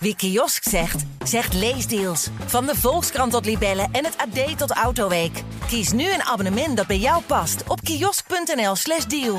[0.00, 2.30] Wie kiosk zegt, zegt leesdeals.
[2.46, 5.42] Van de Volkskrant tot Libellen en het AD tot Autoweek.
[5.66, 9.38] Kies nu een abonnement dat bij jou past op kiosk.nl/slash deal.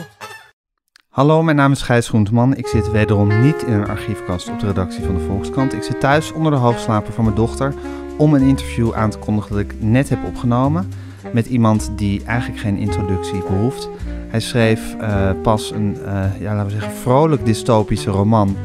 [1.09, 2.55] Hallo, mijn naam is Gijs Groenteman.
[2.55, 5.73] Ik zit wederom niet in een archiefkast op de redactie van de Volkskrant.
[5.73, 7.73] Ik zit thuis onder de hoofdslaper van mijn dochter
[8.17, 10.91] om een interview aan te kondigen dat ik net heb opgenomen
[11.33, 13.89] met iemand die eigenlijk geen introductie behoeft.
[14.29, 18.57] Hij schreef uh, pas een, uh, ja, laten we zeggen, vrolijk dystopische roman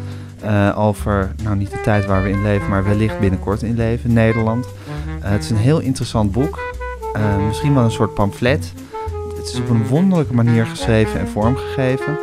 [0.44, 4.12] uh, over, nou niet de tijd waar we in leven, maar wellicht binnenkort in leven,
[4.12, 4.66] Nederland.
[5.20, 6.58] het is een heel interessant boek,
[7.46, 8.72] misschien wel een soort pamflet.
[9.36, 12.18] Het is op een wonderlijke manier geschreven en vormgegeven,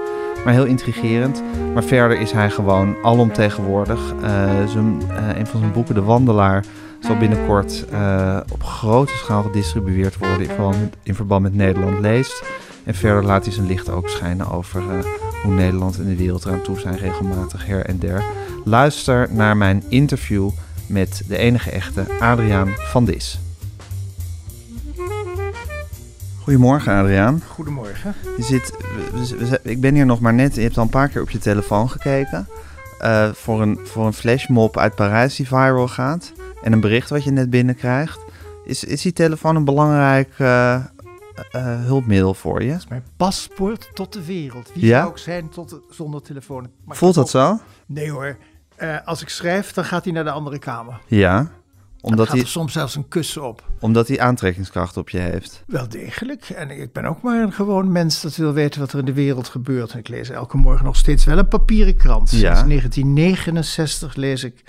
[0.46, 1.44] maar heel intrigerend.
[1.74, 4.00] Maar verder is hij gewoon alomtegenwoordig.
[4.68, 5.02] Zijn,
[5.38, 6.66] een van zijn boeken, De Wandelaar,
[7.00, 7.86] zal binnenkort
[8.52, 12.44] op grote schaal gedistribueerd worden in, in verband met Nederland leest.
[12.84, 14.84] En verder laat hij zijn licht ook schijnen over
[15.42, 18.24] hoe Nederland en de wereld eraan toe zijn, regelmatig her en der.
[18.66, 20.50] Luister naar mijn interview
[20.88, 23.40] met de enige echte Adriaan van Dis.
[26.42, 27.42] Goedemorgen Adriaan.
[27.48, 28.14] Goedemorgen.
[28.38, 28.74] Je zit,
[29.64, 31.90] ik ben hier nog maar net, je hebt al een paar keer op je telefoon
[31.90, 32.48] gekeken.
[33.02, 36.32] Uh, voor, een, voor een flashmob uit Parijs die viral gaat.
[36.62, 38.20] En een bericht wat je net binnenkrijgt.
[38.66, 40.76] Is, is die telefoon een belangrijk uh,
[41.56, 42.70] uh, hulpmiddel voor je?
[42.70, 44.72] Dat is mijn paspoort tot de wereld.
[44.74, 46.72] Wie zou ik zijn tot, zonder telefoon?
[46.86, 47.60] Maar Voelt dat zo?
[47.86, 48.38] Nee hoor.
[48.78, 51.00] Uh, als ik schrijf, dan gaat hij naar de andere kamer.
[51.08, 51.52] Ja,
[52.02, 53.70] omdat hij soms zelfs een kussen op.
[53.80, 55.64] Omdat hij aantrekkingskracht op je heeft.
[55.68, 56.50] Wel degelijk.
[56.50, 59.14] En ik ben ook maar een gewoon mens dat wil weten wat er in de
[59.14, 59.92] wereld gebeurt.
[59.92, 62.32] En ik lees elke morgen nog steeds wel een papieren krant.
[62.32, 62.38] Ja.
[62.38, 64.64] Sinds 1969 lees ik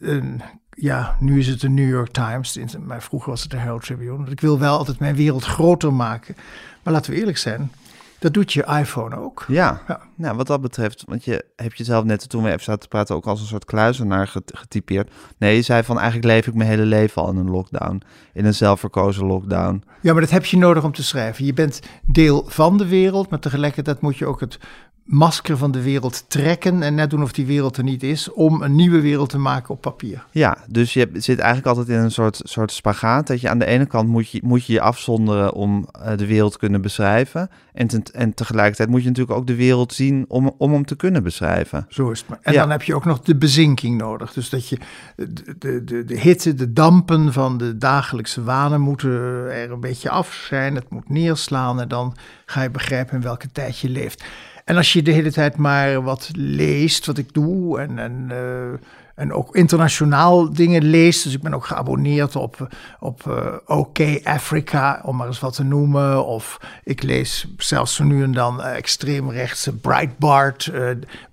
[0.00, 0.42] een
[0.74, 4.30] ja, nu is het de New York Times, maar vroeger was het de Herald Tribune.
[4.30, 6.36] Ik wil wel altijd mijn wereld groter maken.
[6.82, 7.72] Maar laten we eerlijk zijn,
[8.18, 9.44] dat doet je iPhone ook.
[9.48, 10.00] Ja, ja.
[10.14, 13.14] Nou, wat dat betreft, want je hebt jezelf net toen we even zaten te praten
[13.14, 15.10] ook als een soort kluizenaar getypeerd.
[15.38, 18.02] Nee, je zei van eigenlijk leef ik mijn hele leven al in een lockdown,
[18.32, 19.82] in een zelfverkozen lockdown.
[20.00, 21.44] Ja, maar dat heb je nodig om te schrijven.
[21.44, 24.58] Je bent deel van de wereld, maar tegelijkertijd moet je ook het
[25.04, 28.62] masker van de wereld trekken en net doen of die wereld er niet is, om
[28.62, 30.24] een nieuwe wereld te maken op papier.
[30.30, 33.26] Ja, dus je zit eigenlijk altijd in een soort, soort spagaat.
[33.26, 36.26] Dat je aan de ene kant moet je moet je, je afzonderen om uh, de
[36.26, 37.50] wereld te kunnen beschrijven.
[37.72, 41.22] En, en tegelijkertijd moet je natuurlijk ook de wereld zien om, om hem te kunnen
[41.22, 41.86] beschrijven.
[41.88, 42.28] Zo is het.
[42.28, 42.38] Maar.
[42.42, 44.32] En dan heb je ook nog de bezinking nodig.
[44.32, 44.78] Dus dat je
[45.16, 49.10] de, de, de, de hitte, de dampen van de dagelijkse wanen moeten
[49.50, 50.74] er een beetje af zijn.
[50.74, 52.16] Het moet neerslaan en dan
[52.46, 54.24] ga je begrijpen in welke tijd je leeft.
[54.64, 58.78] En als je de hele tijd maar wat leest, wat ik doe, en, en, uh,
[59.14, 61.24] en ook internationaal dingen leest.
[61.24, 62.68] Dus ik ben ook geabonneerd op,
[63.00, 66.26] op uh, OK Africa, om maar eens wat te noemen.
[66.26, 70.72] Of ik lees zelfs nu en dan uh, extreemrechtse Breitbart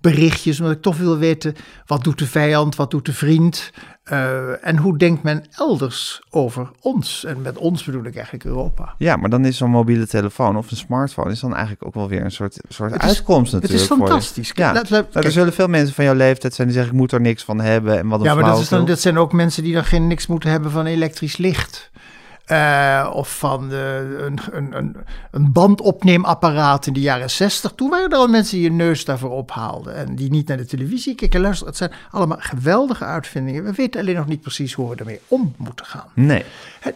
[0.02, 1.56] berichtjes, omdat ik toch wil weten,
[1.86, 3.72] wat doet de vijand, wat doet de vriend?
[4.12, 7.26] Uh, en hoe denkt men elders over ons?
[7.26, 8.94] En met ons bedoel ik eigenlijk Europa.
[8.98, 12.08] Ja, maar dan is zo'n mobiele telefoon of een smartphone is dan eigenlijk ook wel
[12.08, 13.82] weer een soort, soort het uitkomst natuurlijk.
[13.82, 14.52] Het is fantastisch.
[14.54, 17.00] Ja, laat, laat, nou, er zullen veel mensen van jouw leeftijd zijn die zeggen ik
[17.00, 17.98] moet er niks van hebben.
[17.98, 20.08] En wat een ja, maar dat, is dan, dat zijn ook mensen die dan geen
[20.08, 21.92] niks moeten hebben van elektrisch licht.
[22.52, 24.96] Uh, of van uh, een, een,
[25.32, 27.72] een bandopneemapparaat in de jaren 60.
[27.72, 29.96] Toen waren er al mensen die je neus daarvoor ophaalden.
[29.96, 31.42] En die niet naar de televisie keken.
[31.42, 33.64] Luister, het zijn allemaal geweldige uitvindingen.
[33.64, 36.08] We weten alleen nog niet precies hoe we ermee om moeten gaan.
[36.14, 36.44] Nee.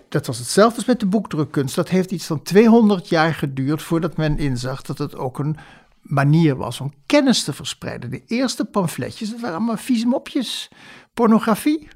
[0.09, 1.75] dat was hetzelfde als met de boekdrukkunst.
[1.75, 5.57] Dat heeft iets van 200 jaar geduurd voordat men inzag dat het ook een
[6.01, 8.09] manier was om kennis te verspreiden.
[8.09, 10.69] De eerste pamfletjes, dat waren allemaal vieze mopjes.
[11.13, 11.87] Pornografie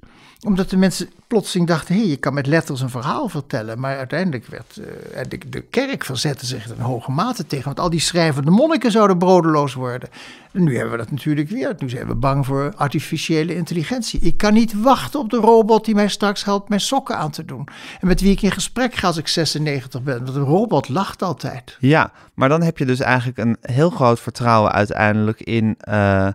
[0.45, 3.79] omdat de mensen plotseling dachten, hé, hey, je kan met letters een verhaal vertellen.
[3.79, 7.65] Maar uiteindelijk werd uh, de, kerk verzette zich er in hoge mate tegen.
[7.65, 10.09] Want al die schrijvende monniken zouden brodeloos worden.
[10.51, 11.75] En nu hebben we dat natuurlijk weer.
[11.77, 14.19] Nu zijn we bang voor artificiële intelligentie.
[14.19, 17.45] Ik kan niet wachten op de robot die mij straks helpt mijn sokken aan te
[17.45, 17.67] doen.
[17.99, 20.25] En met wie ik in gesprek ga als ik 96 ben.
[20.25, 21.77] Want een robot lacht altijd.
[21.79, 25.77] Ja, maar dan heb je dus eigenlijk een heel groot vertrouwen uiteindelijk in...
[25.89, 26.27] Uh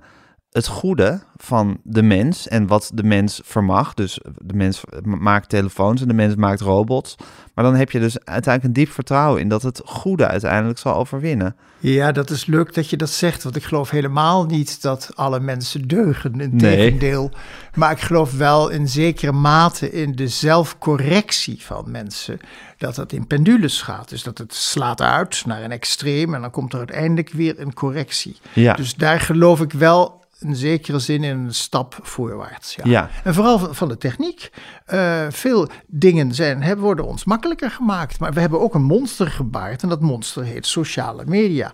[0.54, 3.94] het goede van de mens en wat de mens vermag.
[3.94, 7.16] Dus de mens maakt telefoons en de mens maakt robots.
[7.54, 10.94] Maar dan heb je dus uiteindelijk een diep vertrouwen in dat het goede uiteindelijk zal
[10.94, 11.56] overwinnen.
[11.78, 13.42] Ja, dat is leuk dat je dat zegt.
[13.42, 16.40] Want ik geloof helemaal niet dat alle mensen deugen.
[16.40, 17.22] Integendeel.
[17.22, 17.40] Nee.
[17.74, 22.40] Maar ik geloof wel in zekere mate in de zelfcorrectie van mensen.
[22.78, 24.08] Dat dat in pendules gaat.
[24.08, 26.34] Dus dat het slaat uit naar een extreem.
[26.34, 28.36] En dan komt er uiteindelijk weer een correctie.
[28.52, 28.74] Ja.
[28.74, 32.74] Dus daar geloof ik wel in zekere zin in een stap voorwaarts.
[32.74, 32.82] Ja.
[32.84, 33.10] ja.
[33.24, 34.50] En vooral van de techniek.
[34.92, 38.18] Uh, veel dingen zijn, hebben, worden ons makkelijker gemaakt.
[38.18, 39.82] Maar we hebben ook een monster gebaard.
[39.82, 41.72] En dat monster heet sociale media.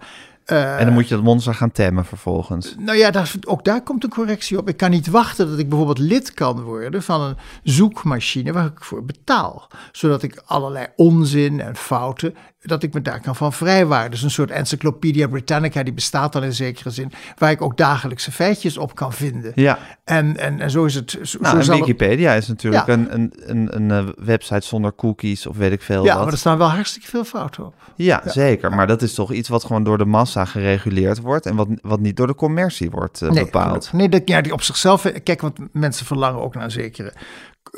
[0.51, 2.75] Eh, en dan moet je dat monster gaan temmen vervolgens.
[2.79, 4.69] Nou ja, daar, ook daar komt een correctie op.
[4.69, 8.85] Ik kan niet wachten dat ik bijvoorbeeld lid kan worden van een zoekmachine waar ik
[8.85, 9.69] voor betaal.
[9.93, 14.11] Zodat ik allerlei onzin en fouten, dat ik me daar kan van vrijwaren.
[14.11, 18.33] Dus een soort Encyclopedia Britannica, die bestaat dan in zekere zin, waar ik ook dagelijkse
[18.33, 19.53] feitjes op kan vinden.
[19.55, 19.79] Ja.
[20.05, 21.19] En, en, en zo is het.
[21.23, 22.93] Zo, Nou, zo en het- Wikipedia is natuurlijk Ja.
[22.93, 26.23] een, een, een, een eh, website zonder cookies of weet ik veel ja, wat.
[26.25, 27.75] maar er staan wel hartstikke veel fouten op.
[27.97, 28.71] Ja, zeker.
[28.75, 32.01] Maar dat is toch iets wat gewoon door de massa gereguleerd wordt en wat, wat
[32.01, 33.67] niet door de commercie wordt eh, bepaald.
[33.67, 33.93] gelukkig.
[33.93, 35.05] Nee, dat, ja, die op zichzelf.
[35.05, 37.13] eh, Kijk, want mensen verlangen ook naar zekere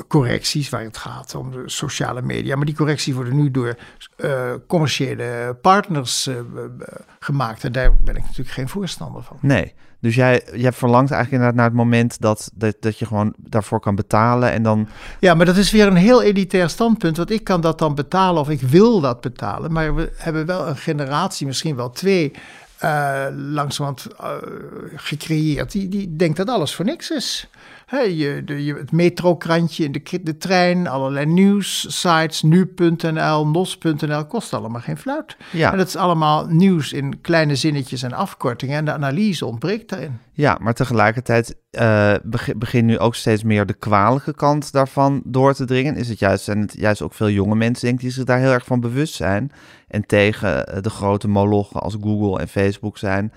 [0.07, 2.55] correcties waar het gaat om de sociale media.
[2.55, 3.75] Maar die correcties worden nu door
[4.15, 6.35] eh, commerciële partners eh,
[7.19, 7.63] gemaakt.
[7.63, 9.37] En daar ben ik natuurlijk geen voorstander van.
[9.41, 9.73] Nee.
[9.99, 13.79] Dus jij, jij verlangt eigenlijk inderdaad naar het moment dat, dat, dat je gewoon daarvoor
[13.79, 14.87] kan betalen en dan...
[15.19, 17.17] Ja, maar dat is weer een heel elitair standpunt.
[17.17, 19.71] Want ik kan dat dan betalen of ik wil dat betalen.
[19.71, 22.31] Maar we hebben wel een generatie, misschien wel twee,
[22.77, 24.07] eh langzamerhand
[24.95, 25.71] gecreëerd.
[25.71, 27.49] Die, die denkt dat alles voor niks is.
[27.87, 34.81] Je, de, je, het metrokrantje in de, de trein, allerlei nieuwssites, nu.nl, nos.nl, kost allemaal
[34.81, 35.37] geen fluit.
[35.51, 35.71] Ja.
[35.71, 38.77] En dat is allemaal nieuws in kleine zinnetjes en afkortingen.
[38.77, 40.19] En de analyse ontbreekt daarin.
[40.31, 41.55] Ja, maar tegelijkertijd
[42.23, 45.95] beg- begint nu ook steeds meer de kwalijke kant daarvan door te dringen.
[45.95, 48.39] Is het juist, zijn het juist ook veel jonge mensen, denk ik, die zich daar
[48.39, 49.51] heel erg van bewust zijn.
[49.87, 53.33] En tegen eh, de grote molochen als Google en Facebook zijn.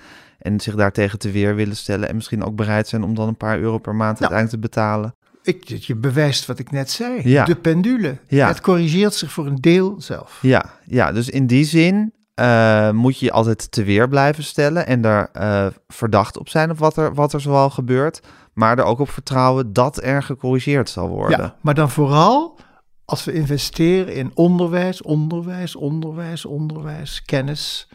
[0.47, 2.09] En zich daartegen te weer willen stellen.
[2.09, 5.15] En misschien ook bereid zijn om dan een paar euro per maand uiteindelijk te betalen.
[5.43, 7.29] Ik, je bewijst wat ik net zei.
[7.29, 7.45] Ja.
[7.45, 8.19] De pendule.
[8.29, 8.49] Ja.
[8.49, 10.39] Het corrigeert zich voor een deel zelf.
[10.43, 14.87] Ja, ja dus in die zin eh, moet je je altijd te weer blijven stellen.
[14.87, 18.21] En daar eh, verdacht op zijn op wat er, wat er zoal gebeurt.
[18.53, 21.39] Maar er ook op vertrouwen dat er gecorrigeerd zal worden.
[21.39, 22.59] Ja, maar dan vooral
[23.05, 27.89] als we investeren in onderwijs, onderwijs, onderwijs, onderwijs, kennis.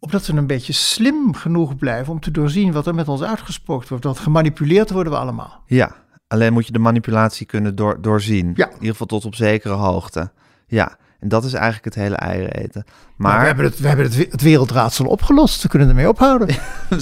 [0.00, 3.88] Opdat we een beetje slim genoeg blijven om te doorzien wat er met ons uitgesproken
[3.88, 4.04] wordt.
[4.04, 5.62] Want gemanipuleerd worden we allemaal.
[5.66, 8.52] Ja, alleen moet je de manipulatie kunnen door, doorzien.
[8.54, 8.66] Ja.
[8.66, 10.30] In ieder geval tot op zekere hoogte.
[10.66, 12.84] Ja, en dat is eigenlijk het hele eieren eten.
[13.16, 15.62] Maar, Maar we hebben, het, we hebben het, we- het wereldraadsel opgelost.
[15.62, 16.48] We kunnen ermee ophouden.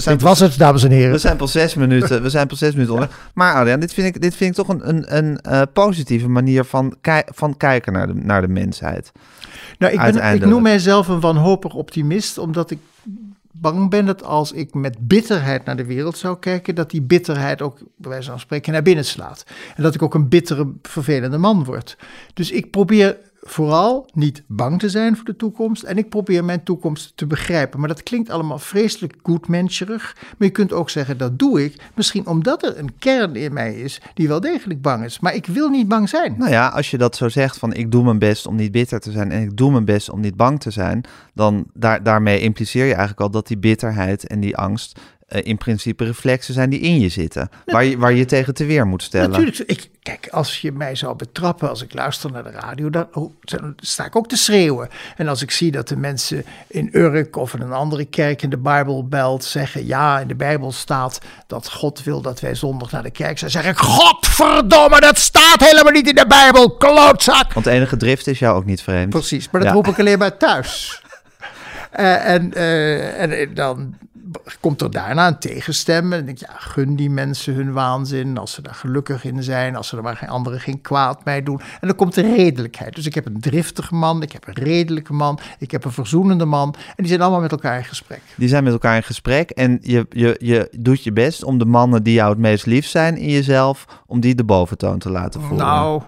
[0.05, 1.11] Dit was het, dames en heren.
[1.11, 3.09] we zijn pas zes minuten, we zijn pas zes minuten onder.
[3.33, 6.63] Maar Adriaan, dit vind ik, dit vind ik toch een, een, een eh, positieve manier
[6.63, 6.95] van,
[7.25, 9.11] van kijken naar de, naar de mensheid.
[9.77, 12.79] Nou, ik, ben, ik noem mijzelf een wanhopig optimist, omdat ik
[13.51, 17.61] bang ben dat als ik met bitterheid naar de wereld zou kijken, dat die bitterheid
[17.61, 19.43] ook, bij wijze van spreken, naar binnen slaat.
[19.75, 21.97] En dat ik ook een bittere, vervelende man word.
[22.33, 23.17] Dus ik probeer
[23.49, 27.79] vooral niet bang te zijn voor de toekomst en ik probeer mijn toekomst te begrijpen.
[27.79, 32.27] Maar dat klinkt allemaal vreselijk goedmenscherig, maar je kunt ook zeggen dat doe ik, misschien
[32.27, 35.19] omdat er een kern in mij is die wel degelijk bang is.
[35.19, 36.35] Maar ik wil niet bang zijn.
[36.37, 38.99] Nou ja, als je dat zo zegt van ik doe mijn best om niet bitter
[38.99, 41.03] te zijn en ik doe mijn best om niet bang te zijn,
[41.33, 44.99] dan daar, daarmee impliceer je eigenlijk al dat die bitterheid en die angst
[45.29, 48.65] eh, in principe reflexen zijn die in je zitten, waar je, waar je tegen te
[48.65, 49.29] weer moet stellen.
[49.29, 53.07] Natuurlijk, ik, kijk, als je mij zou betrappen als ik luister naar de radio, dan,
[53.13, 54.89] oh, dan sta ik ook te schreeuwen.
[55.15, 58.49] En als ik zie dat de mensen in Urk of in een andere kerk in
[58.49, 63.03] de Bijbelbelt zeggen, ja, in de Bijbel staat dat God wil dat wij zondag naar
[63.03, 67.53] de kerk zijn, zeg ik, godverdomme, dat staat helemaal niet in de Bijbel, klootzak.
[67.53, 69.09] Want enige drift is jou ook niet vreemd.
[69.09, 69.75] Precies, maar dat Ja.
[69.75, 71.01] roep ik alleen maar thuis.
[71.91, 73.95] Eh, en, eh, en dan
[74.59, 76.03] komt er daarna een tegenstem.
[76.03, 78.37] En dan denk ik, ja, gun die mensen hun waanzin.
[78.37, 79.75] Als ze daar gelukkig in zijn.
[79.75, 81.61] Als ze er maar geen anderen geen kwaad mee doen.
[81.81, 82.95] En dan komt de redelijkheid.
[82.95, 84.21] Dus ik heb een driftige man.
[84.21, 85.39] Ik heb een redelijke man.
[85.59, 86.75] Ik heb een verzoenende man.
[86.77, 88.21] En die zijn allemaal met elkaar in gesprek.
[88.35, 91.65] Die zijn met elkaar in gesprek en je, je, je doet je best om de
[91.65, 95.41] mannen die jou het meest lief zijn in jezelf, om die de boventoon te laten
[95.41, 95.65] voelen.
[95.65, 96.01] Nou,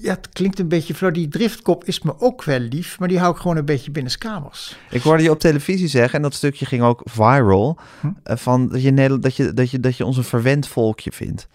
[0.00, 1.10] ja, het klinkt een beetje flauw.
[1.10, 2.98] Die driftkop is me ook wel lief.
[2.98, 4.76] Maar die hou ik gewoon een beetje binnenskamers.
[4.90, 8.06] Ik hoorde je op televisie zeggen, en dat stukje ging ook viral, Hm?
[8.22, 11.46] eh, van dat je, dat, je, dat, je, dat je ons een verwend volkje vindt.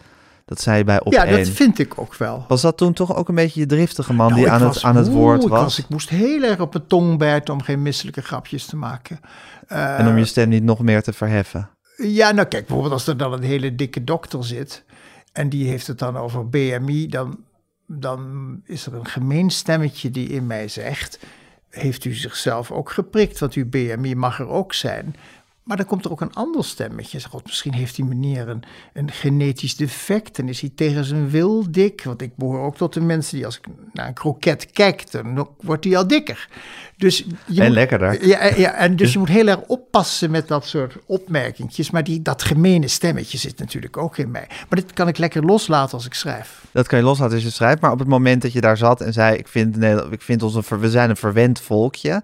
[0.46, 2.46] Dat zei je bij op ja, dat vind ik ook wel.
[2.48, 4.84] Was dat toen toch ook een beetje je driftige man Nou, die ik aan, het,
[4.84, 5.80] aan het woord ik was?
[5.80, 9.20] Ik moest heel erg op mijn tong bijten om geen misselijke grapjes te maken.
[9.68, 11.70] Eh, En om je stem niet nog meer te verheffen.
[11.98, 14.84] Ja, nou kijk, bijvoorbeeld als er dan een hele dikke dokter zit
[15.32, 17.38] en die heeft het dan over BMI, dan,
[17.88, 21.20] dan is er een gemeen stemmetje die in mij zegt,
[21.70, 25.16] heeft u zichzelf ook geprikt, want uw BMI mag er ook zijn.
[25.68, 27.20] Maar dan komt er ook een ander stemmetje.
[27.20, 31.30] Zegt, God, misschien heeft die meneer een, een genetisch defect en is hij tegen zijn
[31.30, 32.04] wil dik.
[32.04, 35.48] Want ik behoor ook tot de mensen die als ik naar een kroket kijk, dan
[35.62, 36.48] wordt hij al dikker.
[36.98, 38.28] Dus je En moet- lekkerder.
[38.28, 41.92] Ja, ja en dus je moet heel erg oppassen met dat soort opmerkingjes.
[41.92, 44.46] Maar die, dat gemene stemmetje zit natuurlijk ook in mij.
[44.50, 46.66] Maar dit kan ik lekker loslaten als ik schrijf.
[46.72, 47.82] Dat kan je loslaten als je schrijft.
[47.82, 50.44] Maar op het moment dat je daar zat en zei: Ik vind, Nederland, ik vind
[50.44, 52.22] ons een, we zijn een verwend volkje.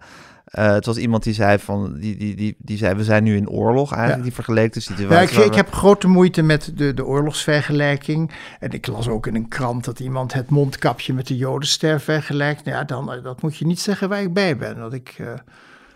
[0.54, 3.36] Eh, het was iemand die zei van, die, die, die, die zei, we zijn nu
[3.36, 4.18] in oorlog eigenlijk.
[4.18, 4.24] Ja.
[4.24, 5.38] Die vergeleek de situatie.
[5.38, 8.32] Ja, ik, ik heb grote moeite met de, de oorlogsvergelijking.
[8.60, 12.66] En ik las ook in een krant dat iemand het mondkapje met de Jodenster vergelijkt.
[12.66, 14.78] Nou ja, dan eh, dat moet je niet zeggen waar ik bij ben.
[14.78, 15.34] Dat ik, eh,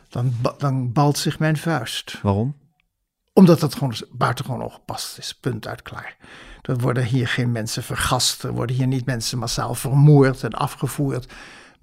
[0.09, 2.19] dan, dan balt zich mijn vuist.
[2.21, 2.55] Waarom?
[3.33, 5.33] Omdat dat gewoon buitengewoon ongepast is.
[5.33, 6.17] Punt uit klaar.
[6.61, 8.43] Er worden hier geen mensen vergast.
[8.43, 11.33] Er worden hier niet mensen massaal vermoord en afgevoerd.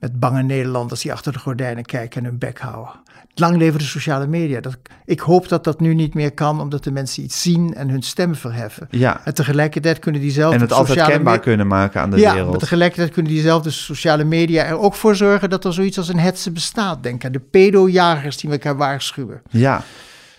[0.04, 2.92] Met bange Nederlanders die achter de gordijnen kijken en hun bek houden.
[3.34, 4.60] Lang leven de sociale media.
[4.60, 7.88] Dat, ik hoop dat dat nu niet meer kan, omdat de mensen iets zien en
[7.88, 8.86] hun stem verheffen.
[8.90, 12.18] Ja, En tegelijkertijd kunnen diezelfde en het altijd sociale kenbaar me- kunnen maken aan de
[12.18, 12.50] ja, wereld.
[12.50, 16.18] maar tegelijkertijd kunnen diezelfde sociale media er ook voor zorgen dat er zoiets als een
[16.18, 17.02] hetze bestaat.
[17.02, 19.42] Denk aan de pedojagers die elkaar waarschuwen.
[19.50, 19.82] Ja.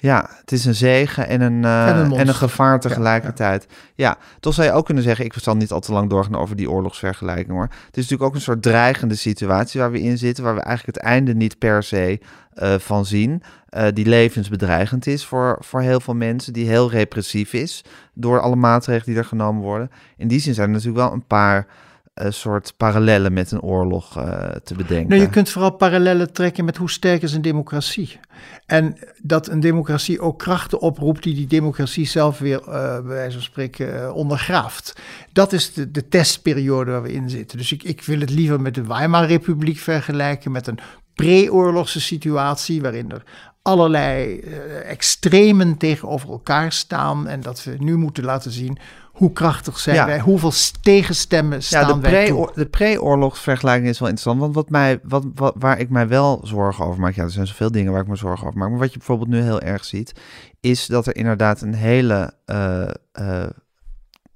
[0.06, 2.34] Ja, het is een zegen en een, eh, En een en een, monster.
[2.36, 3.68] gevaar tegelijkertijd.
[3.96, 6.56] Ja, toch zou je ook kunnen zeggen, ik zal niet al te lang doorgaan over
[6.56, 7.62] die oorlogsvergelijking hoor.
[7.86, 10.98] Het is natuurlijk ook een soort dreigende situatie waar we in zitten, waar we eigenlijk
[10.98, 12.20] het einde niet per se
[12.54, 13.42] eh, van zien.
[13.70, 17.84] eh, die levensbedreigend is voor, voor heel veel mensen, die heel repressief is
[18.14, 19.92] door alle maatregelen die er genomen worden.
[20.18, 21.68] In die zin zijn er natuurlijk wel een paar
[22.16, 25.10] eh, soort parallellen met een oorlog eh, te bedenken.
[25.10, 28.20] Nou, je kunt vooral parallellen trekken met hoe sterk is een democratie.
[28.66, 33.34] En dat een democratie ook krachten oproept die die democratie zelf weer, eh, bij wijze
[33.34, 34.94] van spreken, eh, ondergraaft.
[35.34, 37.58] Dat is de, de testperiode waar we in zitten.
[37.58, 40.80] Dus ik, ik wil het liever met de Weimar-republiek vergelijken, met een
[41.16, 43.24] pre-oorlogse situatie waarin er
[43.62, 44.40] allerlei
[44.86, 47.28] extremen tegenover elkaar staan.
[47.28, 48.78] En dat we nu moeten laten zien
[49.16, 50.06] hoe krachtig zijn Ja.
[50.06, 52.52] wij, hoeveel tegenstemmen staan Ja, de, wij toe.
[52.54, 54.42] de pre-oorlogsvergelijking is wel interessant.
[54.42, 57.14] Want wat mij, wat, wat, waar ik mij wel zorgen over maak...
[57.14, 58.70] Ja, er zijn zoveel dingen waar ik me zorgen over maak.
[58.70, 60.14] Maar wat je bijvoorbeeld nu heel erg ziet...
[60.60, 63.50] is dat er inderdaad een hele eh, eh,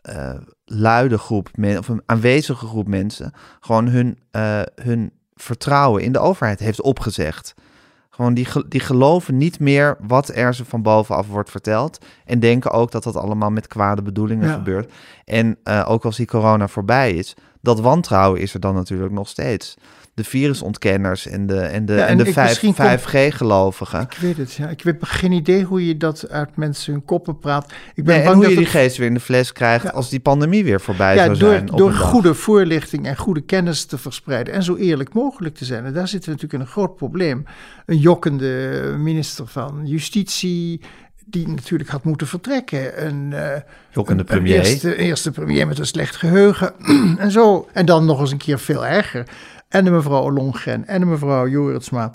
[0.01, 1.50] eh, luide groep...
[1.77, 3.33] Of een aanwezige groep mensen...
[3.59, 4.19] gewoon hun,
[4.75, 7.53] hun vertrouwen in de overheid heeft opgezegd.
[8.19, 11.97] Gewoon die, ge- die geloven niet meer wat er ze van bovenaf wordt verteld.
[12.25, 14.53] En denken ook dat dat allemaal met kwade bedoelingen Ja.
[14.53, 14.91] gebeurt.
[15.25, 19.27] En eh, ook als die corona voorbij is, dat wantrouwen is er dan natuurlijk nog
[19.27, 19.77] steeds.
[20.19, 24.01] De virusontkenners en de, en de, Ja, en en de ik- 5, misschien komt- 5G-gelovigen.
[24.01, 24.67] Ik weet het, ja.
[24.69, 27.71] Ik heb geen idee hoe je dat uit mensen hun koppen praat.
[27.93, 29.51] Ik ben Nee, en bang hoe dat je die het- geest weer in de fles
[29.53, 29.89] krijgt Ja.
[29.89, 31.65] als die pandemie weer voorbij ja, zou door, zijn.
[31.65, 31.99] door dag.
[31.99, 35.85] goede voorlichting en goede kennis te verspreiden en zo eerlijk mogelijk te zijn.
[35.85, 37.45] En daar zitten we natuurlijk in een groot probleem.
[37.85, 40.81] Een jokkende minister van Justitie,
[41.25, 43.05] die natuurlijk had moeten vertrekken.
[43.07, 43.61] Een, eh,
[43.91, 44.55] Jokkende premier.
[44.59, 46.73] Een eerste, eerste premier met een slecht geheugen.
[47.19, 47.67] en zo.
[47.73, 49.23] En dan nog eens een keer veel erger.
[49.69, 52.11] En de mevrouw Ollongren en de mevrouw Joritsma.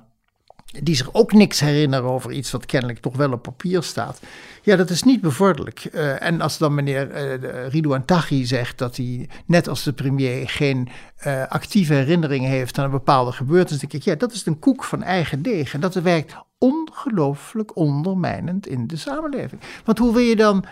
[0.82, 4.20] Die zich ook niks herinneren over iets wat kennelijk toch wel op papier staat.
[4.62, 5.84] Ja, dat is niet bevorderlijk.
[5.84, 10.88] Eh, en als dan meneer de- Ridouan zegt dat hij, net als de premier, geen
[11.16, 14.84] eh, actieve herinnering heeft aan een bepaalde gebeurtenis, denk ik, ja, dat is een koek
[14.84, 15.74] van eigen deeg.
[15.74, 19.60] En dat werkt ongelooflijk ondermijnend in de samenleving.
[19.84, 20.64] Want hoe wil je dan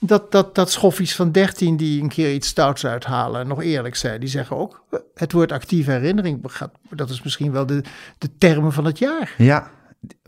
[0.00, 3.96] dat, dat, dat schoffies van 13 die een keer iets stouts uithalen en nog eerlijk
[3.96, 6.44] zijn, die zeggen ook, het woord actieve herinnering,
[6.90, 7.82] dat is misschien wel de,
[8.18, 9.34] de term van het jaar.
[9.38, 9.70] Ja,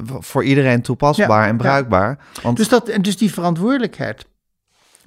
[0.04, 1.56] voor iedereen toepasbaar Ja, en ja.
[1.56, 2.18] bruikbaar.
[2.42, 4.26] Want Dus, dat, en dus die verantwoordelijkheid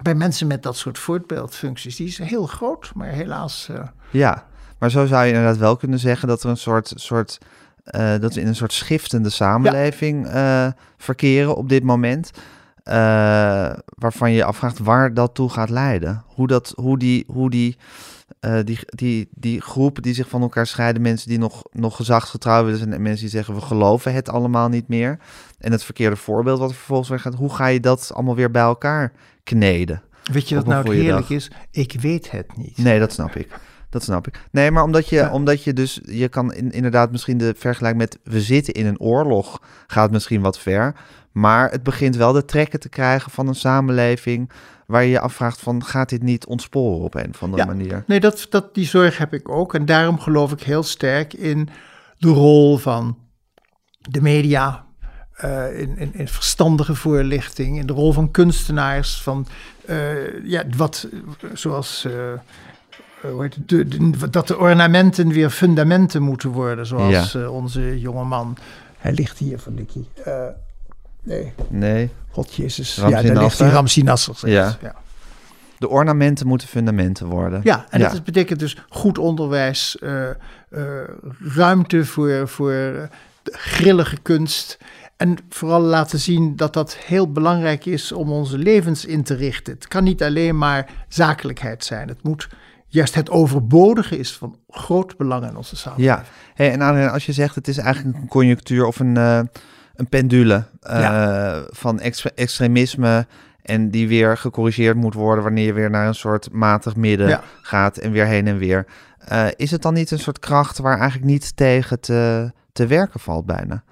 [0.02, 3.68] bij mensen met dat soort voorbeeldfuncties, die is heel groot, maar helaas.
[3.70, 4.46] eh, Ja,
[4.80, 7.38] maar zo zou je inderdaad wel kunnen zeggen dat er een soort, soort
[7.84, 10.68] eh, dat we in een soort schiftende samenleving eh,
[10.98, 12.32] verkeren op dit moment.
[12.84, 16.24] Eh, waarvan je je afvraagt waar dat toe gaat leiden.
[16.28, 17.78] Hoe, dat, hoe, die, hoe die,
[18.40, 22.64] eh, die, die, die groepen die zich van elkaar scheiden, mensen die nog, nog gezagsgetrouw
[22.64, 25.20] willen zijn en mensen die zeggen we geloven het allemaal niet meer.
[25.60, 28.52] En het verkeerde voorbeeld wat er vervolgens weer gaat, hoe ga je dat allemaal weer
[28.52, 29.12] bij elkaar
[29.44, 30.02] kneden?
[30.24, 31.38] weet je wat nou heerlijk dag.
[31.38, 31.52] is?
[31.72, 32.78] Ik weet het niet.
[32.78, 33.48] Nee, dat snap ik.
[33.90, 34.40] Dat snap ik.
[34.52, 35.32] Nee, maar omdat je, Ja.
[35.32, 39.00] omdat je dus, je kan in, inderdaad misschien de vergelijking met we zitten in een
[39.00, 40.96] oorlog gaat misschien wat ver.
[41.34, 44.52] Maar het begint wel de trekken te krijgen van een samenleving
[44.88, 47.68] waar je je afvraagt van gaat dit niet ontsporen op een of andere Ja.
[47.68, 48.04] manier?
[48.08, 49.74] Nee, dat, dat, die zorg heb ik ook.
[49.74, 51.70] En daarom geloof ik heel sterk in
[52.18, 53.18] de rol van
[54.10, 54.86] de media.
[55.34, 59.48] eh, in, in, in verstandige voorlichting, in de rol van kunstenaars, van
[59.86, 61.08] eh, ja, wat
[61.54, 62.12] zoals eh,
[63.32, 68.58] hoe heet het, de, de- dat de ornamenten weer fundamenten moeten worden, zoals onze jongeman.
[68.98, 70.08] Hij ligt hier van Dikkie.
[71.24, 72.96] Nee, Nee, God Jezus.
[72.96, 74.50] Ja, daar ligt Ramsi Nasser.
[74.50, 74.78] Ja.
[74.82, 74.96] ja.
[75.78, 77.62] de ornamenten moeten fundamenten worden.
[77.64, 78.10] Ja, en Ja.
[78.10, 80.36] dat betekent dus goed onderwijs, eh, eh,
[81.56, 83.04] ruimte voor, voor eh,
[83.44, 84.78] grillige kunst.
[85.18, 89.74] En vooral laten zien dat dat heel belangrijk is om onze levens in te richten.
[89.74, 92.08] Het kan niet alleen maar zakelijkheid zijn.
[92.08, 92.50] Het moet
[92.88, 96.18] juist het overbodige is van groot belang in onze samenleving.
[96.18, 99.40] Ja, hey, en als je zegt het is eigenlijk een conjunctuur of een, uh,
[99.96, 103.28] een pendule uh, van extre extremisme
[103.62, 107.44] en die weer gecorrigeerd moet worden wanneer je weer naar een soort matig midden ja.
[107.62, 108.86] gaat en weer heen en weer.
[109.32, 113.20] Uh, is het dan niet een soort kracht waar eigenlijk niet tegen te, te werken
[113.20, 113.84] valt bijna?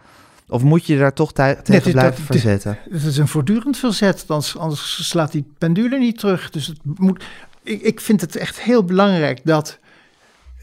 [0.47, 2.77] Of moet je daar toch tegen nee, blijven dat, verzetten?
[2.89, 6.49] Het is een voortdurend verzet, anders, anders slaat die pendule niet terug.
[6.49, 7.23] Dus het moet,
[7.63, 9.79] ik, ik vind het echt heel belangrijk dat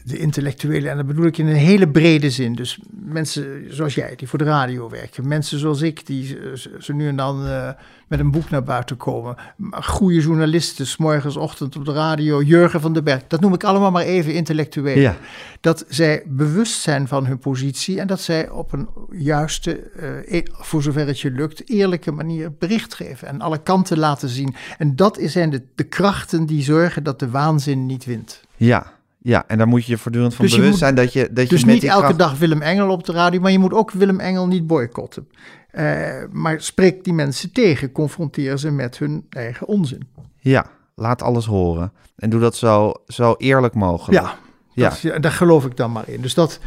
[0.09, 2.55] de intellectuelen, en dat bedoel ik in een hele brede zin.
[2.55, 5.27] Dus mensen zoals jij, die voor de radio werken.
[5.27, 6.37] Mensen zoals ik, die
[6.79, 7.69] zo nu en dan uh,
[8.07, 9.35] met een boek naar buiten komen.
[9.71, 12.41] Goede journalisten, s morgens, ochtend op de radio.
[12.41, 13.27] Jurgen van den Berg.
[13.27, 14.97] Dat noem ik allemaal maar even intellectueel.
[14.97, 15.15] Ja.
[15.61, 17.99] Dat zij bewust zijn van hun positie.
[17.99, 19.91] En dat zij op een juiste,
[20.27, 23.27] uh, voor zover het je lukt, eerlijke manier bericht geven.
[23.27, 24.55] En alle kanten laten zien.
[24.77, 28.41] En dat zijn de, de krachten die zorgen dat de waanzin niet wint.
[28.55, 28.98] Ja,
[29.29, 31.59] ja, en daar moet je je voortdurend van dus bewust zijn dat je dat Dus
[31.59, 34.19] je met niet elke dag Willem Engel op de radio, maar je moet ook Willem
[34.19, 35.27] Engel niet boycotten.
[35.71, 40.07] Uh, maar spreek die mensen tegen, confronteer ze met hun eigen onzin.
[40.39, 41.91] Ja, laat alles horen.
[42.15, 44.21] En doe dat zo, zo eerlijk mogelijk.
[44.21, 44.35] Ja,
[44.73, 44.89] ja.
[44.89, 46.21] Dat, daar geloof ik dan maar in.
[46.21, 46.59] Dus dat,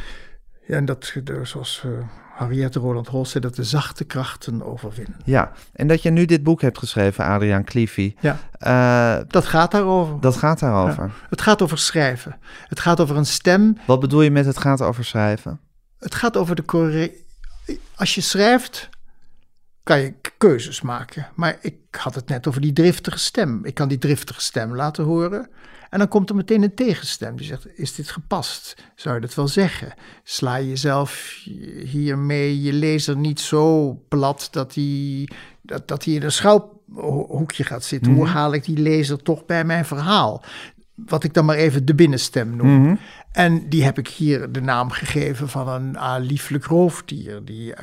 [0.67, 1.93] ja, en dat zoals uh,
[2.43, 5.17] Henriette Roland Holst zei, dat de zachte krachten overwinnen.
[5.25, 8.15] Ja, en dat je nu dit boek hebt geschreven, Adriaan Cliffy.
[8.21, 8.39] Ja,
[9.21, 10.21] uh, dat gaat daarover.
[10.21, 11.05] Dat gaat daarover.
[11.05, 11.29] Ja.
[11.31, 12.37] Het gaat over schrijven.
[12.69, 13.77] Het gaat over een stem.
[13.87, 15.61] Wat bedoel je met het gaat over schrijven?
[15.99, 17.13] Het gaat over de
[17.95, 18.89] Als je schrijft,
[19.83, 21.29] kan je keuzes maken.
[21.35, 23.65] Maar ik had het net over die driftige stem.
[23.65, 25.49] Ik kan die driftige stem laten horen.
[25.91, 28.77] En dan komt er meteen een tegenstem die zegt: Is dit gepast?
[28.95, 29.95] Zou je dat wel zeggen?
[30.23, 31.41] Sla je jezelf
[31.85, 35.29] hiermee je lezer niet zo plat dat hij,
[35.63, 38.11] dat, dat hij in een schuilhoekje gaat zitten?
[38.11, 38.27] Mm -hmm.
[38.27, 40.45] Hoe haal ik die lezer toch bij mijn verhaal?
[40.95, 42.69] Wat ik dan maar even de binnenstem noem.
[42.69, 42.99] Mm -hmm.
[43.33, 47.45] En die heb ik hier de naam gegeven van een ah, lieflijk roofdier.
[47.45, 47.75] Die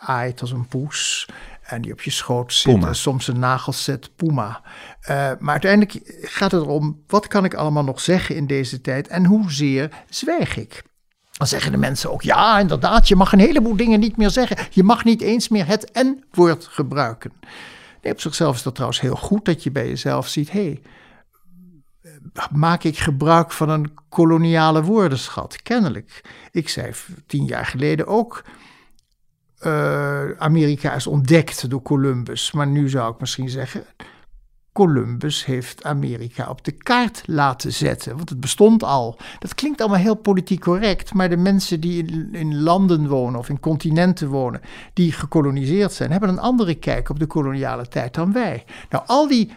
[0.00, 1.28] aait als een poes
[1.62, 2.86] en die op je schoot zit Puma.
[2.86, 4.60] en soms een nagels zet, Puma.
[5.02, 9.08] Uh, maar uiteindelijk gaat het erom, wat kan ik allemaal nog zeggen in deze tijd
[9.08, 10.82] en hoezeer zwijg ik?
[11.32, 14.56] Dan zeggen de mensen ook, ja inderdaad, je mag een heleboel dingen niet meer zeggen.
[14.70, 17.32] Je mag niet eens meer het en-woord gebruiken.
[18.02, 20.82] Nee, op zichzelf is dat trouwens heel goed dat je bij jezelf ziet, hé, hey,
[22.50, 25.62] maak ik gebruik van een koloniale woordenschat?
[25.62, 26.24] Kennelijk.
[26.50, 26.92] Ik zei
[27.26, 28.44] tien jaar geleden ook
[29.66, 32.52] uh, Amerika is ontdekt door Columbus.
[32.52, 33.84] Maar nu zou ik misschien zeggen,
[34.72, 38.16] Columbus heeft Amerika op de kaart laten zetten.
[38.16, 39.18] Want het bestond al.
[39.38, 41.14] Dat klinkt allemaal heel politiek correct.
[41.14, 44.60] Maar de mensen die in, in, landen wonen of in continenten wonen.
[44.92, 46.10] die gekoloniseerd zijn.
[46.10, 48.64] hebben een andere kijk op de koloniale tijd dan wij.
[48.90, 49.52] Nou, al die.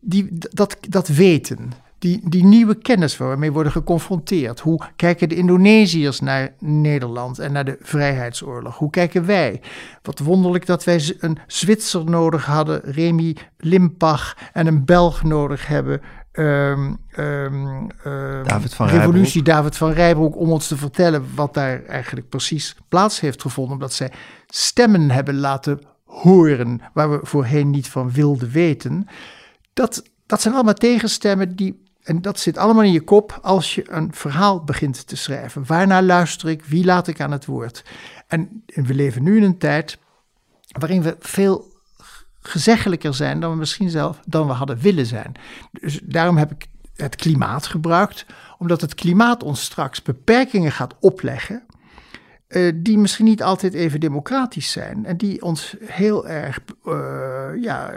[0.00, 4.60] die dat, dat weten die, die nieuwe kennis waarmee worden geconfronteerd.
[4.60, 8.78] Hoe kijken de Indonesiërs naar Nederland en naar de vrijheidsoorlog?
[8.78, 9.60] Hoe kijken wij?
[10.02, 16.00] Wat wonderlijk dat wij een Zwitser nodig hadden, Remy Limpach, en een Belg nodig hebben,
[16.32, 17.86] Um, um,
[18.44, 19.44] David van revolutie Rijbroek.
[19.44, 23.72] David van Rijbroek om ons te vertellen wat daar eigenlijk precies plaats heeft gevonden.
[23.72, 24.12] Omdat zij
[24.46, 29.06] stemmen hebben laten horen waar we voorheen niet van wilden weten.
[29.72, 33.90] Dat, dat zijn allemaal tegenstemmen die en dat zit allemaal in je kop als je
[33.90, 35.66] een verhaal begint te schrijven.
[35.66, 36.64] Waarnaar luister ik?
[36.64, 37.84] Wie laat ik aan het woord?
[38.26, 39.98] En, we leven nu in een tijd
[40.78, 41.72] waarin we veel
[42.40, 45.34] gezeggelijker zijn dan we misschien zelf dan we hadden willen zijn.
[45.80, 46.66] Dus daarom heb ik
[46.96, 48.26] het klimaat gebruikt,
[48.58, 51.62] omdat het klimaat ons straks beperkingen gaat opleggen.
[52.48, 57.92] Uh, die misschien niet altijd even democratisch zijn en die ons heel erg uh, ja,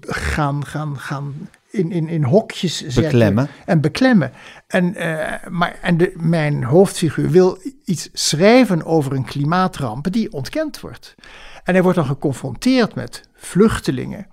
[0.00, 3.02] gaan, gaan, gaan in, in, in hokjes zetten.
[3.02, 3.48] Beklemmen.
[3.66, 4.32] En beklemmen.
[4.66, 10.80] En, uh, maar, en de, mijn hoofdfiguur wil iets schrijven over een klimaatramp die ontkend
[10.80, 11.14] wordt.
[11.64, 14.26] En hij wordt dan geconfronteerd met vluchtelingen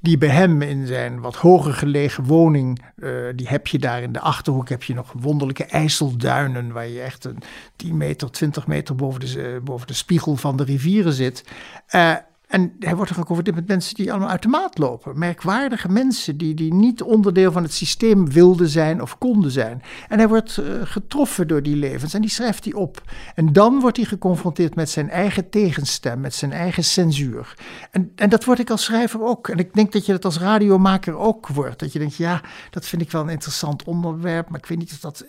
[0.00, 4.12] die bij hem in zijn wat hoger gelegen woning, uh, die heb je daar in
[4.12, 7.38] de achterhoek, heb je nog wonderlijke IJsselduinen, waar je echt een
[7.76, 11.44] 10 meter, 20 meter boven de, boven de spiegel van de rivieren zit.
[11.94, 12.14] Uh,
[12.46, 15.18] en hij wordt er geconfronteerd met mensen die allemaal uit de maat lopen.
[15.18, 19.82] Merkwaardige mensen die, die niet onderdeel van het systeem wilden zijn of konden zijn.
[20.08, 23.02] En hij wordt uh, getroffen door die levens en die schrijft hij op.
[23.34, 27.54] En dan wordt hij geconfronteerd met zijn eigen tegenstem, met zijn eigen censuur.
[27.90, 29.48] En, en dat word ik als schrijver ook.
[29.48, 31.78] En ik denk dat je dat als radiomaker ook wordt.
[31.78, 34.92] Dat je denkt, ja, dat vind ik wel een interessant onderwerp, maar ik weet niet
[34.92, 35.24] of dat...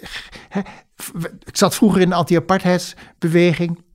[0.49, 0.62] Hè.
[1.43, 3.86] Ik zat vroeger in de anti-apartheidsbeweging.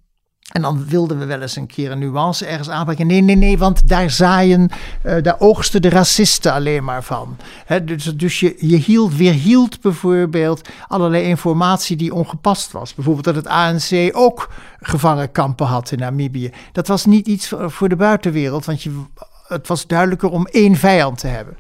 [0.53, 3.07] En dan wilden we wel eens een keer een nuance ergens aanbrengen.
[3.07, 4.71] Nee, nee, nee, want daar zaaien,
[5.07, 7.37] uh, daar oogsten de racisten alleen maar van.
[7.85, 12.95] dus dus je, je hield, weerhield bijvoorbeeld allerlei informatie die ongepast was.
[12.95, 16.51] Bijvoorbeeld dat het ANC ook gevangenkampen had in Namibië.
[16.73, 19.03] Dat was niet iets voor, voor de buitenwereld, want je,
[19.49, 21.57] het was duidelijker om één vijand te hebben.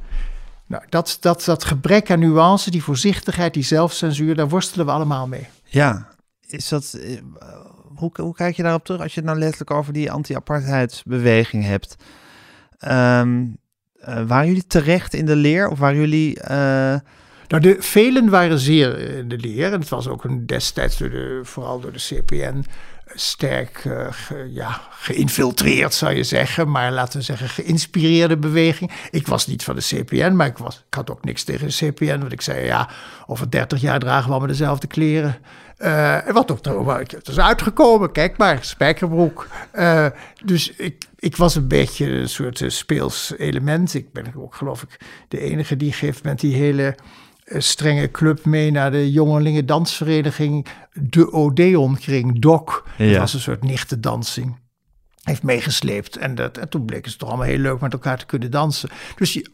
[0.66, 5.28] Nou, dat, dat, dat gebrek aan nuance, die voorzichtigheid, die zelfcensuur, daar worstelen we allemaal
[5.28, 5.48] mee.
[5.64, 6.08] Ja,
[6.46, 7.16] is dat eh,
[8.02, 11.96] hoe, hoe kijk je daarop terug als je het nou letterlijk over die anti-apartheidsbeweging hebt?
[12.84, 13.56] Um,
[14.26, 16.38] waren jullie terecht in de leer of waren jullie...
[16.50, 16.94] Uh...
[17.48, 19.72] Nou, de, velen waren zeer in de leer.
[19.72, 22.64] En het was ook een destijds, door de, vooral door de CPN,
[23.06, 24.08] sterk uh,
[24.48, 26.70] ja, geïnfiltreerd, zou je zeggen.
[26.70, 28.90] Maar laten we zeggen, geïnspireerde beweging.
[29.10, 31.74] Ik was niet van de CPN, maar ik, was, ik had ook niks tegen de
[31.74, 32.18] CPN.
[32.18, 32.88] Want ik zei, ja,
[33.26, 35.36] over 30 jaar dragen we allemaal dezelfde kleren.
[35.82, 39.48] Uh, wat ook het is uitgekomen, kijk maar, spijkerbroek.
[39.74, 40.06] Uh,
[40.44, 43.94] dus ik, ik was een beetje een soort uh, speels element.
[43.94, 46.96] Ik ben ook, geloof ik, de enige die geeft met die hele
[47.44, 52.84] strenge club mee naar de jongelingen dansvereniging, de Odeon-kring, DOC.
[52.98, 53.10] Ja.
[53.10, 54.60] Dat was een soort nichtendansing
[55.22, 56.16] heeft meegesleept.
[56.16, 58.90] En, dat, en toen bleken ze toch allemaal heel leuk met elkaar te kunnen dansen.
[59.16, 59.50] Dus je,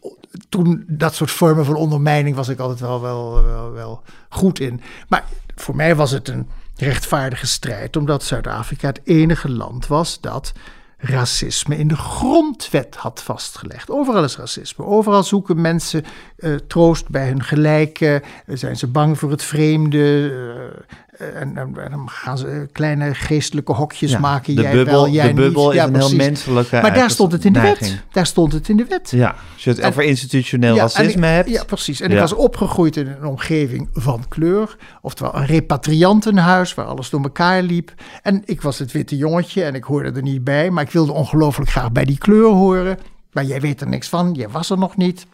[0.49, 4.81] toen dat soort vormen van ondermijning was ik altijd wel, wel, wel, wel goed in.
[5.07, 5.25] Maar
[5.59, 10.53] voor mij was het een rechtvaardige strijd, omdat Zuid-Afrika het enige land was dat
[10.99, 13.89] racisme in de grondwet had vastgelegd.
[13.89, 14.85] Overal is racisme.
[14.85, 16.03] Overal zoeken mensen
[16.37, 18.21] uh, troost bij hun gelijken.
[18.47, 20.31] zijn ze bang voor het vreemde.
[20.31, 24.55] Uh, en, en, dan gaan ze kleine geestelijke hokjes maken.
[24.55, 25.75] De jij bubbel, wel, jij de bubbel niet.
[25.75, 28.01] is een heel menselijke Maar daar stond het in de wet.
[28.11, 29.11] Daar stond het in de wet.
[29.11, 31.49] Ja, als je het over institutioneel racisme ik, hebt.
[31.49, 32.01] Ja, precies.
[32.01, 34.75] En ik was opgegroeid in een omgeving van kleur.
[35.01, 37.93] Oftewel een repatriantenhuis waar alles door elkaar liep.
[38.21, 40.69] En ik was het witte jongetje en ik hoorde er niet bij.
[40.69, 42.99] Maar ik wilde ongelooflijk graag bij die kleur horen.
[43.31, 44.33] Maar jij weet er niks van.
[44.33, 45.25] Jij was er nog niet.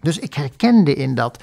[0.00, 1.38] Dus ik herkende in dat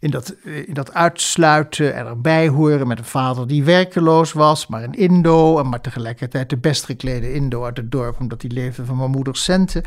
[0.00, 4.82] in dat, in dat uitsluiten en erbij horen met een vader die werkeloos was, maar
[4.82, 8.84] een Indo, en maar tegelijkertijd de best geklede Indo uit het dorp, omdat hij leefde
[8.84, 9.82] van mijn moeders centen.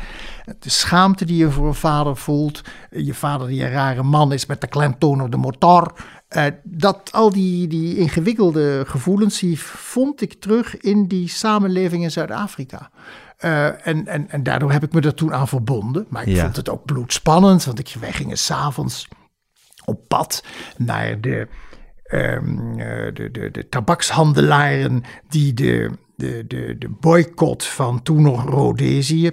[0.58, 4.46] De schaamte die je voor een vader voelt, je vader die een rare man is
[4.46, 5.94] met de klemtoon op de motor.
[6.36, 12.10] Uh, dat, al die, die ingewikkelde gevoelens, die vond ik terug in die samenleving in
[12.10, 12.90] Zuid-Afrika.
[13.44, 16.06] Uh, en, en, en daardoor heb ik me er toen aan verbonden.
[16.08, 19.08] Maar ik vond het ook bloedspannend, want ik, wij gingen s'avonds
[19.84, 20.44] op pad
[20.76, 21.48] naar de,
[22.12, 22.76] um,
[23.14, 29.30] de, de, de tabakshandelaren die de, de, de, de boycott van toen nog Rhodesië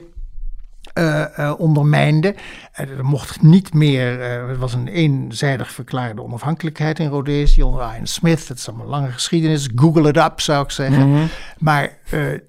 [0.93, 2.35] uh, uh, ondermijnde.
[2.79, 8.07] Uh, er mocht niet meer, er was een eenzijdig verklaarde onafhankelijkheid in Rhodesië onder Ian
[8.07, 8.47] Smith.
[8.47, 9.69] Het is allemaal een lange geschiedenis.
[9.75, 11.07] Google it up, zou ik zeggen.
[11.07, 11.27] Mm -hmm.
[11.57, 11.97] Maar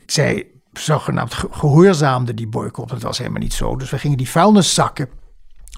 [0.07, 2.91] zij zogenaamd gehoorzaamde die boycott.
[2.91, 3.77] Dat was helemaal niet zo.
[3.77, 5.09] Dus we gingen die vuilniszakken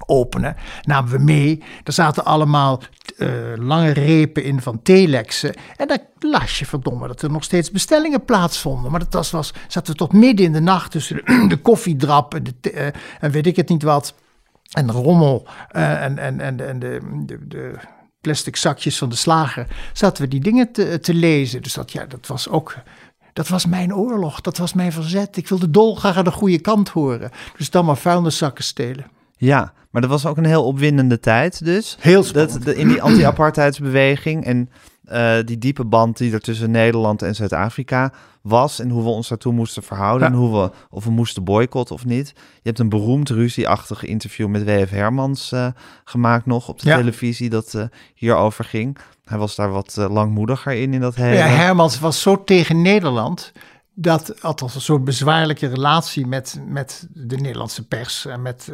[0.05, 1.63] openen, namen we mee.
[1.83, 2.81] Er zaten allemaal
[3.17, 5.53] uh, lange repen in van telexen.
[5.75, 8.91] En dan las je verdomme dat er nog steeds bestellingen plaatsvonden.
[8.91, 12.35] Maar dat was, was, zaten we tot midden in de nacht tussen de, de koffiedrap
[12.35, 12.85] uh,
[13.19, 14.13] en weet ik het niet wat.
[14.71, 17.75] En rommel uh, en, en, en, en de, de, de
[18.21, 19.67] plastic zakjes van de slager.
[19.93, 21.61] Zaten we die dingen te, te lezen.
[21.61, 22.75] Dus dat, ja, dat was ook
[23.33, 25.37] dat was mijn oorlog, dat was mijn verzet.
[25.37, 27.31] Ik wilde dolgraag aan de goede kant horen.
[27.57, 29.05] Dus dan maar vuilniszakken stelen.
[29.43, 31.97] Ja, maar dat was ook een heel opwindende tijd dus.
[31.99, 32.53] Heel spannend.
[32.53, 34.69] Dat, de, in die anti-apartheidsbeweging en
[35.11, 39.27] uh, die diepe band die er tussen Nederland en Zuid-Afrika was en hoe we ons
[39.27, 40.33] daartoe moesten verhouden ja.
[40.33, 42.33] en hoe we, of we moesten boycotten of niet.
[42.35, 44.89] Je hebt een beroemd ruzieachtig interview met W.F.
[44.89, 45.67] Hermans uh,
[46.03, 46.97] gemaakt nog op de ja.
[46.97, 48.97] televisie dat uh, hierover ging.
[49.25, 51.35] Hij was daar wat langmoediger in, in dat hele...
[51.35, 53.51] Ja, Hermans was zo tegen Nederland
[53.93, 58.71] dat althans een soort bezwaarlijke relatie met, met de Nederlandse pers en met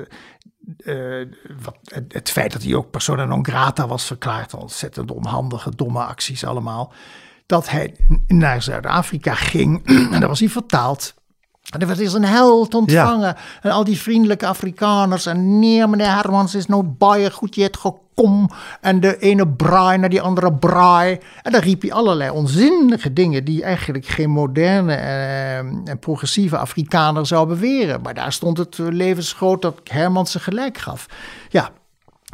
[0.78, 1.26] uh,
[1.64, 6.04] wat, het, het, feit dat hij ook persona non grata was verklaard, ontzettend onhandige, domme
[6.04, 6.94] acties allemaal,
[7.46, 7.96] dat hij
[8.28, 11.14] naar Zuid-Afrika ging en daar was hij vertaald.
[11.70, 13.28] En werd als een held ontvangen.
[13.28, 13.38] Ja.
[13.62, 15.26] En al die vriendelijke Afrikaners.
[15.26, 18.50] En nee, meneer Hermans is nou baie goed, je hebt gekom.
[18.82, 21.20] En de ene braai naar die andere braai.
[21.42, 27.26] En dan riep hij allerlei onzinnige dingen die eigenlijk geen moderne eh, en progressieve Afrikaner
[27.26, 28.02] zou beweren.
[28.02, 31.06] Maar daar stond het levensgroot dat Hermans ze gelijk gaf.
[31.50, 31.70] Ja,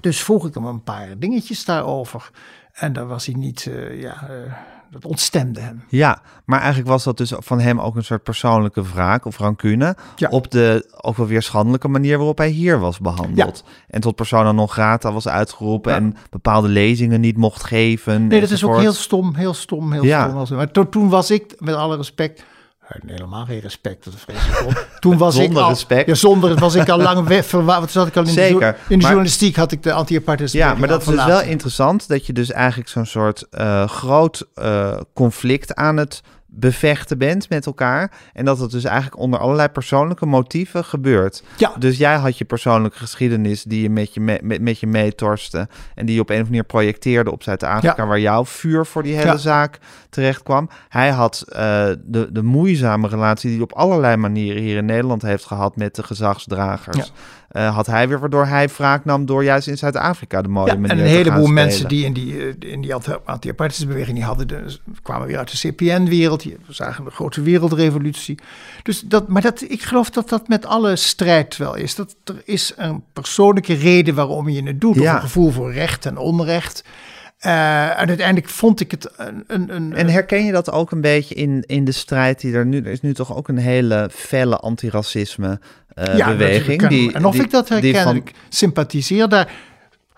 [0.02, 2.30] dus vroeg ik hem een paar dingetjes daarover.
[2.74, 4.28] En daar was hij niet, uh, ja...
[4.30, 4.54] Uh,
[5.02, 5.84] dat ontstemde hem.
[5.88, 9.96] Ja, maar eigenlijk was dat dus van hem ook een soort persoonlijke wraak of rancune.
[10.16, 10.28] Ja.
[10.30, 13.64] Op de ook wel weer schandelijke manier waarop hij hier was behandeld.
[13.66, 13.72] Ja.
[13.88, 15.98] En tot persona non grata was uitgeroepen ja.
[15.98, 18.28] en bepaalde lezingen niet mocht geven.
[18.28, 20.46] Nee, dat is ook heel stom, heel stom, heel Ja.
[20.46, 20.58] stom.
[20.58, 22.44] Maar to- toen was ik, met alle respect,
[23.06, 24.08] Helemaal geen respect.
[25.00, 26.08] Toen was Zonder ik al, respect.
[26.08, 27.52] Ja, zonder was ik al lang weg.
[27.52, 30.52] Wat zat ik al in Zeker, de, in de maar- journalistiek had ik de anti-apartheid
[30.52, 34.48] Ja, maar dat is dus wel interessant dat je dus eigenlijk zo'n soort eh, groot
[34.54, 36.22] eh, conflict aan het
[36.56, 38.12] bevechten bent met elkaar.
[38.34, 41.44] En dat het dus eigenlijk onder allerlei persoonlijke motieven gebeurt.
[41.58, 41.74] Ja.
[41.80, 45.68] Dus jij had je persoonlijke geschiedenis die je met je, me- met, met je meetorste.
[45.96, 48.08] En die je op een of andere manier projecteerde op Zuid-Afrika, Ja.
[48.08, 49.38] waar jouw vuur voor die hele Ja.
[49.38, 50.70] zaak terecht kwam.
[50.90, 51.60] Hij had eh,
[52.04, 55.96] de, de moeizame relatie die hij op allerlei manieren hier in Nederland heeft gehad met
[55.96, 56.98] de gezagsdragers.
[56.98, 57.04] Ja.
[57.56, 60.74] Eh, had hij weer waardoor hij wraak nam door juist in Zuid-Afrika de mooie Ja,
[60.78, 64.48] manier en een heleboel mensen die in die, eh, in die anti- anti-apartheidsbeweging die hadden,
[64.48, 66.42] de, kwamen weer uit de CPN-wereld.
[66.42, 68.40] Die zagen de grote wereldrevolutie.
[68.84, 71.96] Dus dat, maar dat, ik geloof dat dat met alle strijd wel is.
[71.96, 74.96] Dat er is een persoonlijke reden waarom je het doet.
[74.98, 75.16] Of Ja.
[75.16, 76.84] een gevoel voor recht en onrecht.
[77.46, 79.44] Eh, en uiteindelijk vond ik het een...
[79.48, 82.66] een, een En herken je dat ook een beetje in, in de strijd die er
[82.66, 82.78] nu...
[82.78, 86.82] Er is nu toch ook een hele felle antiracisme eh Ja, beweging.
[86.82, 86.90] natuurlijk.
[87.12, 89.52] Die, en of die- ik dat herken, van- ik sympathiseer daar.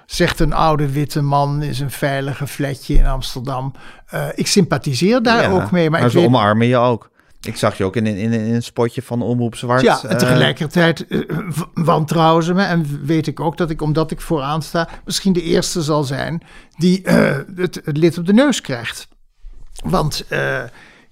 [0.06, 3.74] Zegt een oude witte man is een veilige flatje in Amsterdam.
[4.08, 5.90] Eh, ik sympathiseer daar Ja, ook mee.
[5.90, 7.10] Maar, ik ze weet, omarmen je ook.
[7.48, 9.82] Ik zag je ook in, in, in, een spotje van Omroep Zwart.
[9.82, 12.64] ja, en tegelijkertijd eh, w- wantrouwen ze me.
[12.64, 16.42] En weet ik ook dat ik, omdat ik vooraan sta, misschien de eerste zal zijn
[16.78, 19.08] die eh, het, het lid op de neus krijgt.
[19.84, 20.26] Want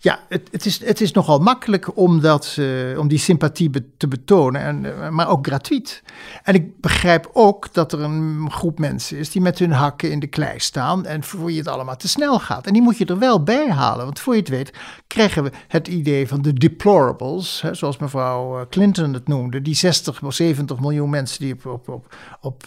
[0.06, 3.98] ja, het, het, is, het is nogal makkelijk om, dat, eh, om die sympathie be-
[3.98, 6.04] te betonen, en, eh, maar ook gratuit.
[6.44, 10.20] En ik begrijp ook dat er een groep mensen is die met hun hakken in
[10.20, 12.68] de klei staan en voor je het allemaal te snel gaat.
[12.68, 14.74] En die moet je er wel bij halen, want voor je het weet
[15.08, 19.76] krijgen we het idee van de deplorables, hè, zoals mevrouw eh, Clinton het noemde, die
[19.76, 22.64] 60 of 70 miljoen mensen die op, op, op, op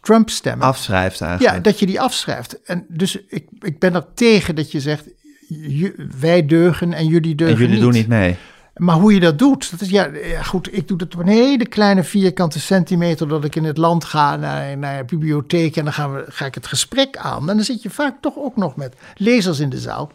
[0.00, 0.66] Trump stemmen.
[0.66, 1.56] afschrijft eigenlijk.
[1.56, 2.62] Ja, dat je die afschrijft.
[2.62, 5.08] En dus ik, ik ben er tegen dat je zegt,
[6.20, 7.82] wij deugen en jullie en deugen jullie niet.
[7.82, 8.36] doen niet mee.
[8.74, 10.10] Maar hoe je dat doet, dat is ja,
[10.42, 10.76] goed.
[10.76, 13.28] Ik doe dat op een hele kleine vierkante centimeter.
[13.28, 16.46] Dat ik in het land ga naar, naar een bibliotheek en dan gaan we, ga
[16.46, 17.40] ik het gesprek aan.
[17.50, 20.10] En dan zit je vaak toch ook nog met lezers in de zaal.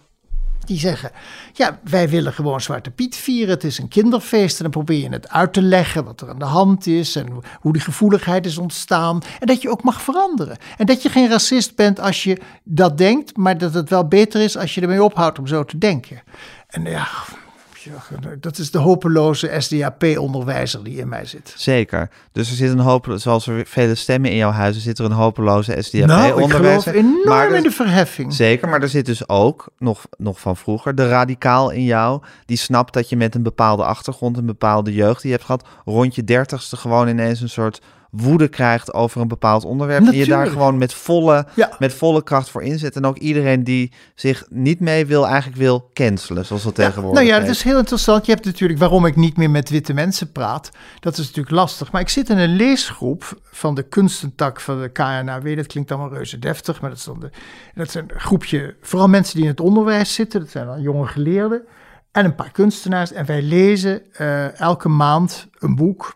[0.70, 1.12] Die zeggen,
[1.54, 3.54] ja, wij willen gewoon Zwarte Piet vieren.
[3.54, 4.58] Het is een kinderfeest.
[4.58, 7.16] En dan probeer je het uit te leggen wat er aan de hand is.
[7.16, 7.28] En
[7.60, 9.22] hoe die gevoeligheid is ontstaan.
[9.40, 10.58] En dat je ook mag veranderen.
[10.78, 13.38] En dat je geen racist bent als je dat denkt.
[13.38, 16.22] Maar dat het wel beter is als je ermee ophoudt om zo te denken.
[16.68, 17.08] En ja,
[18.40, 21.54] dat is de hopeloze SDAP-onderwijzer die in mij zit.
[21.58, 22.10] Zeker.
[22.32, 25.12] Dus er zit een hoop, zoals er vele stemmen in jouw huizen, zit er een
[25.12, 26.92] hopeloze nou, SDAP-onderwijzer.
[26.92, 28.34] geloof enorm Maar in er- de verheffing.
[28.34, 32.22] Zeker, maar er zit dus ook, nog, nog van vroeger, de radicaal in jou.
[32.46, 35.68] Die snapt dat je met een bepaalde achtergrond, een bepaalde jeugd die je hebt gehad,
[35.86, 40.00] rond je dertigste gewoon ineens een soort woede krijgt over een bepaald onderwerp.
[40.00, 40.52] En je daar Natuurlijk.
[40.52, 41.76] gewoon met volle, Ja.
[41.80, 42.96] met volle kracht voor inzet.
[42.96, 47.34] En ook iedereen die zich niet mee wil, eigenlijk wil cancelen, zoals dat tegenwoordig nou
[47.34, 48.26] ja, dat is heel interessant.
[48.26, 50.70] Je hebt natuurlijk waarom ik niet meer met witte mensen praat.
[51.00, 51.92] Dat is natuurlijk lastig.
[51.92, 55.56] Maar ik zit in een leesgroep van de kunstentak van de KNAW.
[55.56, 57.30] Dat klinkt allemaal reuze deftig, maar dat is, dan de,
[57.76, 60.40] dat is een groepje, vooral mensen die in het onderwijs zitten.
[60.40, 61.62] Dat zijn dan jonge geleerden
[62.12, 63.12] en een paar kunstenaars.
[63.12, 66.16] En wij lezen eh, elke maand een boek.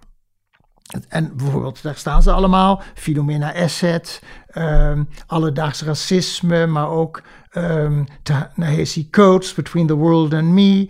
[1.08, 2.82] En bijvoorbeeld, daar staan ze allemaal.
[2.96, 10.90] Philomena Asset, ehm alledaags racisme, maar ook ehm Ta-Nehisi Coates, Between the World and Me.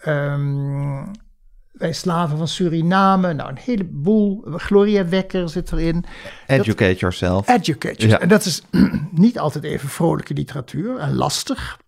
[0.00, 1.04] ehm,
[1.72, 3.32] wij slaven van Suriname.
[3.32, 4.44] Nou, een heleboel.
[4.46, 6.04] Gloria Wekker zit erin.
[6.46, 7.48] Educate yourself.
[7.48, 8.08] Educate.
[8.08, 8.20] Ja.
[8.20, 8.62] En dat is
[9.10, 11.78] niet altijd even vrolijke literatuur en lastig.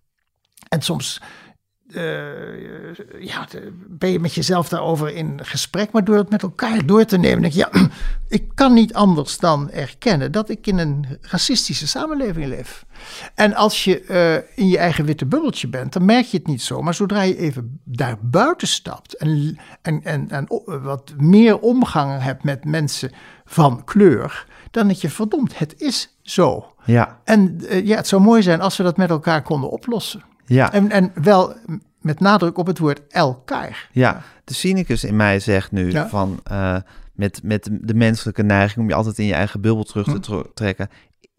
[0.69, 1.21] En soms
[1.93, 3.47] eh, ja,
[3.87, 7.41] ben je met jezelf daarover in gesprek, maar door het met elkaar door te nemen,
[7.41, 7.89] denk je, ja,
[8.37, 12.85] ik kan niet anders dan erkennen dat ik in een racistische samenleving leef.
[13.35, 16.61] En als je eh, in je eigen witte bubbeltje bent, dan merk je het niet
[16.61, 16.81] zo.
[16.81, 22.43] Maar zodra je even daar buiten stapt en, en, en, en wat meer omgang hebt
[22.43, 23.11] met mensen
[23.45, 26.73] van kleur, dan denk je, verdomd, het is zo.
[26.85, 30.23] Ja, En eh, ja, het zou mooi zijn als we dat met elkaar konden oplossen.
[30.53, 30.73] Ja.
[30.73, 31.53] En, en wel
[32.01, 33.89] met nadruk op het woord elkaar.
[33.91, 36.07] Ja, de cynicus in mij zegt nu Ja.
[36.07, 36.75] van eh,
[37.13, 40.11] met, met de menselijke neiging om je altijd in je eigen bubbel terug Hm.
[40.13, 40.89] te tro- trekken.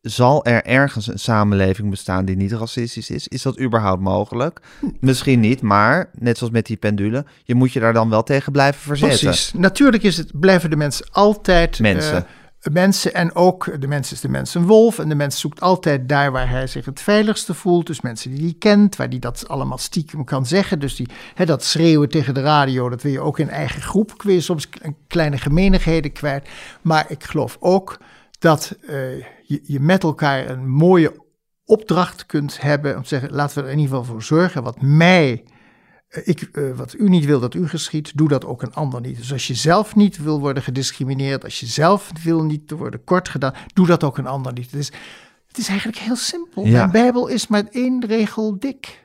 [0.02, 3.28] Zal er ergens een samenleving bestaan die niet racistisch is?
[3.28, 4.60] Is dat überhaupt mogelijk?
[4.80, 4.86] Hm.
[5.00, 8.52] Misschien niet, maar net zoals met die pendule, je moet je daar dan wel tegen
[8.52, 9.18] blijven verzetten.
[9.18, 9.52] Precies.
[9.52, 12.16] Natuurlijk is het, blijven de mensen altijd Mensen.
[12.16, 12.22] eh,
[12.70, 13.14] mensen.
[13.14, 14.98] En ook de mens is de mens een wolf.
[14.98, 17.86] En de mens zoekt altijd daar waar hij zich het veiligste voelt.
[17.86, 20.78] Dus mensen die hij kent, waar hij dat allemaal stiekem kan zeggen.
[20.78, 24.18] Dus die, hè, dat schreeuwen tegen de radio, dat wil je ook in eigen groep.
[24.18, 24.68] Kun je soms
[25.06, 26.48] kleine gemeenigheden kwijt.
[26.82, 27.98] Maar ik geloof ook
[28.38, 31.20] dat eh, je, je met elkaar een mooie
[31.64, 32.96] opdracht kunt hebben.
[32.96, 35.44] Om te zeggen, laten we er in ieder geval voor zorgen wat mij
[36.12, 39.16] ik, eh, wat u niet wil dat u geschiet, doe dat ook een ander niet.
[39.16, 43.28] Dus als je zelf niet wil worden gediscrimineerd, als je zelf wil niet worden kort
[43.28, 44.70] gedaan, doe dat ook een ander niet.
[44.70, 44.92] Het is,
[45.48, 46.64] het is eigenlijk heel simpel.
[46.64, 46.70] Ja.
[46.72, 49.02] Mijn Bijbel is met één regel dik.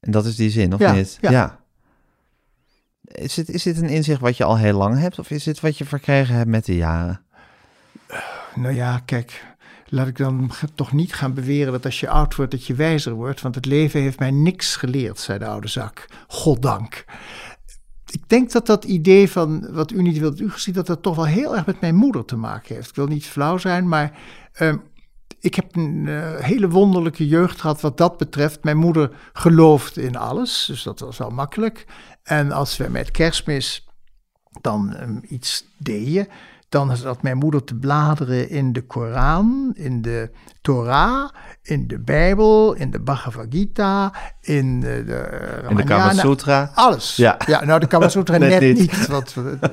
[0.00, 1.18] En dat is die zin, of Ja, niet?
[1.20, 1.62] ja.
[3.04, 5.60] Is, dit, is dit een inzicht wat je al heel lang hebt, of is dit
[5.60, 7.24] wat je verkregen hebt met de jaren?
[8.54, 9.53] Nou ja, kijk,
[9.86, 13.12] laat ik dan toch niet gaan beweren dat als je oud wordt, dat je wijzer
[13.12, 13.40] wordt.
[13.40, 16.06] Want het leven heeft mij niks geleerd, zei de oude zak.
[16.28, 17.04] Goddank.
[18.10, 21.16] Ik denk dat dat idee van wat u niet wilt, u geschiet, dat dat toch
[21.16, 22.88] wel heel erg met mijn moeder te maken heeft.
[22.88, 24.18] Ik wil niet flauw zijn, maar
[24.52, 24.76] ehm,
[25.40, 28.64] ik heb een eh, hele wonderlijke jeugd gehad wat dat betreft.
[28.64, 31.86] Mijn moeder geloofde in alles, dus dat was wel makkelijk.
[32.22, 33.88] En als we met kerstmis
[34.60, 36.28] dan ehm, iets deden,
[36.74, 41.30] dan zat mijn moeder te bladeren in de Koran, in de Torah,
[41.62, 46.12] in de Bijbel, in de Bhagavad Gita, in de, de In de Kama.
[46.12, 46.70] Sutra?
[46.74, 47.16] Alles.
[47.16, 47.36] Ja.
[47.46, 48.78] Ja, nou de Kama Sutra Net net, niet.
[48.78, 49.06] niet.
[49.06, 49.70] want eh,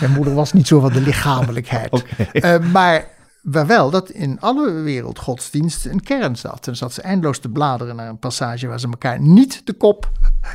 [0.00, 1.92] mijn moeder was niet zo van de lichamelijkheid.
[2.00, 2.22] Oké.
[2.22, 3.06] Eh, maar,
[3.42, 6.66] maar wel dat in alle wereldgodsdiensten een kern zat.
[6.66, 10.10] En zat ze eindeloos te bladeren naar een passage waar ze elkaar niet de kop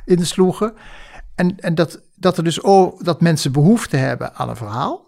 [0.05, 0.73] in sloegen.
[1.35, 5.04] En, en dat, dat er dus oh, dat mensen behoefte hebben aan een verhaal.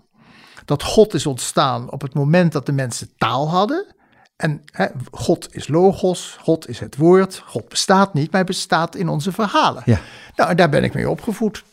[0.68, 3.86] Dat God is ontstaan op het moment dat de mensen taal hadden.
[4.36, 7.44] En hè, God is logos, God is het woord.
[7.46, 9.82] God bestaat niet, maar hij bestaat in onze verhalen.
[9.86, 10.00] Ja.
[10.36, 11.64] Nou, daar ben ik mee opgevoed.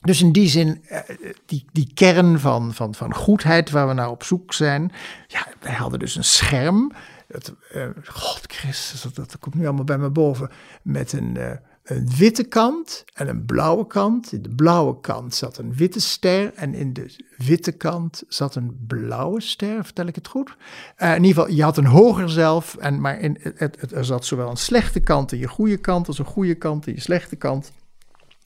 [0.00, 1.00] Dus in die zin, eh,
[1.46, 4.92] die, die kern van, van, van goedheid waar we naar op zoek zijn.
[5.26, 6.92] Ja, wij hadden dus een scherm.
[7.28, 10.50] Het, eh, God Christus, dat, dat komt nu allemaal bij me boven.
[10.82, 11.50] Met een, eh,
[11.82, 14.32] een witte kant en een blauwe kant.
[14.32, 16.54] In de blauwe kant zat een witte ster.
[16.54, 19.84] En in de witte kant zat een blauwe ster.
[19.84, 20.56] Vertel ik het goed?
[20.96, 22.76] Eh, in ieder geval, je had een hoger zelf.
[22.76, 26.08] En, maar in, het, het, er zat zowel een slechte kant in je goede kant.
[26.08, 27.72] als een goede kant in je slechte kant.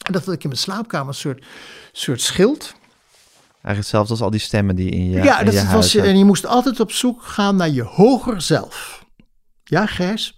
[0.02, 1.44] En dat had ik in mijn slaapkamer een soort,
[1.92, 2.74] soort schild.
[3.66, 6.18] Eigenlijk hetzelfde als al die stemmen die in je, Ja, in dat je was, en
[6.18, 9.04] je moest altijd op zoek gaan naar je hoger zelf.
[9.64, 10.35] Ja, Gijs?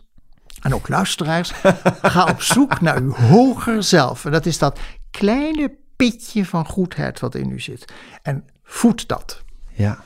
[0.61, 1.53] En ook luisteraars,
[2.03, 4.25] ga op zoek naar uw hoger zelf.
[4.25, 4.79] En dat is dat
[5.11, 7.93] kleine pitje van goedheid wat in u zit.
[8.23, 9.43] En voed dat.
[9.73, 10.05] Ja.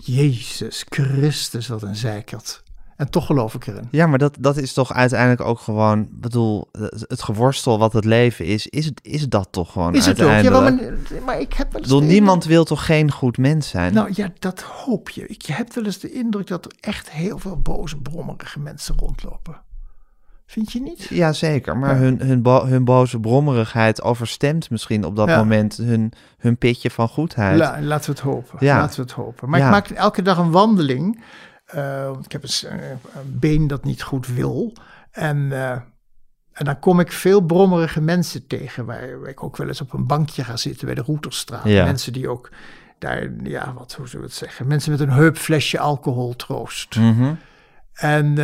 [0.00, 2.62] Jezus Christus, wat een zeikert.
[2.96, 3.88] En toch geloof ik erin.
[3.90, 6.08] ja, maar dat, dat is toch uiteindelijk ook gewoon...
[6.10, 10.20] bedoel, het geworstel wat het leven is, is, het- is dat toch gewoon Is het
[10.22, 10.28] ook?
[10.28, 11.24] Ja, uiteindelijk?
[11.24, 13.94] maar, ik heb wel eens bedoel, niemand wil toch geen goed mens zijn?
[13.94, 15.26] Nou ja, dat hoop je.
[15.26, 18.94] Ik, je hebt wel eens de indruk dat er echt heel veel boze, brommerige mensen
[18.98, 19.62] rondlopen.
[20.46, 21.06] Vind je niet?
[21.10, 22.00] Jazeker, maar Ja.
[22.00, 25.36] hun, hun, bo- hun boze brommerigheid overstemt misschien op dat Ja.
[25.38, 27.58] moment hun, hun pitje van goedheid.
[27.58, 28.56] La, laten we het hopen.
[28.66, 28.78] Ja.
[28.78, 29.48] Laten we het hopen.
[29.50, 31.22] Maar ik maak elke dag een wandeling.
[31.74, 34.72] Eh, want ik heb een, eh, een been dat niet goed wil.
[35.10, 35.70] En, eh,
[36.52, 38.84] en dan kom ik veel brommerige mensen tegen.
[38.84, 41.64] Waar, waar ik ook wel eens op een bankje ga zitten bij de Roeterstraat.
[41.64, 41.84] Ja.
[41.84, 42.50] Mensen die ook
[42.98, 44.66] daar, ja, wat, hoe zullen we het zeggen?
[44.66, 46.96] Mensen met een heupflesje alcohol troost.
[46.96, 47.34] Mhm.
[47.94, 48.34] En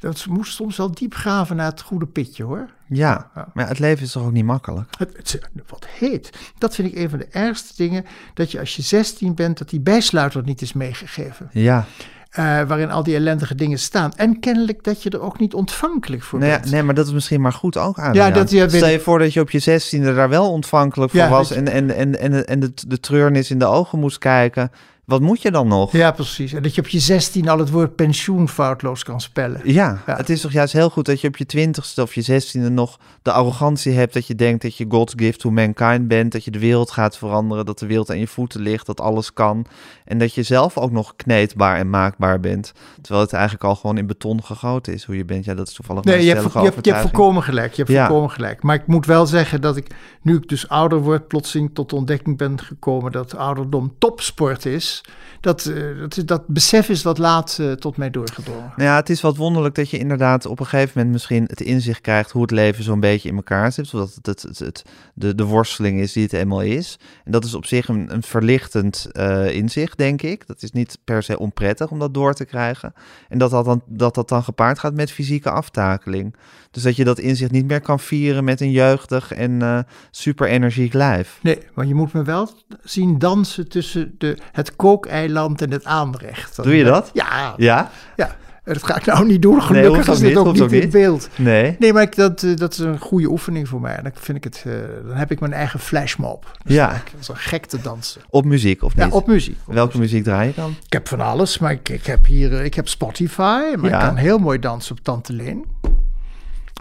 [0.00, 2.70] dat moest soms wel diep graven naar het goede pitje hoor.
[2.88, 3.48] Ja, Ja.
[3.54, 4.94] maar het leven is toch ook niet makkelijk?
[4.98, 6.38] Het, het- wat heet.
[6.58, 8.04] Dat vind ik een van de ergste dingen.
[8.34, 11.48] Dat je als je 16 bent, dat die bijsluiter niet is meegegeven.
[11.52, 11.84] Ja,
[12.28, 14.12] Eh, waarin al die ellendige dingen staan.
[14.16, 16.70] En kennelijk dat je er ook niet ontvankelijk voor nee, bent.
[16.70, 18.14] nee, maar dat is misschien maar goed ook aan.
[18.14, 21.20] Ja, dat- ja, Stel je voor dat je op je zestiende daar wel ontvankelijk voor
[21.20, 24.70] Ja, was en, en, en, en, en de, de treurnis in de ogen moest kijken.
[25.08, 25.92] Wat moet je dan nog?
[25.92, 26.52] Ja, precies.
[26.52, 29.60] En dat je op je 16 al het woord pensioen foutloos kan spellen.
[29.64, 30.16] Ja, Ja.
[30.16, 32.98] het is toch juist heel goed dat je op je twintigste of je zestiende nog
[33.22, 36.50] de arrogantie hebt dat je denkt dat je God's gift to mankind bent, dat je
[36.50, 39.66] de wereld gaat veranderen, dat de wereld aan je voeten ligt, dat alles kan
[40.04, 43.98] en dat je zelf ook nog kneedbaar en maakbaar bent, terwijl het eigenlijk al gewoon
[43.98, 45.44] in beton gegoten is hoe je bent.
[45.44, 47.70] Ja, dat is toevallig Nee, je hebt, je, hebt, je hebt volkomen gelijk.
[47.72, 48.06] Je hebt Ja.
[48.06, 48.62] volkomen gelijk.
[48.62, 49.86] Maar ik moet wel zeggen dat ik,
[50.22, 54.97] nu ik dus ouder word, plotseling tot de ontdekking ben gekomen dat ouderdom topsport is.
[55.40, 58.72] Dat, eh, dat, dat besef is wat laat eh, tot mij doorgedrongen.
[58.76, 61.60] Nou ja, het is wat wonderlijk dat je inderdaad op een gegeven moment misschien het
[61.60, 63.86] inzicht krijgt hoe het leven zo'n beetje in elkaar zit.
[63.86, 64.82] Zodat het, het, het, het-
[65.14, 66.98] de, de worsteling is die het eenmaal is.
[67.24, 70.46] En dat is op zich een, een verlichtend eh, inzicht, denk ik.
[70.46, 72.92] Dat is niet per se onprettig om dat door te krijgen.
[73.28, 76.34] En dat dat dan, dat dat dan gepaard gaat met fysieke aftakeling.
[76.70, 79.78] Dus dat je dat inzicht niet meer kan vieren met een jeugdig en eh,
[80.10, 81.38] super energiek lijf.
[81.42, 82.50] Nee, maar je moet me wel
[82.82, 86.56] zien dansen tussen de, het kookeiland en het aanrecht.
[86.62, 87.10] Doe je dat?
[87.12, 87.90] Ja, Ja?
[88.16, 88.36] ja.
[88.64, 89.62] Dat ga ik nou niet doen.
[89.62, 91.28] Gelukkig ook is dit niet, ook niet in beeld.
[91.36, 91.76] Nee.
[91.78, 93.94] Nee, maar ik, dat, eh, dat is een goede oefening voor mij.
[93.96, 94.72] En dan, vind ik het, eh,
[95.06, 96.58] dan heb ik mijn eigen flashmob.
[96.64, 96.90] Dus Ja.
[96.94, 98.20] ik als een gek te dansen.
[98.30, 99.14] Op muziek of Ja, niet?
[99.14, 99.56] op muziek.
[99.66, 100.74] Op Welke muziek draai je dan?
[100.86, 103.62] Ik heb van alles, maar ik, ik heb hier eh, ik heb Spotify.
[103.76, 104.00] Maar Ja.
[104.00, 105.64] ik kan heel mooi dansen op Tante Leen.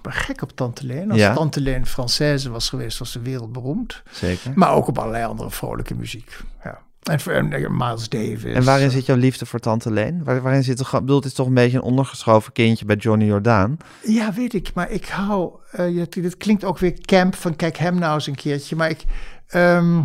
[0.01, 1.11] ben gek op Tante Leen.
[1.11, 1.33] Als Ja.
[1.33, 4.03] Tante Leen Française was geweest, was ze wereldberoemd.
[4.11, 4.51] Zeker.
[4.55, 6.37] Maar ook op allerlei andere vrolijke muziek.
[6.63, 6.77] Ja.
[7.07, 8.53] En, eh, Miles Davis.
[8.53, 10.23] En waarin zit jouw liefde voor Tante Leen?
[10.23, 12.95] Waar, waarin zit toch, ik bedoel, het is toch een beetje een ondergeschoven kindje bij
[12.95, 13.77] Johnny Jordaan.
[14.03, 14.73] Ja, weet ik.
[14.73, 15.53] Maar ik hou...
[15.71, 18.75] ja, dit klinkt ook weer camp van kijk hem nou eens een keertje.
[18.75, 19.03] Maar ik...
[19.47, 20.01] ehm,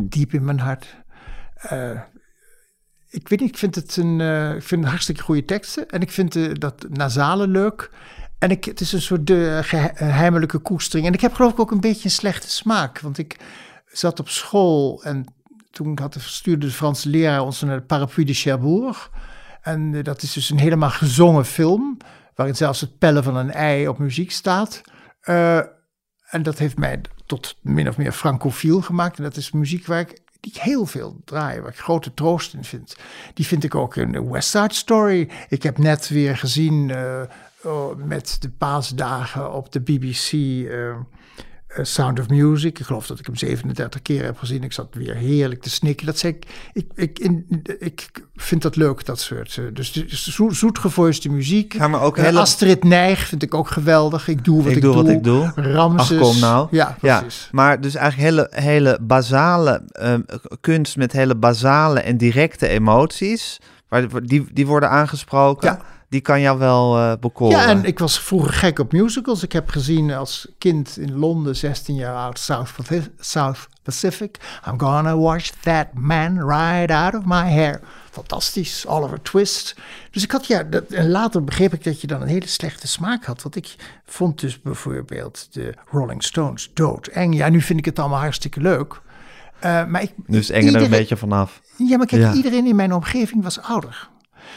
[0.00, 0.96] diep in mijn hart...
[1.54, 2.00] eh,
[3.08, 4.20] ik weet niet, ik vind het een,
[4.56, 5.88] ik vind het hartstikke goede teksten.
[5.88, 7.90] En ik vind eh, dat nasale leuk.
[8.38, 11.06] En ik, het is een soort de geheimelijke koestering.
[11.06, 13.00] En ik heb geloof ik ook een beetje een slechte smaak.
[13.00, 13.36] Want ik
[13.86, 15.33] zat op school en
[15.74, 19.10] toen had, stuurde de Franse leraar ons naar de Parapluie de Cherbourg.
[19.62, 21.96] En eh, dat is dus een helemaal gezongen film.
[22.34, 24.80] Waarin zelfs het pellen van een ei op muziek staat.
[25.20, 25.56] Eh,
[26.26, 29.16] en dat heeft mij tot min of meer francofiel gemaakt.
[29.16, 32.54] En dat is muziek waar ik, die ik heel veel draai, waar ik grote troost
[32.54, 32.96] in vind.
[33.34, 35.30] Die vind ik ook in de West Side Story.
[35.48, 37.22] Ik heb net weer gezien eh,
[37.62, 40.32] oh, met de paasdagen op de BBC
[41.82, 42.78] Sound of Music.
[42.78, 44.62] Ik geloof dat ik hem 37 keer heb gezien.
[44.62, 46.06] Ik zat weer heerlijk te snikken.
[46.06, 49.56] Dat zei ik, ik, ik, in, ik vind dat leuk, dat soort.
[49.58, 51.72] eh, dus de zo, zoetgevoiste muziek.
[51.72, 54.28] Ja, maar ook Eh, hele- Astrid Nijg vind ik ook geweldig.
[54.28, 55.52] Ik doe wat ik, Ik doe wat ik doe.
[55.56, 56.18] Ramses.
[56.20, 56.68] Ach, kom nou.
[56.70, 57.48] Ja, Ja, precies.
[57.52, 60.20] maar dus eigenlijk hele, hele basale ehm,
[60.60, 63.58] kunst met hele basale en directe emoties,
[63.88, 65.80] waar, die, die worden aangesproken, Ja.
[66.14, 67.58] Die kan jou wel eh bekoren.
[67.58, 69.42] Ja, en ik was vroeger gek op musicals.
[69.42, 74.36] Ik heb gezien als kind in Londen, 16 jaar oud, South, Paci- South Pacific.
[74.68, 77.80] I'm gonna watch that man right out of my hair.
[78.10, 79.76] Fantastisch, Oliver Twist.
[80.10, 82.86] Dus ik had ja, dat, en later begreep ik dat je dan een hele slechte
[82.88, 83.42] smaak had.
[83.42, 83.74] Want ik
[84.06, 87.36] vond dus bijvoorbeeld de Rolling Stones doodeng.
[87.36, 89.00] Ja, nu vind ik het allemaal hartstikke leuk.
[89.58, 91.60] Eh, maar ik, dus eng er een beetje vanaf.
[91.76, 92.32] ja, maar kijk, Ja.
[92.32, 94.08] iedereen in mijn omgeving was ouder.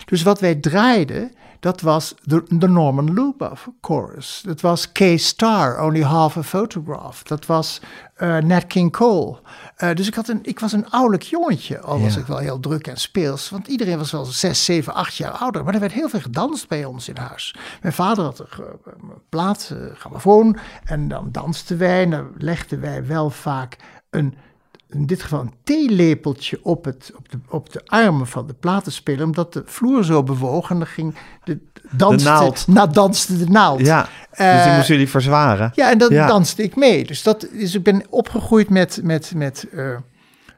[0.05, 4.41] Dus wat wij draaiden, dat was de, de Norman Luboff chorus.
[4.45, 7.23] Dat was K-Star, Only Half a Photograph.
[7.23, 7.81] Dat was
[8.15, 9.37] eh, Nat King Cole.
[9.75, 12.19] Eh, dus ik, had een, ik was een ouderlijk jongetje, al was Ja.
[12.19, 13.49] ik wel heel druk en speels.
[13.49, 15.63] Want iedereen was wel zes, zeven, acht jaar ouder.
[15.63, 17.55] Maar er werd heel veel gedanst bij ons in huis.
[17.81, 20.57] Mijn vader had een ge- een plaat, eh, grammofoon.
[20.83, 23.77] En dan dansten wij en dan legden wij wel vaak
[24.09, 24.35] een
[24.89, 29.25] in dit geval een theelepeltje op, het, op, de, op de armen van de platenspeler,
[29.25, 31.59] omdat de vloer zo bewoog en dan ging de,
[31.91, 32.67] danste, naald.
[32.67, 33.79] Na, danste de naald.
[33.79, 35.71] Ja, dus die Eh, moesten jullie verzwaren.
[35.75, 36.27] ja, en dan Ja.
[36.27, 37.05] danste ik mee.
[37.05, 39.97] Dus, dat, dus ik ben opgegroeid met, met, met eh,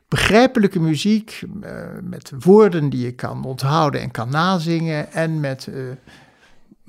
[0.08, 1.72] begrijpelijke muziek, eh,
[2.04, 5.70] met woorden die je kan onthouden en kan nazingen en met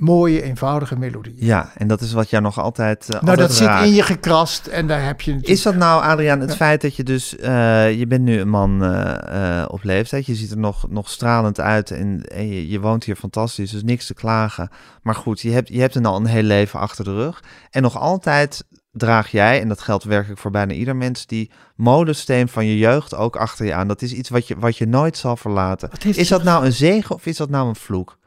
[0.00, 1.36] mooie, eenvoudige melodieën.
[1.38, 4.02] Ja, en dat is wat jou nog altijd, eh, nou, altijd dat zit in je
[4.02, 5.58] gekrast en daar heb je natuurlijk...
[5.58, 7.36] Is dat nou, Adriaan, het feit dat je dus...
[7.36, 10.26] eh, je bent nu een man eh, op leeftijd.
[10.26, 13.70] Je ziet er nog, nog stralend uit en, en je, je woont hier fantastisch.
[13.70, 14.70] Dus niks te klagen.
[15.02, 17.42] Maar goed, je hebt, je hebt er al een heel leven achter de rug.
[17.70, 21.26] En nog altijd draag jij, en dat geldt werkelijk voor bijna ieder mens...
[21.26, 23.88] die modesteen van je jeugd ook achter je aan.
[23.88, 25.90] Dat is iets wat je, wat je nooit zal verlaten.
[26.04, 28.18] Is dat nou een zegen of is dat nou een vloek?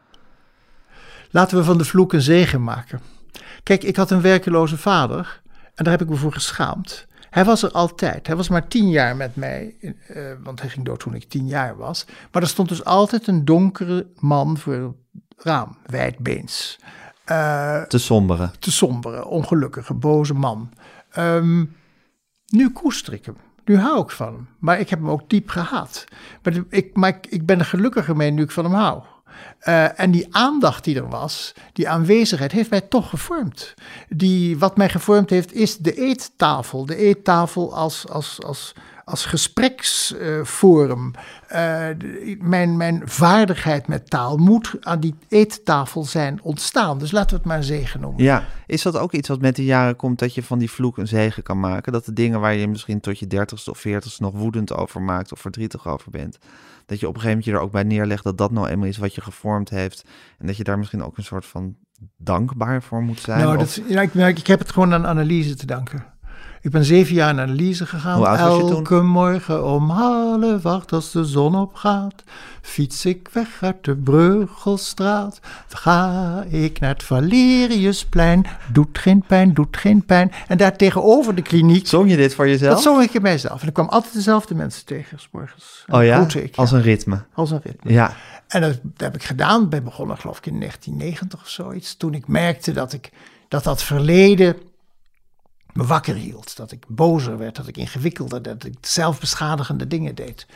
[1.34, 3.00] Laten we van de vloek een zegen maken.
[3.64, 5.42] Kijk, ik had een werkeloze vader
[5.76, 7.08] en daar heb ik me voor geschaamd.
[7.30, 8.28] Hij was er altijd.
[8.28, 9.76] Hij was maar tien jaar met mij,
[10.08, 12.06] eh, want hij ging dood toen ik tien jaar was.
[12.32, 14.94] Maar er stond dus altijd een donkere man voor het
[15.38, 16.80] raam, wijdbeens.
[17.24, 18.52] Eh, Te sombere.
[18.60, 20.70] te sombere, ongelukkige, boze man.
[21.12, 21.66] Ehm,
[22.48, 23.38] nu koester ik hem.
[23.66, 24.48] Nu hou ik van hem.
[24.60, 26.06] Maar ik heb hem ook diep gehaat.
[26.44, 29.04] Maar, ik, maar ik, ik ben er gelukkiger mee nu ik van hem hou.
[29.60, 33.74] Eh, en die aandacht die er was, die aanwezigheid, heeft mij toch gevormd.
[34.10, 36.86] Die, wat mij gevormd heeft, is de eettafel.
[36.86, 38.74] De eettafel als, als, als,
[39.06, 41.12] als gespreksforum.
[41.48, 41.88] Eh,
[42.40, 46.98] mijn, mijn vaardigheid met taal moet aan die eettafel zijn ontstaan.
[46.98, 48.24] Dus laten we het maar zegen noemen.
[48.24, 50.98] Ja, is dat ook iets wat met de jaren komt dat je van die vloek
[50.98, 51.92] een zegen kan maken?
[51.92, 55.32] Dat de dingen waar je misschien tot je dertigste of veertigste nog woedend over maakt
[55.32, 56.38] of verdrietig over bent,
[56.94, 58.88] dat je op een gegeven moment je er ook bij neerlegt dat dat nou eenmaal
[58.88, 60.06] is wat je gevormd heeft
[60.38, 61.76] en dat je daar misschien ook een soort van
[62.18, 63.40] dankbaar voor moet zijn?
[63.40, 66.06] Nou, Of- dat, ja, ik, ik heb het gewoon aan analyse te danken.
[66.64, 68.26] Ik ben zeven jaar gegaan.
[68.26, 68.72] Oud was je toen?
[68.72, 72.24] Elke morgen om half acht als de zon opgaat,
[72.62, 75.40] fiets ik weg uit de Breugelstraat.
[75.68, 80.32] Dan ga ik naar het Valeriusplein, doet geen pijn, doet geen pijn.
[80.48, 82.74] En daar tegenover de kliniek, Zong je dit voor jezelf?
[82.74, 83.62] dat zong ik in mijzelf.
[83.62, 85.84] En ik kwam altijd dezelfde mensen tegen, s morgens.
[85.88, 87.24] En oh ja, ik, als ja, een ritme.
[87.34, 87.92] als een ritme.
[87.92, 88.14] Ja,
[88.48, 89.70] En dat, dat heb ik gedaan.
[89.70, 91.98] Ben begonnen geloof ik in 1990 of zoiets.
[91.98, 93.12] Toen ik merkte dat ik,
[93.48, 94.56] dat, dat verleden
[95.74, 96.58] me wakker hield.
[96.58, 100.48] Dat ik bozer werd, dat ik ingewikkelder, dat ik zelfbeschadigende dingen deed.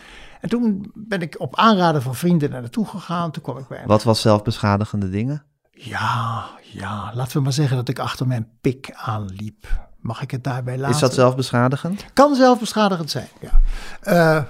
[0.41, 3.31] En toen ben ik op aanraden van vrienden naar naartoe gegaan.
[3.31, 5.43] Toen kwam ik bij wat was zelfbeschadigende dingen?
[5.71, 9.87] Ja, ja, laten we maar zeggen dat ik achter mijn pik aanliep.
[9.99, 10.95] Mag ik het daarbij laten?
[10.95, 12.05] Is dat zelfbeschadigend?
[12.13, 13.61] Kan zelfbeschadigend zijn, ja.
[14.01, 14.43] Eh,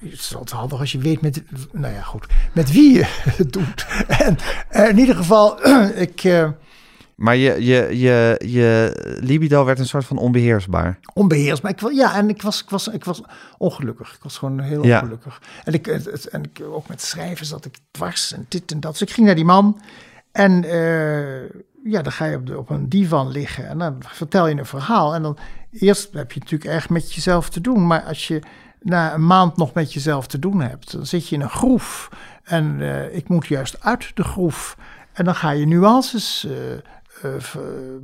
[0.00, 3.04] het is altijd handig als je weet met, nou ja, goed, met wie je
[3.36, 3.86] het doet.
[4.68, 5.66] En in ieder geval,
[6.06, 6.22] ik,
[7.18, 10.98] Maar je, je, je, je libido werd een soort van onbeheersbaar.
[11.14, 11.70] onbeheersbaar.
[11.70, 13.20] Ik, ja, en ik was, ik, was, ik was
[13.58, 14.14] ongelukkig.
[14.14, 15.00] Ik was gewoon heel Ja.
[15.00, 15.40] ongelukkig.
[15.64, 18.92] En, ik, en ik, ook met schrijven zat ik dwars en dit en dat.
[18.92, 19.80] Dus ik ging naar die man.
[20.32, 21.42] En eh,
[21.84, 23.68] ja, dan ga je op, de, op een divan liggen.
[23.68, 25.14] En dan vertel je een verhaal.
[25.14, 25.38] En dan
[25.72, 27.86] eerst heb je natuurlijk erg met jezelf te doen.
[27.86, 28.40] Maar als je
[28.80, 32.08] na een maand nog met jezelf te doen hebt, dan zit je in een groef.
[32.44, 34.76] En eh, ik moet juist uit de groef.
[35.12, 36.96] En dan ga je nuances v-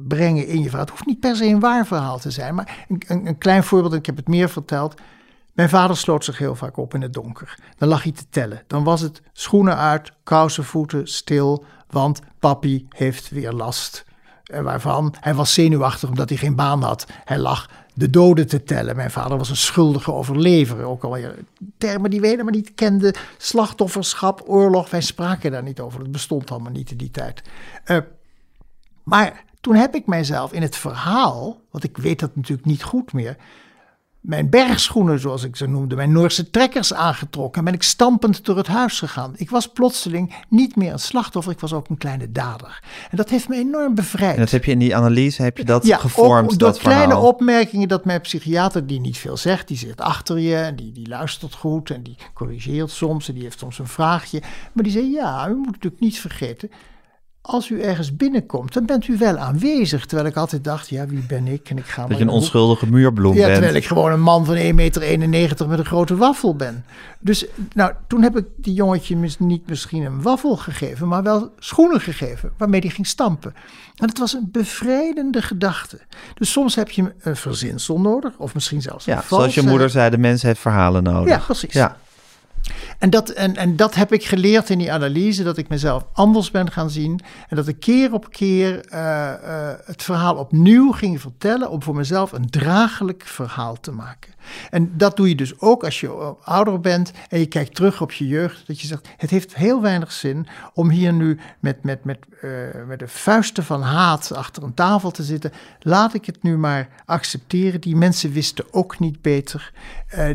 [0.08, 0.80] brengen in je verhaal.
[0.80, 2.54] Het hoeft niet per se een waar verhaal te zijn.
[2.54, 4.94] Maar een, een, een klein voorbeeld, ik heb het meer verteld.
[5.52, 7.58] Mijn vader sloot zich heel vaak op in het donker.
[7.78, 8.62] Dan lag hij te tellen.
[8.66, 11.64] Dan was het schoenen uit, kousen, voeten, stil.
[11.90, 14.04] Want papi heeft weer last.
[14.44, 15.14] En waarvan?
[15.20, 17.06] Hij was zenuwachtig omdat hij geen baan had.
[17.24, 18.96] Hij lag de doden te tellen.
[18.96, 20.84] Mijn vader was een schuldige overlever.
[20.84, 21.34] Ook alweer
[21.78, 23.14] termen die we helemaal niet kenden.
[23.38, 24.90] Slachtofferschap, oorlog.
[24.90, 26.00] Wij spraken daar niet over.
[26.00, 27.42] Het bestond allemaal niet in die tijd.
[27.84, 27.98] Eh,
[29.05, 33.12] maar toen heb ik mijzelf in het verhaal, want ik weet dat natuurlijk niet goed
[33.12, 33.36] meer,
[34.24, 38.57] mijn bergschoenen, zoals ik ze noemde, mijn Noorse trekkers aangetrokken en ben ik stampend door
[38.57, 39.32] het huis gegaan.
[39.36, 42.82] Ik was plotseling niet meer een slachtoffer, ik was ook een kleine dader.
[43.11, 44.34] En dat heeft me enorm bevrijd.
[44.34, 46.78] En dat heb je in die analyse heb je dat ja, gevormd, ook door dat
[46.78, 47.26] kleine verhaal.
[47.26, 51.09] opmerkingen dat mijn psychiater, die niet veel zegt, die zit achter je en die, die
[51.09, 54.42] luistert goed en die corrigeert soms en die heeft soms een vraagje.
[54.72, 56.70] Maar die zei, ja, u moet natuurlijk niet vergeten,
[57.47, 60.07] als u ergens binnenkomt, dan bent u wel aanwezig.
[60.07, 61.70] Terwijl ik altijd dacht, ja, wie ben ik?
[61.70, 63.53] En ik ga maar Dat je een onschuldige muurbloem ja, bent.
[63.53, 64.62] terwijl ik gewoon een man van 1,91
[65.28, 66.84] meter met een grote waffel ben.
[67.20, 71.53] Dus nou, toen heb ik die jongetje mis- niet misschien een waffel gegeven, maar wel
[71.59, 73.55] schoenen gegeven waarmee hij ging stampen.
[73.97, 75.99] En het was een bevrijdende gedachte.
[76.34, 79.90] Dus soms heb je een verzinsel nodig, of misschien zelfs een Ja, zoals je moeder
[79.90, 81.28] zei, de mens heeft verhalen nodig.
[81.28, 81.72] Ja, precies.
[81.72, 81.97] Ja.
[83.05, 86.50] En dat, en, en dat heb ik geleerd in die analyse, dat ik mezelf anders
[86.50, 87.20] ben gaan zien.
[87.48, 91.94] En dat ik keer op keer eh, eh, het verhaal opnieuw ging vertellen om voor
[91.94, 94.32] mezelf een draaglijk verhaal te maken.
[94.70, 98.00] En dat doe je dus ook als je eh, ouder bent en je kijkt terug
[98.00, 98.66] op je jeugd.
[98.66, 102.18] Dat je zegt, het heeft heel weinig zin om hier nu met, met, met,
[102.86, 105.52] met de vuisten van haat achter een tafel te zitten.
[105.80, 107.80] Laat ik het nu maar accepteren.
[107.80, 109.72] Die mensen wisten ook niet beter.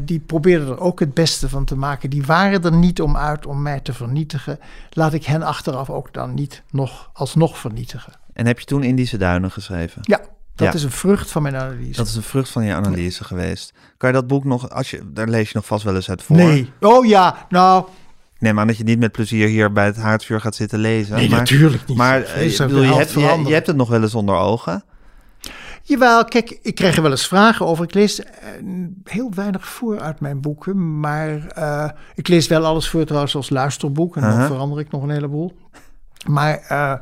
[0.01, 2.09] Die probeerden er ook het beste van te maken.
[2.09, 4.59] Die waren er niet om uit om mij te vernietigen.
[4.89, 8.13] Laat ik hen achteraf ook dan niet nog alsnog vernietigen.
[8.33, 10.01] En heb je toen Indische Duinen geschreven?
[10.01, 10.17] Ja,
[10.55, 10.73] dat Ja.
[10.73, 11.95] is een vrucht van mijn analyse.
[11.97, 13.73] Dat is een vrucht van je analyse geweest.
[13.97, 16.23] Kan je dat boek nog, als je, daar lees je nog vast wel eens uit
[16.23, 16.35] voor.
[16.35, 16.71] Nee.
[16.79, 17.85] Oh ja, nou,
[18.35, 21.15] Ik neem aan dat je niet met plezier hier bij het haardvuur gaat zitten lezen.
[21.15, 21.97] Nee, maar, natuurlijk niet.
[21.97, 23.11] Maar eh, bedoel, hebt,
[23.47, 24.83] je hebt het nog wel eens onder ogen.
[25.89, 27.83] Jawel, kijk, ik krijg er wel eens vragen over.
[27.83, 28.47] Ik lees eh,
[29.03, 33.49] heel weinig voor uit mijn boeken, maar eh, ik lees wel alles voor trouwens als
[33.49, 35.57] luisterboek en dan verander ik nog een heleboel.
[36.27, 36.93] Maar eh,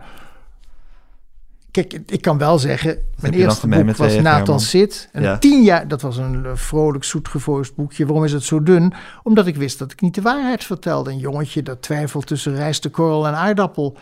[1.71, 4.15] kijk, ik kan wel zeggen, mijn eerste boek met was.
[4.15, 4.59] Nathan?
[4.59, 5.09] Zit.
[5.11, 5.37] En Ja.
[5.37, 8.05] tien jaar, dat was een vrolijk, zoetgevoerd boekje.
[8.05, 8.93] Waarom is het zo dun?
[9.23, 11.11] Omdat ik wist dat ik niet de waarheid vertelde.
[11.11, 13.97] Een jongetje dat twijfelt tussen rijstekorrel en aardappel.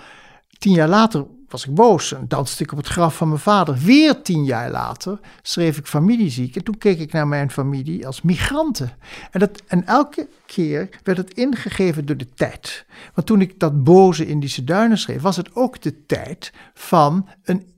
[0.58, 1.26] Tien jaar later
[1.56, 3.78] was ik boos en danste ik op het graf van mijn vader.
[3.78, 6.56] Weer tien jaar later schreef ik familieziek.
[6.56, 8.92] En toen keek ik naar mijn familie als migranten.
[9.32, 12.86] En, dat, en elke keer werd het ingegeven door de tijd.
[13.14, 17.75] Want toen ik dat boze Indische duinen schreef, was het ook de tijd van een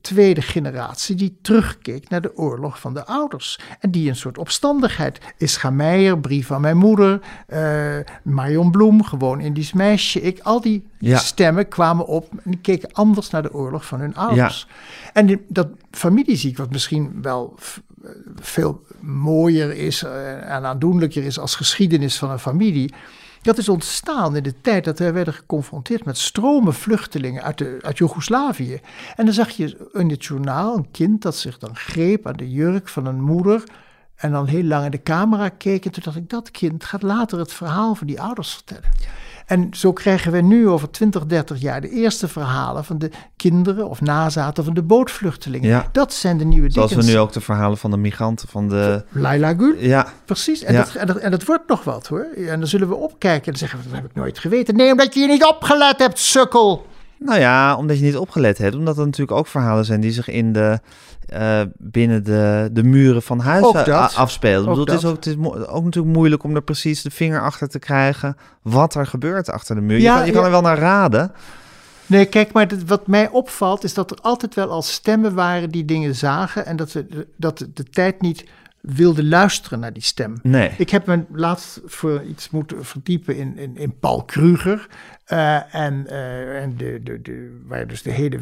[0.00, 3.58] tweede generatie die terugkeek naar de oorlog van de ouders.
[3.80, 5.18] En die een soort opstandigheid.
[5.38, 10.20] Ischa Meijer, brief van mijn moeder, eh, Marion Bloem, gewoon Indisch meisje.
[10.20, 11.18] Ik, al die Ja.
[11.18, 14.66] stemmen kwamen op en die keken anders naar de oorlog van hun ouders.
[15.12, 17.54] En die- dat familieziek, wat misschien wel
[18.04, 18.10] eh,
[18.40, 22.94] veel mooier is eh, en aandoenlijker is als geschiedenis van een familie.
[23.44, 27.78] Dat is ontstaan in de tijd dat wij werden geconfronteerd met stromen vluchtelingen uit, de,
[27.80, 28.80] uit Joegoslavië.
[29.16, 32.50] En dan zag je in het journaal een kind dat zich dan greep aan de
[32.50, 33.64] jurk van een moeder.
[34.14, 35.84] En dan heel lang in de camera keek.
[35.84, 38.90] En toen dacht ik, dat kind gaat later het verhaal van die ouders vertellen.
[39.46, 43.88] En zo krijgen we nu over 20, 30 jaar de eerste verhalen van de kinderen
[43.88, 45.68] of nazaten van de bootvluchtelingen.
[45.68, 45.88] Ja.
[45.92, 49.04] Dat zijn de nieuwe Zoals we nu ook de verhalen van de migranten van de...
[49.10, 49.74] Laila Gül.
[49.78, 50.84] Ja, Precies, en, Ja.
[50.84, 52.26] dat, en, dat, en dat wordt nog wat hoor.
[52.36, 54.76] En dan zullen we opkijken en zeggen we, dat heb ik nooit geweten.
[54.76, 56.86] Nee, omdat je je niet opgelet hebt, sukkel.
[57.24, 58.74] Nou ja, omdat je niet opgelet hebt.
[58.76, 60.80] Omdat er natuurlijk ook verhalen zijn die zich in de,
[61.28, 63.88] eh, binnen de, de muren van dat.
[63.88, 64.62] a- afspelen.
[64.62, 67.40] Ik bedoel, het, is ook, het is ook natuurlijk moeilijk om er precies de vinger
[67.42, 69.98] achter te krijgen wat er gebeurt achter de muur.
[69.98, 71.32] Ja, je kan, je kan er wel naar raden.
[72.06, 75.70] Nee, kijk, maar dit- wat mij opvalt is dat er altijd wel al stemmen waren
[75.70, 78.44] die dingen zagen en dat, we, dat de tijd niet
[78.86, 80.34] wilde luisteren naar die stem.
[80.42, 80.70] Nee.
[80.78, 84.86] Ik heb me laatst voor iets moeten verdiepen in, in, in Paul Kruger.
[85.24, 88.38] eh, en eh, en de, de, de, waar dus de hele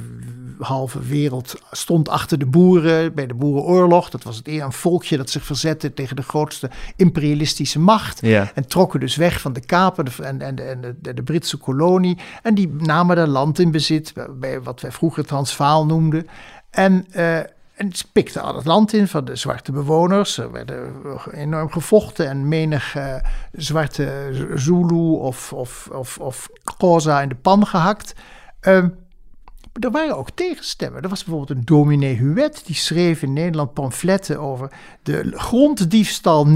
[0.58, 4.10] halve wereld stond achter de boeren bij de boerenoorlog.
[4.10, 8.20] Dat was het eer een volkje dat zich verzette tegen de grootste imperialistische macht.
[8.20, 8.50] Ja.
[8.54, 11.22] En trokken dus weg van de kapen de- en, en, de, en de, de, de
[11.22, 12.18] Britse kolonie.
[12.42, 16.26] En die namen daar land in bezit, bij wat wij vroeger Transvaal noemden.
[16.70, 17.38] En, eh,
[17.82, 20.38] en ze pikten al het land in van de zwarte bewoners.
[20.38, 21.02] Er werden
[21.32, 23.14] enorm gevochten en menig eh,
[23.52, 28.14] zwarte Zulu of, of, of, of Xhosa in de pan gehakt.
[28.60, 28.88] Ehm,
[29.80, 31.02] er waren ook tegenstemmen.
[31.02, 36.50] Er was bijvoorbeeld een dominee Huet, die schreef in Nederland pamfletten over de gronddiefstal 89%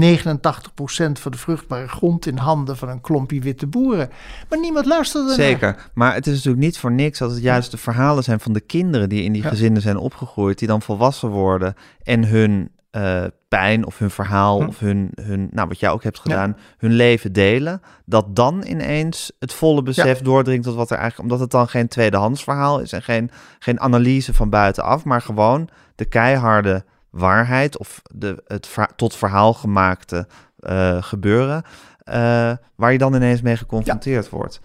[1.13, 4.09] van de vruchtbare grond in handen van een klompje witte boeren.
[4.49, 5.35] Maar niemand luisterde naar.
[5.35, 5.89] Zeker.
[5.93, 8.59] Maar het is natuurlijk niet voor niks dat het juist de verhalen zijn van de
[8.59, 9.49] kinderen die in die Ja.
[9.49, 14.67] gezinnen zijn opgegroeid, die dan volwassen worden en hun eh, pijn of hun verhaal Hm.
[14.67, 19.31] of hun, hun, nou wat jij ook hebt gedaan, hun leven delen, dat dan ineens
[19.39, 22.91] het volle besef doordringt tot wat er eigenlijk, omdat het dan geen tweedehands verhaal is
[22.91, 28.95] en geen, geen analyse van buitenaf, maar gewoon de keiharde waarheid of de, het ver-
[28.95, 30.27] tot verhaal gemaakte
[30.59, 31.63] eh, gebeuren,
[31.97, 34.59] eh, waar je dan ineens mee geconfronteerd wordt.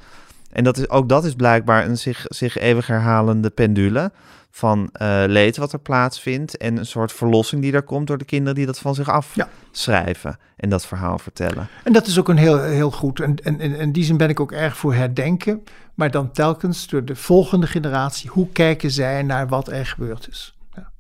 [0.53, 4.13] En dat is, ook dat is blijkbaar een zich, zich eeuwig herhalende pendule
[4.55, 8.25] van eh leed wat er plaatsvindt en een soort verlossing die er komt door de
[8.25, 9.49] kinderen die dat van zich af Ja.
[9.71, 11.69] schrijven en dat verhaal vertellen.
[11.85, 13.21] En dat is ook een heel, heel goed.
[13.21, 15.63] En, en, en in die zin ben ik ook erg voor herdenken.
[15.95, 18.31] Maar dan telkens door de volgende generatie.
[18.31, 20.57] Hoe kijken zij naar wat er gebeurd is?
[20.75, 20.91] Ja.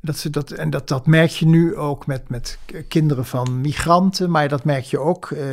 [0.00, 4.30] Dat ze dat, en dat, dat merk je nu ook met, met kinderen van migranten.
[4.30, 5.46] Maar dat merk je ook eh,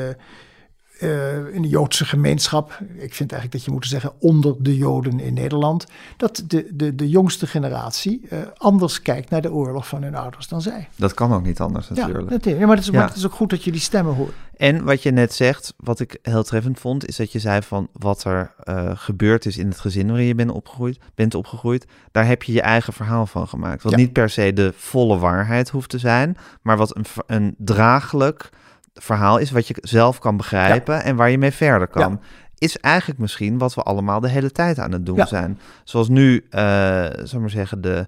[1.02, 2.80] eh, in de Joodse gemeenschap.
[2.98, 5.86] Ik vind eigenlijk dat je moet zeggen onder de Joden in Nederland.
[6.18, 10.48] Dat de, de, de jongste generatie eh, anders kijkt naar de oorlog van hun ouders
[10.48, 10.88] dan zij.
[10.96, 12.30] Dat kan ook niet anders Ja, natuurlijk.
[12.30, 13.00] dat is, ja, maar, het is, Ja.
[13.00, 14.34] maar het is ook goed dat je die stemmen hoort.
[14.58, 17.88] En wat je net zegt, wat ik heel treffend vond, is dat je zei van
[17.92, 22.26] wat er eh, gebeurd is in het gezin waarin je bent opgegroeid, bent opgegroeid, daar
[22.28, 23.84] heb je je eigen verhaal van gemaakt.
[23.84, 23.98] Wat Ja.
[23.98, 28.50] niet per se de volle waarheid hoeft te zijn, maar wat een, een draaglijk
[28.94, 32.22] verhaal is wat je zelf kan begrijpen en waar je mee verder kan.
[32.58, 35.26] Is eigenlijk misschien wat we allemaal de hele tijd aan het doen Ja.
[35.26, 35.60] zijn.
[35.84, 38.08] Zoals nu, eh zal maar zeggen, de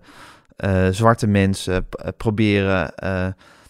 [0.56, 2.94] eh, zwarte mensen eh, proberen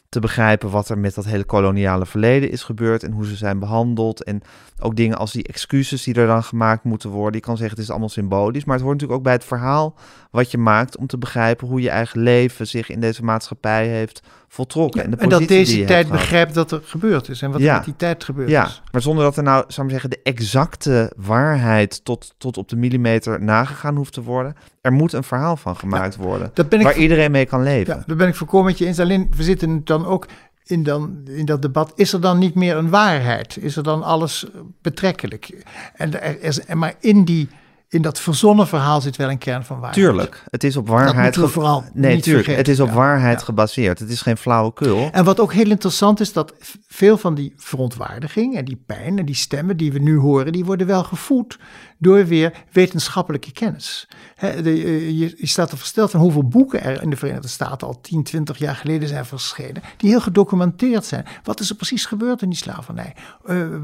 [0.10, 3.60] te begrijpen wat er met dat hele koloniale verleden is gebeurd en hoe ze zijn
[3.60, 4.24] behandeld.
[4.24, 4.42] En
[4.80, 7.34] ook dingen als die excuses die er dan gemaakt moeten worden.
[7.36, 9.96] Je kan zeggen het is allemaal symbolisch, maar het hoort natuurlijk ook bij het verhaal
[10.32, 14.22] wat je maakt om te begrijpen hoe je eigen leven zich in deze maatschappij heeft
[14.54, 15.04] voltrokken.
[15.04, 17.68] en, de en dat die deze tijd begrijpt dat er gebeurd is en wat Ja.
[17.70, 18.82] er met die tijd gebeurd Ja, is.
[18.92, 22.76] maar zonder dat er nou, zou ik zeggen, de exacte waarheid tot, tot op de
[22.76, 24.56] millimeter nagegaan hoeft te worden.
[24.82, 26.52] Er moet een verhaal van gemaakt worden.
[26.54, 27.96] Dat ben ik waar iedereen mee kan leven.
[27.96, 29.00] Ja, daar ben ik volkomen met je eens.
[29.00, 30.28] Alleen we zitten dan ook
[30.64, 31.92] in, dan, in dat debat.
[31.96, 33.58] Is er dan niet meer een waarheid?
[33.58, 35.64] Is er dan alles eh, betrekkelijk?
[35.96, 37.50] En er is, en maar in, die,
[37.94, 40.06] in dat verzonnen verhaal zit wel een kern van waarheid.
[40.06, 41.38] Tuurlijk, het is op waarheid.
[41.38, 42.56] vooral nee, tuurlijk, vergeten.
[42.56, 43.46] het is op Ja, waarheid ja.
[43.46, 44.00] gebaseerd.
[44.00, 45.10] Het is geen flauwekul.
[45.12, 46.54] En wat ook heel interessant is, dat
[46.88, 50.66] veel van die verontwaardiging en die pijn en die stemmen die we nu horen, die
[50.66, 51.60] worden wel gevoed
[52.04, 54.08] door weer wetenschappelijke kennis.
[54.40, 57.88] De, eh, je, je staat er versteld van hoeveel boeken er in de Verenigde Staten
[57.88, 61.26] al 10, 20 jaar geleden zijn verschenen, die heel gedocumenteerd zijn.
[61.44, 63.16] Wat is er precies gebeurd in die slavernij?
[63.46, 63.80] Eh, eh,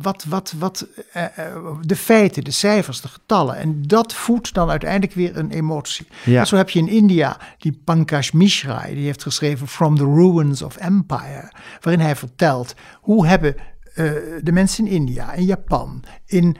[0.00, 0.86] wat, wat, wat,
[1.80, 3.56] de feiten, de cijfers, de getallen.
[3.56, 6.06] En dat voedt dan uiteindelijk weer een emotie.
[6.24, 6.40] Ja.
[6.40, 10.62] En zo heb je in India die Pankaj Mishra, die heeft geschreven From the Ruins
[10.62, 13.56] of Empire, waarin hij vertelt hoe hebben
[14.42, 16.56] de mensen in India, in Japan, in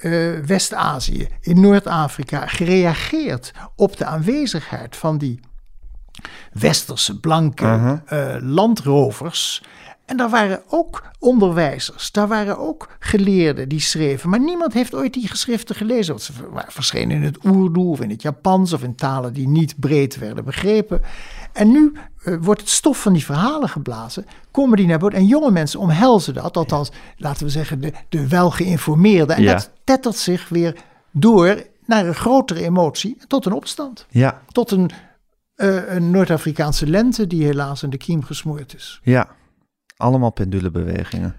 [0.00, 5.40] eh, West-Azië, in Noord-Afrika gereageerd op de aanwezigheid van die
[6.52, 9.62] westerse blanke eh, landrovers.
[10.06, 14.30] En daar waren ook onderwijzers, daar waren ook geleerden die schreven.
[14.30, 16.12] Maar niemand heeft ooit die geschriften gelezen.
[16.12, 16.32] Want ze
[16.68, 20.44] verschenen in het Urdu of in het Japans of in talen die niet breed werden
[20.44, 21.00] begrepen.
[21.52, 21.92] En nu
[22.24, 25.16] eh, wordt het stof van die verhalen geblazen, komen die naar boven.
[25.16, 29.36] En jonge mensen omhelzen dat, althans, laten we zeggen, de, de welgeïnformeerden.
[29.36, 29.52] En Ja.
[29.52, 30.76] dat tettert zich weer
[31.10, 34.06] door naar een grotere emotie, tot een opstand.
[34.10, 34.90] Ja, Tot een,
[35.54, 39.00] eh, een Noord-Afrikaanse lente die helaas in de kiem gesmoord is.
[39.02, 39.28] ja.
[39.96, 41.36] Allemaal pendulebewegingen.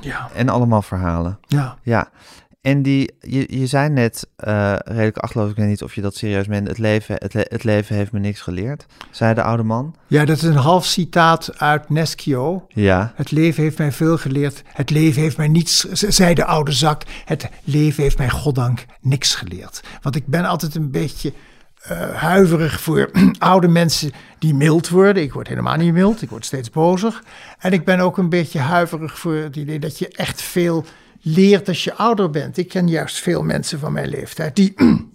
[0.00, 0.28] Ja.
[0.34, 1.38] En allemaal verhalen.
[1.40, 1.78] Ja.
[1.82, 2.08] Ja.
[2.66, 6.16] En die, je, je zei net, uh, redelijk achtloos, ik weet niet of je dat
[6.16, 9.94] serieus meent, het leven, het, het, leven heeft me niks geleerd, zei de oude man.
[10.06, 12.66] Ja, dat is een half citaat uit Neschio.
[12.68, 13.12] Ja.
[13.14, 17.02] Het leven heeft mij veel geleerd, het leven heeft mij niets, zei de oude zak,
[17.24, 19.80] het leven heeft mij goddank niks geleerd.
[20.02, 21.32] Want ik ben altijd een beetje
[21.90, 25.22] uh, huiverig voor oude mensen die mild worden.
[25.22, 27.22] Ik word helemaal niet mild, ik word steeds bozer.
[27.58, 30.84] En ik ben ook een beetje huiverig voor het idee dat je echt veel
[31.26, 32.56] leert als je ouder bent.
[32.56, 34.74] Ik ken juist veel mensen van mijn leeftijd die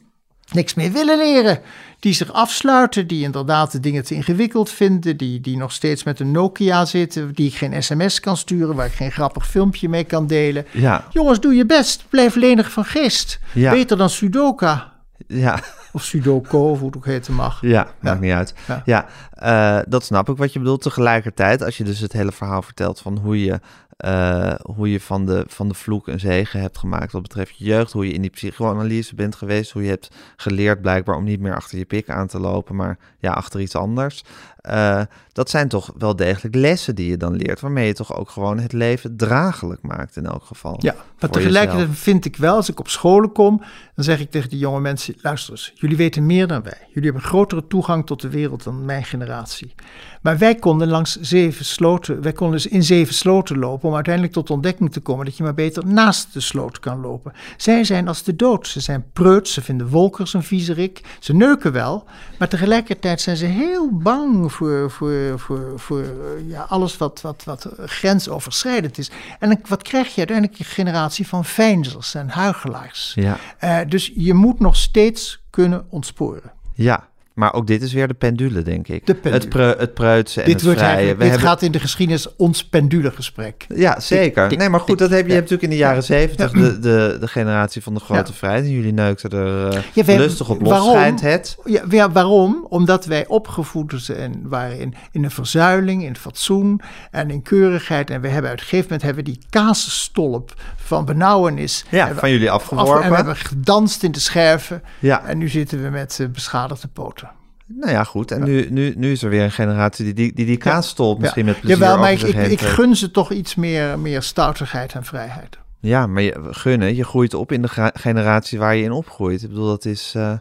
[0.52, 1.60] niks meer willen leren.
[2.00, 6.20] Die zich afsluiten, die inderdaad de dingen te ingewikkeld vinden, die, die nog steeds met
[6.20, 10.04] een Nokia zitten, die ik geen sms kan sturen, waar ik geen grappig filmpje mee
[10.04, 10.66] kan delen.
[10.72, 11.08] Ja.
[11.12, 12.06] Jongens, doe je best.
[12.10, 13.40] Blijf lenig van geest.
[13.54, 13.72] Ja.
[13.72, 14.94] Beter dan Sudoka.
[15.28, 15.60] Ja.
[15.92, 17.62] Of Sudoku, of hoe het ook heten mag.
[17.62, 18.54] Ja, maakt niet uit.
[18.68, 18.82] Ja.
[18.86, 20.82] Ja, eh, dat snap ik wat je bedoelt.
[20.82, 23.60] Tegelijkertijd, als je dus het hele verhaal vertelt van hoe je,
[24.02, 27.66] eh, hoe je van, de, van de vloek een zegen hebt gemaakt wat betreft je
[27.66, 31.40] jeugd, hoe je in die psychoanalyse bent geweest, hoe je hebt geleerd blijkbaar om niet
[31.40, 34.24] meer achter je pik aan te lopen, maar ja, achter iets anders.
[34.70, 35.02] Uh,
[35.34, 38.60] dat zijn toch wel degelijk lessen die je dan leert, waarmee je toch ook gewoon
[38.60, 40.76] het leven draaglijk maakt in elk geval.
[40.80, 43.62] Ja, maar tegelijkertijd vind ik wel, als ik op scholen kom,
[43.96, 46.78] dan zeg ik tegen die jonge mensen, luister eens, jullie weten meer dan wij.
[46.88, 49.76] Jullie hebben grotere toegang tot de wereld dan mijn generatie.
[50.22, 54.34] Maar wij konden langs zeven sloten, wij konden dus in zeven sloten lopen om uiteindelijk
[54.34, 57.34] tot ontdekking te komen dat je maar beter naast de sloot kan lopen.
[57.58, 61.72] Zij zijn als de dood, ze zijn preuts, ze vinden wolkers een viezerik, ze neuken
[61.72, 62.04] wel,
[62.40, 66.06] maar tegelijkertijd zijn ze heel bang voor, voor, voor, voor
[66.48, 69.12] ja, alles wat, wat, wat grensoverschrijdend is.
[69.40, 70.60] En wat krijg je uiteindelijk?
[70.60, 73.12] Een generatie van veinzers en huigelaars.
[73.16, 73.38] Ja.
[73.64, 76.52] Uh, dus je moet nog steeds kunnen ontsporen.
[76.74, 79.06] Ja, maar ook dit is weer de pendule, denk ik.
[79.06, 79.34] De pendule.
[79.42, 81.08] Het, pre, het preutsen en dit het wordt vrije.
[81.08, 83.66] We dit hebben- gaat in de geschiedenis ons pendulegesprek.
[83.76, 84.58] Ja, zeker.
[84.58, 85.34] nee, maar goed, dat heb je, ja.
[85.34, 88.38] hebt natuurlijk in de jaren zeventig de, de, de generatie van de grote Ja.
[88.38, 88.64] vrijheid.
[88.64, 90.90] En jullie neukten er Ja, wij- lustig op los, waarom?
[90.92, 91.58] schijnt het.
[91.66, 92.66] Ja, ja, waarom?
[92.70, 98.10] Omdat wij opgevoed zijn, waren in, in een verzuiling, in fatsoen en in keurigheid.
[98.10, 100.54] En we hebben op een gegeven moment hebben we die kaasstolp
[100.96, 101.86] van benauwenis.
[101.90, 103.04] Ja, hebben van jullie af- afgeworpen.
[103.04, 104.84] En we hebben gedanst in de scherven.
[105.00, 105.26] Ja.
[105.26, 107.32] En nu zitten we met eh, beschadigde poten.
[107.68, 108.32] Nou ja, goed.
[108.32, 111.46] En nu, nu, nu is er weer een generatie die die, die, die kaasstolp misschien
[111.46, 115.04] met plezier Jawel, maar ik, ik, ik gun ze toch iets meer, meer stoutigheid en
[115.04, 115.58] vrijheid.
[115.80, 119.44] Ja, maar je, gunnen, je groeit op in de generatie waar je in opgroeit.
[119.44, 120.14] Ik bedoel, dat is...
[120.16, 120.34] eh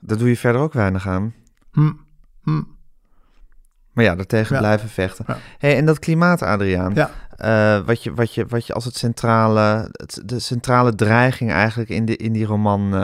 [0.00, 1.34] daar doe je verder ook weinig aan.
[1.72, 1.92] Hm.
[2.42, 2.62] Hm.
[3.92, 4.60] Maar ja, daartegen Ja.
[4.60, 5.24] blijven vechten.
[5.28, 5.38] Ja.
[5.58, 6.94] Hey, en dat klimaat, Adriaan.
[6.94, 7.10] Ja.
[7.36, 12.04] Eh, wat, je, wat, je, wat je als het centrale, de centrale dreiging eigenlijk in,
[12.04, 12.94] de, in die roman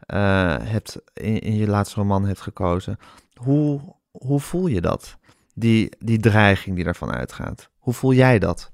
[0.00, 2.98] eh, hebt, in, in je laatste roman hebt gekozen.
[3.34, 5.16] Hoe, hoe voel je dat?
[5.54, 7.68] Die, die dreiging die daarvan uitgaat.
[7.78, 8.70] Hoe voel jij dat?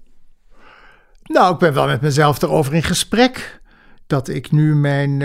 [1.23, 3.61] Nou, ik ben wel met mezelf erover in gesprek.
[4.07, 5.23] Dat ik nu mijn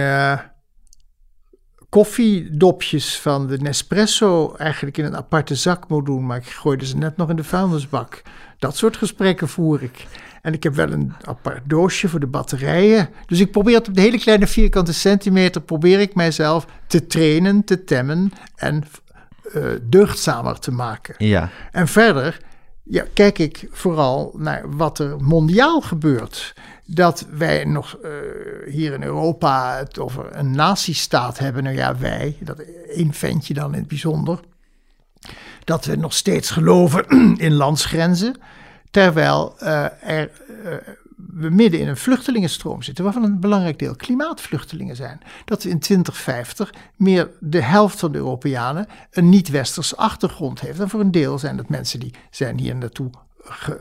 [1.89, 6.25] koffiedopjes van de Nespresso eigenlijk in een aparte zak moet doen.
[6.25, 8.21] Maar ik gooide ze net nog in de vuilnisbak.
[8.59, 10.05] Dat soort gesprekken voer ik.
[10.41, 13.09] En ik heb wel een apart doosje voor de batterijen.
[13.25, 15.61] Dus ik probeer het op de hele kleine vierkante centimeter...
[15.61, 18.83] probeer ik mijzelf te trainen, te temmen en
[19.53, 21.15] eh deugdzamer te maken.
[21.17, 22.39] Ja, En verder
[22.88, 26.53] ja, kijk ik vooral naar wat er mondiaal gebeurt.
[26.86, 28.11] Dat wij nog eh,
[28.65, 31.63] hier in Europa het over een nazistaat hebben.
[31.63, 32.59] Nou ja, wij, dat
[32.89, 34.39] één ventje dan in het bijzonder.
[35.63, 37.05] Dat we nog steeds geloven
[37.38, 38.36] in landsgrenzen.
[38.91, 40.31] Terwijl eh, er,
[40.63, 40.73] eh,
[41.36, 45.21] we midden in een vluchtelingenstroom zitten, waarvan een belangrijk deel klimaatvluchtelingen zijn.
[45.45, 50.79] Dat in 2050 meer de helft van de Europeanen een niet-westerse achtergrond heeft.
[50.79, 53.09] En voor een deel zijn dat mensen die zijn hier naartoe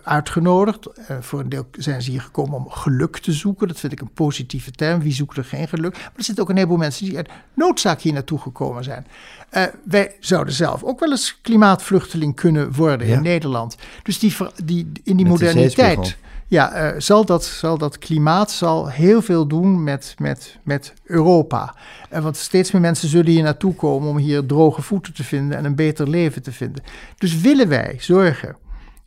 [0.02, 0.86] uitgenodigd.
[1.06, 3.68] En voor een deel zijn ze hier gekomen om geluk te zoeken.
[3.68, 5.00] Dat vind ik een positieve term.
[5.00, 5.92] Wie zoekt er geen geluk?
[5.92, 9.06] Maar er zitten ook een heleboel mensen die uit noodzaak hier naartoe gekomen zijn.
[9.50, 13.16] Eh, wij zouden zelf ook wel eens klimaatvluchteling kunnen worden Ja.
[13.16, 13.76] in Nederland.
[14.02, 16.16] Dus die, die, in die Met moderniteit.
[16.48, 21.74] Ja, eh, zal, dat, zal dat klimaat zal heel veel doen met, met, met Europa.
[22.08, 25.58] En want steeds meer mensen zullen hier naartoe komen om hier droge voeten te vinden
[25.58, 26.82] en een beter leven te vinden.
[27.18, 28.56] Dus willen wij zorgen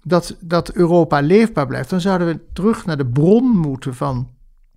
[0.08, 4.30] dat, dat Europa leefbaar blijft, dan zouden we terug naar de bron moeten van,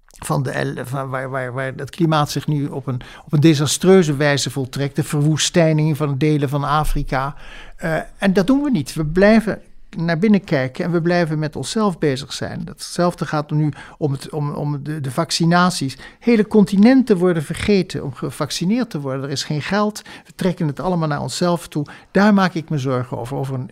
[0.06, 4.16] van, de, van waar, waar, waar het klimaat zich nu op een, op een desastreuze
[4.16, 4.96] wijze voltrekt.
[4.96, 7.34] De verwoestijning van delen van Afrika.
[7.76, 8.94] Eh, en dat doen we niet.
[8.94, 9.62] We blijven
[9.96, 12.64] naar binnen kijken en we blijven met onszelf bezig zijn.
[12.64, 15.98] Datzelfde gaat nu om, het, om, om de, de vaccinaties.
[16.18, 19.24] Hele continenten worden vergeten om gevaccineerd te worden.
[19.24, 20.02] Er is geen geld.
[20.26, 21.86] We trekken het allemaal naar onszelf toe.
[22.10, 23.36] Daar maak ik me zorgen over.
[23.36, 23.70] Over een,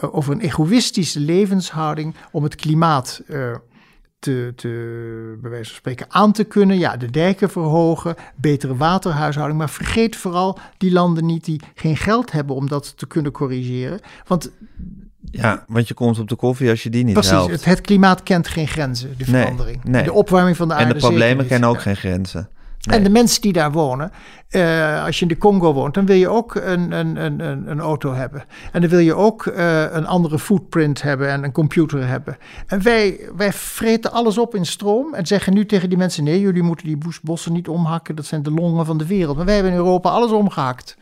[0.00, 3.54] over een egoïstische levenshouding om het klimaat eh,
[4.18, 4.68] te, te,
[5.40, 6.78] bij wijze van spreken aan te kunnen.
[6.78, 9.58] Ja, de dijken verhogen, betere waterhuishouding.
[9.58, 14.00] Maar vergeet vooral die landen niet die geen geld hebben om dat te kunnen corrigeren.
[14.26, 14.50] Want
[15.30, 17.50] Ja, want je komt op de koffie als je die niet precies, helpt.
[17.50, 19.84] het, het klimaat kent geen grenzen, de verandering.
[19.84, 20.02] nee.
[20.04, 21.80] De opwarming van de aarde en de problemen kennen ook Ja.
[21.80, 22.48] geen grenzen.
[22.88, 24.12] En de mensen die daar wonen,
[24.48, 27.70] eh, als je in de Congo woont, dan wil je ook een, een, een, een,
[27.70, 28.44] een auto hebben.
[28.72, 32.36] En dan wil je ook eh, een andere footprint hebben en een computer hebben.
[32.66, 36.40] En wij, wij vreten alles op in stroom en zeggen nu tegen die mensen: nee,
[36.40, 39.36] jullie moeten die bos- bossen niet omhakken, dat zijn de longen van de wereld.
[39.36, 40.96] Maar wij hebben in Europa alles omgehakt.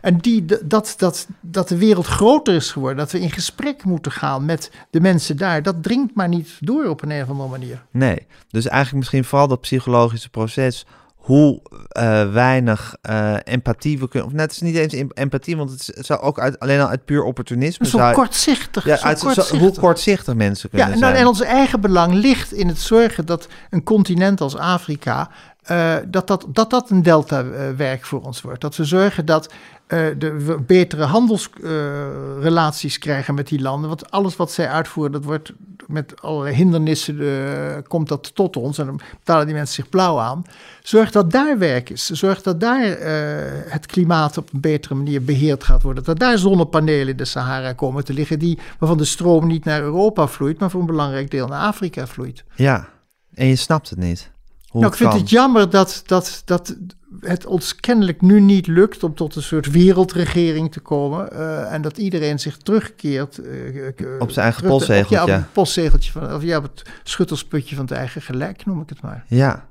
[0.00, 4.12] En die, dat, dat, dat de wereld groter is geworden, dat we in gesprek moeten
[4.12, 7.82] gaan met de mensen daar, dat dringt maar niet door op een, of andere manier.
[7.90, 10.86] Nee, dus eigenlijk misschien vooral dat psychologische proces.
[11.28, 14.28] Hoe eh, weinig eh, empathie we kunnen.
[14.28, 16.80] Of net is niet eens em- empathie, want het, is- het zou ook uit, alleen
[16.80, 17.86] al uit puur opportunisme.
[17.86, 18.84] Zo zou- kortzichtig.
[18.84, 19.58] ja, zo uit, zo- kortzichtig.
[19.60, 21.20] hoe kortzichtig mensen kunnen Ja, en, dan, zijn.
[21.22, 25.30] en ons eigen belang ligt in het zorgen dat een continent als Afrika,
[25.62, 28.60] eh, dat, dat, dat dat een delta-werk voor ons wordt.
[28.60, 29.52] Dat we zorgen dat
[29.86, 33.88] de, we betere handelsrelaties krijgen met die landen.
[33.88, 35.52] Want alles wat zij uitvoeren, dat wordt
[35.88, 38.78] met allerlei hindernissen, eh, komt dat tot ons.
[38.78, 40.44] En dan betalen die mensen zich blauw aan.
[40.82, 42.06] Zorg dat daar werk is.
[42.06, 46.04] Zorg dat daar eh, het klimaat op een betere manier beheerd gaat worden.
[46.04, 49.82] Dat daar zonnepanelen in de Sahara komen te liggen, die, waarvan de stroom niet naar
[49.82, 52.44] Europa vloeit, maar voor een belangrijk deel naar Afrika vloeit.
[52.54, 52.88] Ja,
[53.34, 54.30] en je snapt het niet.
[54.72, 55.18] Nou, ik vind kan.
[55.18, 56.76] het jammer dat, dat, dat
[57.20, 61.32] het ons kennelijk nu niet lukt om tot een soort wereldregering te komen.
[61.32, 63.38] eh, en dat iedereen zich terugkeert.
[63.38, 65.14] eh, eh, Op zijn eigen postzegeltje.
[65.16, 68.80] Ja, op het postzegeltje van, of ja, op het schuttersputje van het eigen gelijk, noem
[68.80, 69.24] ik het maar.
[69.26, 69.66] Ja,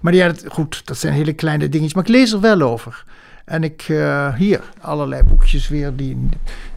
[0.00, 1.94] Maar ja, dat, goed, dat zijn hele kleine dingetjes.
[1.94, 3.04] Maar ik lees er wel over.
[3.44, 3.82] En ik,
[4.36, 5.96] hier, allerlei boekjes weer.
[5.96, 6.28] Die,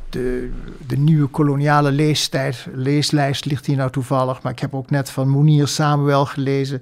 [0.09, 0.51] de,
[0.87, 4.41] de nieuwe koloniale leestijd, leeslijst ligt hier nou toevallig.
[4.41, 6.81] Maar ik heb ook net van Mounir Samuel gelezen.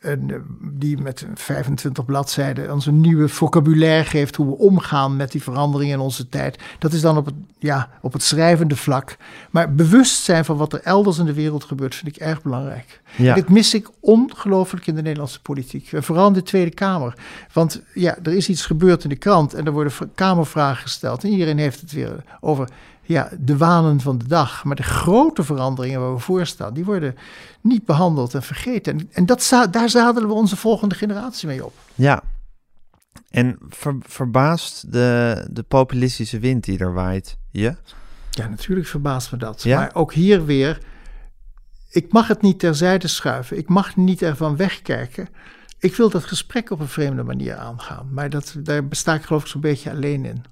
[0.00, 5.32] En, eh, die met 25 bladzijden ons een nieuwe vocabulaire geeft hoe we omgaan met
[5.32, 6.58] die veranderingen in onze tijd.
[6.78, 9.16] Dat is dan op het, ja, op het schrijvende vlak.
[9.50, 13.00] Maar bewustzijn van wat er elders in de wereld gebeurt, vind ik erg belangrijk.
[13.16, 13.34] Ja.
[13.34, 15.92] Dit mis ik ongelooflijk in de Nederlandse politiek.
[15.92, 17.14] En vooral in de Tweede Kamer.
[17.52, 21.24] Want ja, er is iets gebeurd in de krant en er worden Kamervragen gesteld.
[21.24, 22.68] En iedereen heeft het weer over
[23.06, 24.64] ja, de wanen van de dag.
[24.64, 27.14] Maar de grote veranderingen waar we voor staan, die worden
[27.60, 28.98] niet behandeld en vergeten.
[28.98, 31.74] En, en dat, daar zadelen we onze volgende generatie mee op.
[31.94, 32.22] ja.
[33.30, 37.74] En ver- verbaast de, de populistische wind die er waait je?
[38.30, 39.62] Ja, natuurlijk verbaast me dat.
[39.62, 39.78] Ja?
[39.78, 40.78] Maar ook hier weer,
[41.90, 43.58] ik mag het niet terzijde schuiven.
[43.58, 45.28] Ik mag niet ervan wegkijken.
[45.78, 48.08] Ik wil dat gesprek op een vreemde manier aangaan.
[48.12, 50.44] Maar dat, daar besta ik geloof ik zo'n beetje alleen in.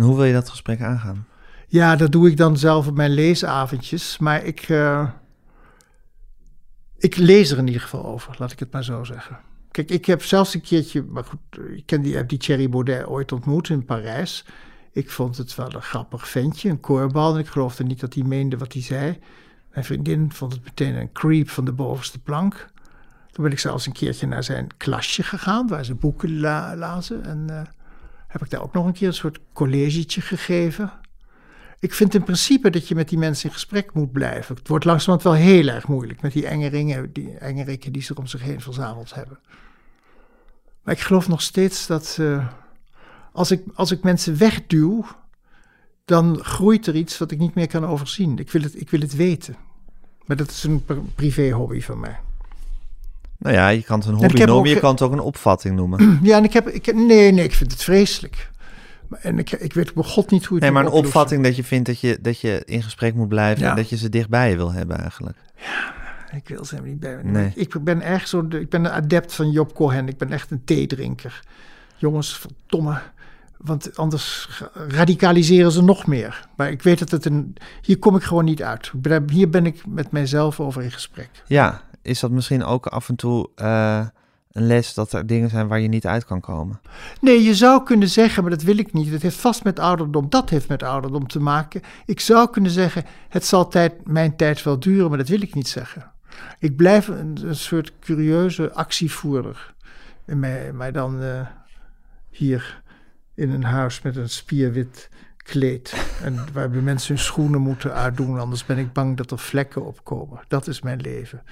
[0.00, 1.26] En hoe wil je dat gesprek aangaan?
[1.68, 4.18] Ja, dat doe ik dan zelf op mijn leesavondjes.
[4.18, 5.08] Maar ik, eh,
[6.96, 9.38] ik lees er in ieder geval over, laat ik het maar zo zeggen.
[9.70, 11.40] Kijk, ik heb zelfs een keertje, maar goed,
[11.76, 14.44] ik ken die, heb die Thierry Baudet ooit ontmoet in Parijs.
[14.92, 17.34] Ik vond het wel een grappig ventje, een koorbal.
[17.34, 19.18] En ik geloofde niet dat hij meende wat hij zei.
[19.72, 22.70] Mijn vriendin vond het meteen een creep van de bovenste plank.
[23.30, 27.24] Toen ben ik zelfs een keertje naar zijn klasje gegaan, waar ze boeken la- lazen.
[27.24, 27.62] En eh,
[28.30, 30.92] heb ik daar ook nog een keer een soort collegetje gegeven.
[31.78, 34.54] Ik vind in principe dat je met die mensen in gesprek moet blijven.
[34.54, 38.02] Het wordt langzamerhand wel heel erg moeilijk met die enge ringen, die enge rikken die
[38.02, 39.38] ze om zich heen verzameld hebben.
[40.82, 42.46] Maar ik geloof nog steeds dat eh,
[43.32, 45.06] als, ik, als ik mensen wegduw,
[46.04, 48.38] dan groeit er iets wat ik niet meer kan overzien.
[48.38, 49.56] Ik wil het, ik wil het weten.
[50.24, 52.20] Maar dat is een pri- privé hobby van mij.
[53.40, 55.76] Nou ja, je kan het een hobby noemen, ook- je kan het ook een opvatting
[55.76, 56.18] noemen.
[56.22, 58.50] Ja, en ik heb, ik, heb- nee, nee, ik vind het vreselijk.
[59.20, 61.08] En ik, ik weet op god niet hoe het Nee, maar een oplossen.
[61.14, 63.70] opvatting dat je vindt dat je, dat je in gesprek moet blijven Ja.
[63.70, 65.36] en dat je ze dichtbij je wil hebben eigenlijk.
[66.34, 67.30] Ik wil ze helemaal niet bij me.
[67.30, 67.52] Nee.
[67.54, 70.08] Ik ben echt zo, ik ben een adept van Job Cohen.
[70.08, 71.40] Ik ben echt een theedrinker.
[71.96, 72.98] Jongens, verdomme.
[73.56, 74.48] Want anders
[74.88, 76.48] radicaliseren ze nog meer.
[76.56, 77.54] Maar ik weet dat het een.
[77.82, 78.92] Hier kom ik gewoon niet uit.
[79.26, 81.28] Hier ben ik met mijzelf over in gesprek.
[81.46, 84.06] Ja, is dat misschien ook af en toe eh,
[84.52, 86.80] een les dat er dingen zijn waar je niet uit kan komen?
[87.20, 89.10] Nee, je zou kunnen zeggen, maar dat wil ik niet.
[89.10, 90.30] Het heeft vast met ouderdom.
[90.30, 91.82] Dat heeft met ouderdom te maken.
[92.04, 95.54] Ik zou kunnen zeggen, het zal tijd, mijn tijd wel duren, maar dat wil ik
[95.54, 96.10] niet zeggen.
[96.58, 99.74] Ik blijf een, soort curieuze actievoerder.
[100.24, 101.46] Mij, mij dan eh,
[102.30, 102.82] hier
[103.34, 105.08] in een huis met een spierwit
[105.50, 105.94] kleed.
[106.22, 109.86] En waar de mensen hun schoenen moeten uitdoen, anders ben ik bang dat er vlekken
[109.86, 110.40] opkomen.
[110.48, 111.42] Dat is mijn leven.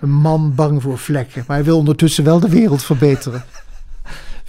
[0.00, 3.44] Een man bang voor vlekken, maar hij wil ondertussen wel de wereld verbeteren.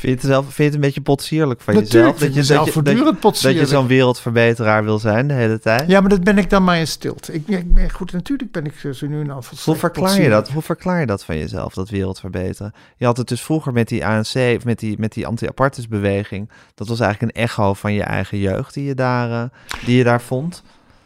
[0.10, 2.20] Je het, zelf, vind je het een beetje potsierlijk van Natuurlijk jezelf?
[2.20, 5.90] vind mezelf dat je, voortdurend dat je zo'n wereldverbeteraar wil zijn de hele tijd?
[5.90, 7.34] Ja, maar dat ben ik dan maar in stilte.
[7.34, 10.50] Ik, ik ben goed, natuurlijk ben ik zo nu en dan Hoe verklaar je dat?
[10.50, 12.74] Hoe verklaar je dat van jezelf, dat wereldverbeteren?
[12.98, 16.50] Je had het dus vroeger met die ANC, of met die, met die anti-apartheidbeweging.
[16.76, 19.50] Dat was eigenlijk een echo van je eigen jeugd die je daar, eh,
[19.86, 20.64] die je daar vond.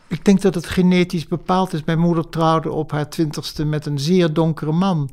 [0.07, 1.83] Ik denk dat het genetisch bepaald is.
[1.83, 5.09] Mijn moeder trouwde op haar twintigste met een zeer donkere man.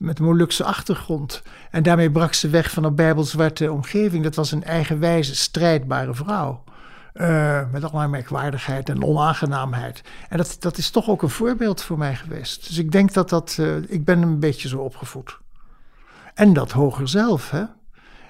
[0.00, 1.42] Met een Molukse achtergrond.
[1.70, 4.24] En daarmee brak ze weg van een bijbelzwarte omgeving.
[4.24, 6.64] Dat was een eigenwijze, strijdbare vrouw.
[7.12, 10.02] Eh, met allerlei merkwaardigheid en onaangenaamheid.
[10.28, 12.68] En dat, dat is toch ook een voorbeeld voor mij geweest.
[12.68, 13.56] Dus ik denk dat dat...
[13.60, 15.38] eh, ik ben een beetje zo opgevoed.
[16.34, 17.64] En dat hoger zelf, hè.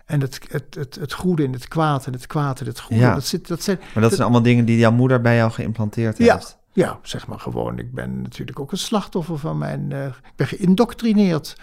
[0.07, 3.03] En het, het, het, het goede in het kwaad en het kwaad in het goede.
[3.03, 3.15] Ja.
[3.15, 6.19] Dat, zit, dat zijn, Maar dat zijn allemaal dingen die jouw moeder bij jou geïmplanteerd
[6.19, 6.59] Ja, heeft.
[6.73, 7.79] Ja, zeg maar gewoon.
[7.79, 9.93] Ik ben natuurlijk ook een slachtoffer van mijn.
[9.93, 11.57] eh, ik ben geïndoctrineerd.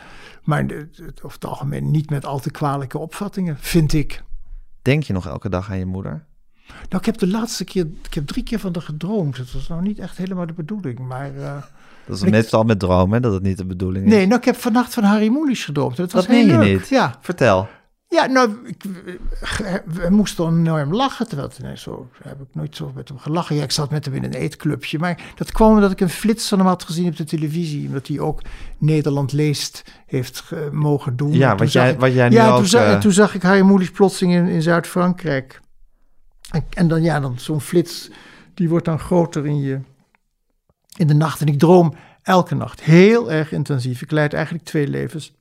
[0.43, 0.87] Maar de-
[1.21, 4.23] over het algemeen niet met al te kwalijke opvattingen, vind ik.
[4.81, 6.25] Denk je nog elke dag aan je moeder?
[6.67, 7.87] Nou, ik heb de laatste keer.
[8.03, 9.37] Ik heb drie keer van haar gedroomd.
[9.37, 10.99] Dat was nou niet echt helemaal de bedoeling.
[10.99, 11.35] Maar.
[11.37, 11.55] eh,
[12.05, 14.11] Dat is Ik- meestal met dromen, dat het niet de bedoeling is.
[14.11, 15.95] nee, nou, ik heb vannacht van Harry Mulisch gedroomd.
[15.97, 16.87] Dat was dat meen heel je niet.
[16.89, 17.67] Ja, Vertel.
[18.09, 18.83] Ja nou, ik,
[19.85, 21.27] we- moesten enorm lachen.
[21.27, 23.55] Terwijl, nee, zo heb ik nooit zo met hem gelachen.
[23.55, 24.99] Ja, ik zat met hem in een eetclubje.
[24.99, 27.87] Maar dat kwam omdat ik een flits van hem had gezien op de televisie.
[27.87, 28.41] Omdat hij ook
[28.77, 31.31] Nederland leest heeft ge- mogen doen.
[31.33, 32.57] Ja, wat jij, ik- wat jij nu ja, ook...
[32.57, 35.61] toen, zag, eh, en toen zag ik Harry Mulisch plotseling in, in Zuid-Frankrijk.
[36.51, 38.09] En, en dan, ja, dan zo'n flits,
[38.53, 39.79] die wordt dan groter in je
[40.97, 41.41] in de nacht.
[41.41, 41.93] En ik droom
[42.23, 44.01] elke nacht heel erg intensief.
[44.01, 45.33] Ik leid eigenlijk twee levens.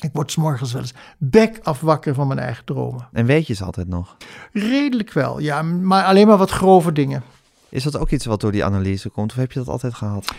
[0.00, 3.08] Ik word 's morgens wel eens bek af wakker van mijn eigen dromen.
[3.12, 4.16] En weet je ze altijd nog?
[4.52, 7.22] Redelijk wel, ja, maar alleen maar wat grove dingen.
[7.68, 9.30] Is dat ook iets wat door die analyse komt?
[9.30, 10.34] Of heb je dat altijd gehad?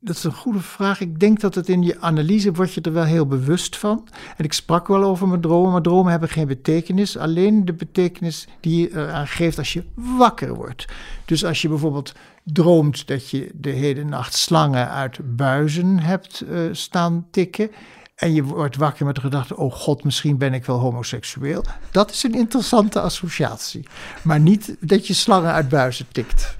[0.00, 1.00] Dat is een goede vraag.
[1.00, 4.08] Ik denk dat het in je analyse word je er wel heel bewust van.
[4.36, 7.16] En ik sprak wel over mijn dromen, maar dromen hebben geen betekenis.
[7.16, 10.84] Alleen de betekenis die je eraan geeft als je wakker wordt.
[11.24, 12.12] Dus als je bijvoorbeeld
[12.44, 17.70] droomt dat je de hele nacht slangen uit buizen hebt eh, staan tikken.
[18.14, 21.64] En je wordt wakker met de gedachte: oh god, misschien ben ik wel homoseksueel.
[21.90, 23.86] Dat is een interessante associatie.
[24.22, 26.56] Maar niet dat je slangen uit buizen tikt.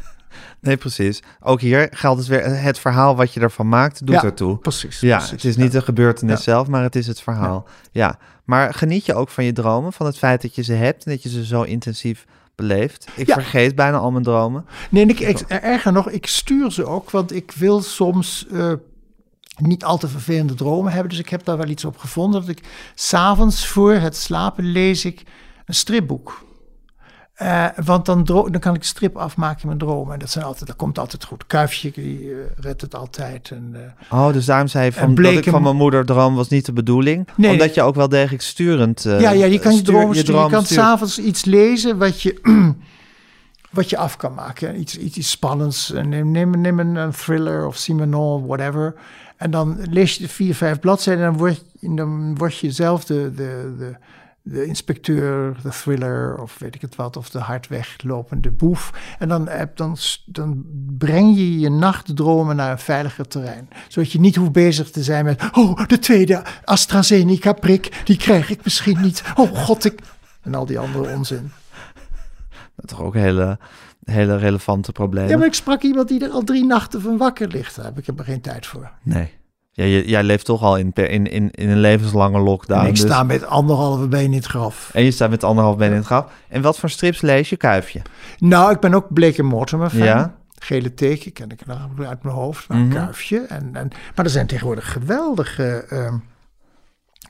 [0.61, 1.23] Nee, precies.
[1.41, 4.59] Ook hier geldt het weer, het verhaal wat je ervan maakt, doet Ja, ertoe.
[4.59, 5.01] Precies.
[5.01, 5.31] Ja, precies.
[5.33, 6.43] het is niet de gebeurtenis Ja.
[6.43, 7.67] zelf, maar het is het verhaal.
[7.93, 8.19] Ja.
[8.45, 11.11] maar geniet je ook van je dromen, van het feit dat je ze hebt en
[11.13, 12.25] dat je ze zo intensief
[12.55, 13.07] beleeft?
[13.17, 13.35] Ik Ja.
[13.35, 14.67] vergeet bijna al mijn dromen.
[14.91, 18.73] Nee, en ik, ik, erger nog, ik stuur ze ook, want ik wil soms eh,
[19.57, 21.11] niet al te vervelende dromen hebben.
[21.11, 22.41] Dus ik heb daar wel iets op gevonden.
[22.41, 22.63] Dat ik
[22.95, 25.23] s'avonds voor het slapen lees ik
[25.67, 26.45] een stripboek.
[27.35, 30.13] Eh, want dan, dan kan ik strip afmaken in mijn dromen.
[30.13, 31.47] En dat, zijn altijd, dat komt altijd goed.
[31.47, 33.51] Kuifje, die eh, redt het altijd.
[33.51, 33.71] En,
[34.09, 36.67] eh, Oh, dus daarom zei je van, dat ik van mijn moeder droom was niet
[36.67, 37.29] de bedoeling.
[37.37, 37.51] Nee.
[37.51, 39.03] Omdat je ook wel degelijk sturend...
[39.03, 40.45] ja, ja, je kan je dromen sturen.
[40.45, 40.81] Je kan stuurt.
[40.81, 42.41] s'avonds iets lezen wat je,
[43.71, 44.81] wat je af kan maken.
[44.81, 45.93] Iets, iets, iets spannends.
[45.93, 48.95] En Neem, neem, neem een, een thriller of Simenon, whatever.
[49.45, 53.33] En dan lees je de vier, vijf bladzijden en dan word, dan je zelf de,
[53.35, 53.95] de,
[54.43, 58.93] de, inspecteur, de thriller of weet ik het wat, of de hard weglopende boef.
[59.19, 60.65] En dan, dan, dan
[60.99, 63.69] breng je je nachtdromen naar een veiliger terrein.
[63.89, 68.65] Zodat je niet hoeft bezig te zijn met, oh, de tweede AstraZeneca-prik, die krijg ik
[68.65, 69.23] misschien niet.
[69.35, 70.01] Oh god, ik...
[70.43, 71.53] En al die andere onzin.
[72.87, 73.59] Toch ook hele,
[74.05, 75.31] hele relevante problemen.
[75.31, 77.77] Ja, maar ik sprak iemand die er al drie nachten van wakker ligt.
[77.77, 78.91] Daar heb ik er geen tijd voor.
[79.03, 79.33] Nee.
[79.73, 82.81] Ja, jij leeft toch al in, in, in, in een levenslange lockdown.
[82.81, 84.91] en ik dus- sta met anderhalve been in het graf.
[84.93, 86.33] En je staat met anderhalf been in het graf.
[86.49, 88.03] En wat voor strips lees je, Kuifje?
[88.39, 89.99] Nou, ik ben ook Blake Mortimer fan.
[90.05, 90.35] Ja.
[90.59, 92.93] Gele teken ken ik nog uit mijn hoofd, maar Mhm.
[92.95, 93.41] kuifje.
[93.41, 96.15] En, en, maar er zijn tegenwoordig geweldige ehm,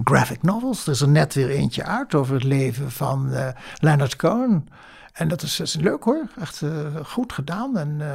[0.04, 0.86] graphic novels.
[0.86, 3.48] Er is er net weer eentje uit over het leven van eh,
[3.78, 4.68] Leonard Cohen.
[5.14, 6.70] En dat is, dat is leuk hoor, echt eh,
[7.04, 7.78] goed gedaan.
[7.78, 8.06] En eh,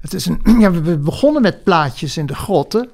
[0.00, 2.88] het is een, ja, we- begonnen met plaatjes in de grotten.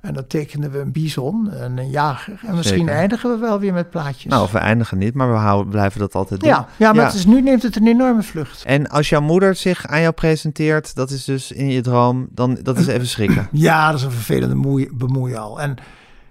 [0.00, 2.40] En dan tekenden we een bison en een jager.
[2.46, 2.94] En misschien Zeker.
[2.94, 4.24] eindigen we wel weer met plaatjes.
[4.24, 6.48] Nou, of we eindigen niet, maar we houden, blijven dat altijd doen.
[6.48, 8.64] ja, ja, maar Het is, nu neemt het een enorme vlucht.
[8.64, 12.58] En als jouw moeder zich aan jou presenteert, dat is dus in je droom, dan
[12.62, 13.48] dat is even schrikken.
[13.66, 15.60] Ja, dat is een vervelende moei, bemoeial.
[15.60, 15.74] En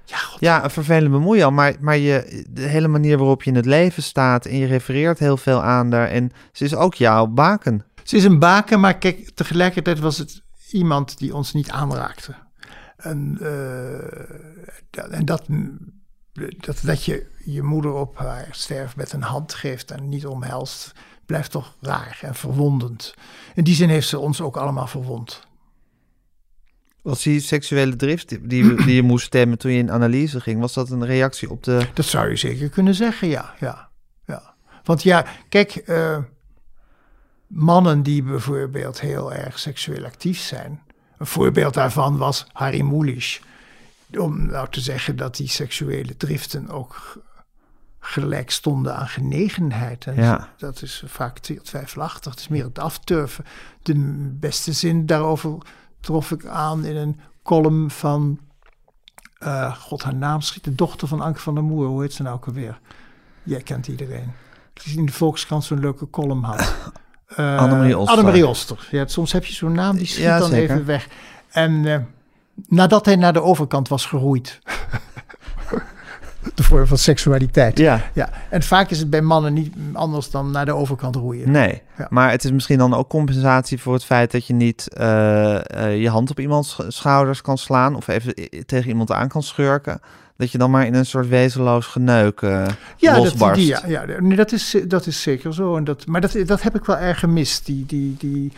[0.05, 3.55] ja, god, Ja, een vervelende bemoeial, maar, maar je, de hele manier waarop je in
[3.55, 6.07] het leven staat en je refereert heel veel aan daar.
[6.07, 7.85] En ze is ook jouw baken.
[8.03, 10.41] Ze is een baken, maar kijk, tegelijkertijd was het
[10.71, 12.33] iemand die ons niet aanraakte.
[12.97, 14.35] En, eh,
[14.89, 15.43] dat- en dat,
[16.59, 20.91] dat, dat je je moeder op haar sterfbed een hand geeft en niet omhelst,
[21.25, 23.13] blijft toch raar en verwondend.
[23.55, 25.47] In die zin heeft ze ons ook allemaal verwond.
[27.03, 30.73] Was die seksuele drift die, die, je moest stemmen toen je in analyse ging, was
[30.73, 31.87] dat een reactie op de...
[31.93, 33.53] Dat zou je zeker kunnen zeggen, ja.
[33.59, 33.89] ja,
[34.25, 34.55] ja.
[34.83, 36.17] Want ja, kijk, eh,
[37.47, 40.81] mannen die bijvoorbeeld heel erg seksueel actief zijn.
[41.17, 43.41] Een voorbeeld daarvan was Harry Mulisch.
[44.17, 47.17] Om nou te zeggen dat die seksuele driften ook
[47.99, 50.05] gelijk stonden aan genegenheid.
[50.05, 50.49] En Ja.
[50.57, 52.31] Dat is vaak twijfelachtig.
[52.31, 53.45] Het is meer het afturven.
[53.81, 53.93] De
[54.39, 55.57] beste zin daarover
[56.03, 58.39] trof ik aan in een column van...
[59.39, 60.63] eh, God, haar naam schiet.
[60.63, 61.85] De dochter van Anke van der Moer.
[61.87, 62.79] Hoe heet ze nou ook alweer?
[63.43, 64.31] Jij kent iedereen.
[64.73, 66.73] Die in de Volkskrant zo'n leuke column had.
[67.35, 68.13] Eh, Annemarie Oster.
[68.15, 68.87] Annemarie Oster.
[68.91, 70.71] Ja, soms heb je zo'n naam, die schiet Ja, dan zeker.
[70.75, 71.07] even weg.
[71.51, 71.99] En eh,
[72.67, 74.59] nadat hij naar de overkant was geroeid.
[76.55, 77.77] de vorm van seksualiteit.
[77.77, 78.01] Ja.
[78.13, 81.51] Ja, en vaak is het bij mannen niet anders dan naar de overkant roeien.
[81.51, 82.07] Nee, Ja.
[82.09, 86.01] maar het is misschien dan ook compensatie voor het feit dat je niet eh, eh,
[86.01, 89.43] je hand op iemands sch- schouders kan slaan of even i- tegen iemand aan kan
[89.43, 89.99] schurken.
[90.37, 92.65] Dat je dan maar in een soort wezenloos geneuk eh
[92.97, 93.55] Ja, dat, losbarst.
[93.59, 95.75] die, ja, ja nee, dat, is, dat is zeker zo.
[95.77, 97.65] En dat, maar dat, dat heb ik wel erg gemist.
[97.65, 98.51] Die, die, die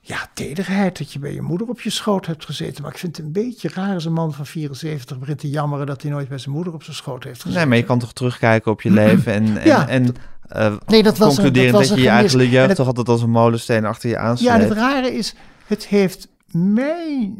[0.00, 2.82] ja, tederheid dat je bij je moeder op je schoot hebt gezeten.
[2.82, 5.86] Maar ik vind het een beetje raar als een man van 74 begint te jammeren
[5.86, 7.58] dat hij nooit bij zijn moeder op zijn schoot heeft gezeten.
[7.60, 10.14] Nee, maar je kan toch terugkijken op je leven en, en, Ja, en
[10.48, 12.32] eh, Nee, dat was een- concluderen dat dat, was je je gemis.
[12.34, 14.54] eigen jeugd toch altijd als een molensteen achter je Ja, aansleept.
[14.54, 15.34] en het rare is,
[15.66, 17.32] het heeft mij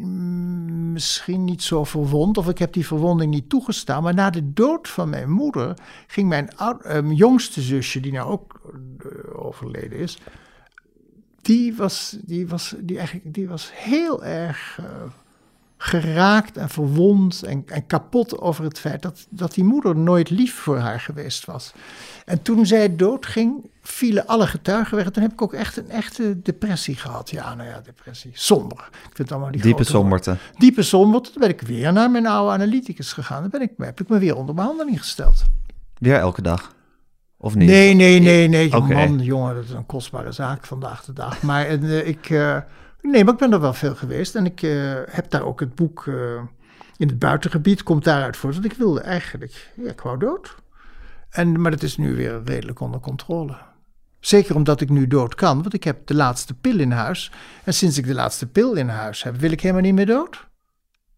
[0.92, 4.88] misschien niet zo verwond, of ik heb die verwonding niet toegestaan, maar na de dood
[4.88, 5.74] van mijn moeder
[6.06, 8.60] ging mijn eh, jongste zusje, die nou ook
[8.98, 10.18] eh, overleden is,
[11.42, 14.84] die was, die was, die eigenlijk, die was heel erg eh,
[15.82, 20.54] geraakt en verwond en, en kapot over het feit dat, dat die moeder nooit lief
[20.54, 21.72] voor haar geweest was.
[22.24, 25.06] En toen zij doodging, vielen alle getuigen weg.
[25.06, 27.30] En toen heb ik ook echt een echte depressie gehad.
[27.30, 28.30] Ja, nou ja, depressie.
[28.34, 28.88] Somber.
[29.08, 29.94] Ik vind allemaal die Diepe woorden.
[29.94, 30.36] somberte.
[30.58, 31.30] Diepe somberte.
[31.30, 33.40] Toen ben ik weer naar mijn oude analyticus gegaan.
[33.40, 35.44] Dan ben ik, heb ik me weer onder behandeling gesteld.
[35.98, 36.74] Weer elke dag.
[37.42, 37.68] Of niet?
[37.68, 38.76] Nee, nee, nee, nee.
[38.76, 38.94] Oké.
[38.94, 41.42] Man, jongen, dat is een kostbare zaak vandaag de dag.
[41.42, 42.56] Maar eh, ik, eh,
[43.02, 44.34] nee, maar ik ben er wel veel geweest.
[44.34, 46.06] En ik eh, heb daar ook het boek
[46.96, 48.54] in het buitengebied, komt daaruit voort.
[48.54, 50.54] Want ik wilde eigenlijk, ja, ik wou dood.
[51.30, 53.56] En, maar dat is nu weer redelijk onder controle.
[54.18, 57.32] Zeker omdat ik nu dood kan, want ik heb de laatste pil in huis.
[57.64, 60.48] En sinds ik de laatste pil in huis heb, wil ik helemaal niet meer dood.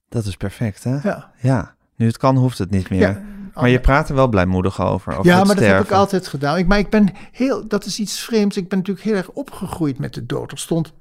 [0.08, 0.98] Dat is perfect, hè?
[1.02, 1.32] Ja.
[1.40, 1.74] Ja.
[1.96, 3.00] Nu het kan, hoeft het niet meer.
[3.00, 3.22] Ja,
[3.55, 5.12] maar je praat er wel blijmoedig over.
[5.12, 6.59] over ja, maar dat heb ik altijd gedaan.
[6.59, 8.57] Ik, maar ik ben heel, dat is iets vreemds.
[8.57, 10.53] Ik ben natuurlijk heel erg opgegroeid met de dood.
[10.53, 10.92] Er stond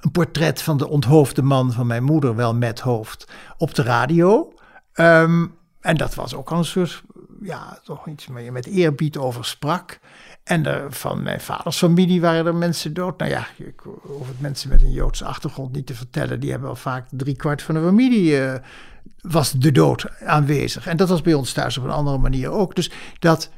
[0.00, 3.28] een portret van de onthoofde man van mijn moeder, wel met hoofd,
[3.58, 4.52] op de radio.
[4.92, 5.46] Ehm,
[5.80, 7.02] en dat was ook al een soort,
[7.42, 9.98] ja, toch iets waar je met eerbied over sprak.
[10.44, 13.18] En van mijn vaders familie waren er mensen dood.
[13.18, 16.40] Nou ja, ik hoef het mensen met een Joodse achtergrond niet te vertellen.
[16.40, 18.60] Die hebben al vaak drie kwart van de familie eh,
[19.20, 20.86] was de dood aanwezig.
[20.86, 22.74] En dat was bij ons thuis op een andere manier ook.
[22.74, 23.50] Dus dat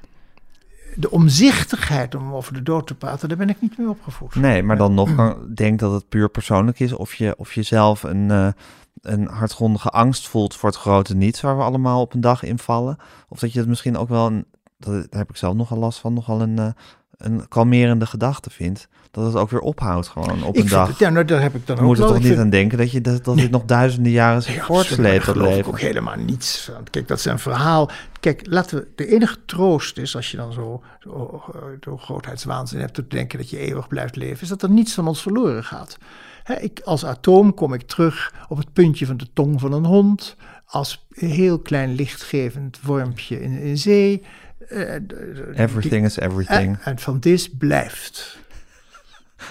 [0.94, 4.34] de omzichtigheid om over de dood te praten, daar ben ik niet mee opgevoed.
[4.34, 6.92] Nee, maar dan nog kan, denk dat het puur persoonlijk is.
[6.92, 8.48] Of je, of je zelf een, eh,
[9.00, 12.58] een hartgrondige angst voelt voor het grote niets waar we allemaal op een dag in
[12.58, 12.96] vallen.
[13.28, 14.44] Of dat je het misschien ook wel, een,
[14.78, 16.68] dat, daar heb ik zelf nogal last van, nogal een, eh,
[17.18, 18.88] een kalmerende gedachte vindt.
[19.10, 20.88] Dat het ook weer ophoudt gewoon op ik een dag.
[20.88, 22.78] het, ja, nou, daar heb ik dan ook moet er toch niet vind- aan denken
[22.78, 25.80] dat, je, dat, dat dit nog duizenden jaren zich Ja, voortsleept, dat geloof ik ook
[25.80, 26.84] helemaal niets van.
[26.90, 27.90] Kijk, dat is een verhaal.
[28.20, 32.80] Kijk, laten we, de enige troost is, als je dan zo, zo, eh, zo grootheidswaanzin
[32.80, 35.64] hebt, te denken dat je eeuwig blijft leven, is dat er niets van ons verloren
[35.64, 35.98] gaat.
[36.60, 40.36] Ik, als atoom kom ik terug op het puntje van de tong van een hond,
[40.66, 44.22] als heel klein lichtgevend wormpje in, in zee.
[44.68, 46.76] Eh, d- Everything is everything.
[46.76, 48.38] En, en van dit blijft.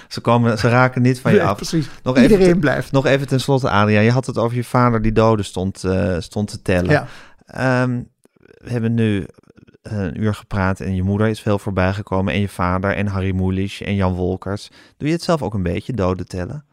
[0.07, 1.55] Ze, komen, ze raken niet van je af.
[1.55, 1.89] precies.
[2.03, 2.91] Nog Iedereen even, te- blijft.
[2.91, 4.03] Nog even tenslotte, Adriaan.
[4.03, 6.91] Je had het over je vader die doden stond, eh, stond te tellen.
[6.91, 7.07] Ja.
[7.45, 8.01] Ehm,
[8.41, 9.25] we hebben nu
[9.81, 12.33] eh, een uur gepraat en je moeder is veel voorbij gekomen.
[12.33, 14.69] En je vader en Harry Mulisch en Jan Wolkers.
[14.97, 16.65] Doe je het zelf ook een beetje, doden tellen?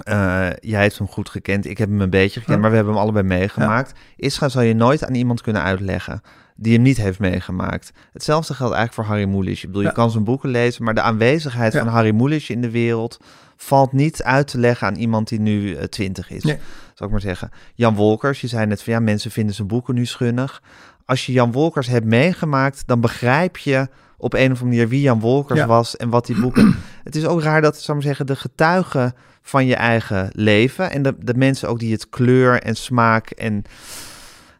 [0.04, 0.50] Ja.
[0.50, 2.60] Uh, jij hebt hem goed gekend, ik heb hem een beetje gekend, ja.
[2.62, 3.92] maar we hebben hem allebei meegemaakt.
[4.16, 6.22] Isra zal je nooit aan iemand kunnen uitleggen.
[6.56, 7.92] die hem niet heeft meegemaakt.
[8.12, 9.62] Hetzelfde geldt eigenlijk voor Harry Mulisch.
[9.62, 12.70] Ik bedoel, je kan zijn boeken lezen, maar de aanwezigheid van Harry Mulisch in de
[12.70, 13.18] wereld
[13.56, 16.44] valt niet uit te leggen aan iemand die nu eh, twintig is.
[16.44, 16.58] Nee.
[16.94, 17.50] Zal ik maar zeggen.
[17.74, 20.62] Jan Wolkers, je zei net van ja, mensen vinden zijn boeken nu schunnig.
[21.04, 23.88] Als je Jan Wolkers hebt meegemaakt, dan begrijp je
[24.22, 25.66] op een of andere manier wie Jan Wolkers Ja.
[25.66, 26.76] was en wat die boeken.
[27.04, 31.02] Het is ook raar dat, ik maar zeggen, de getuigen van je eigen leven en
[31.02, 33.64] de, de mensen ook die het kleur en smaak en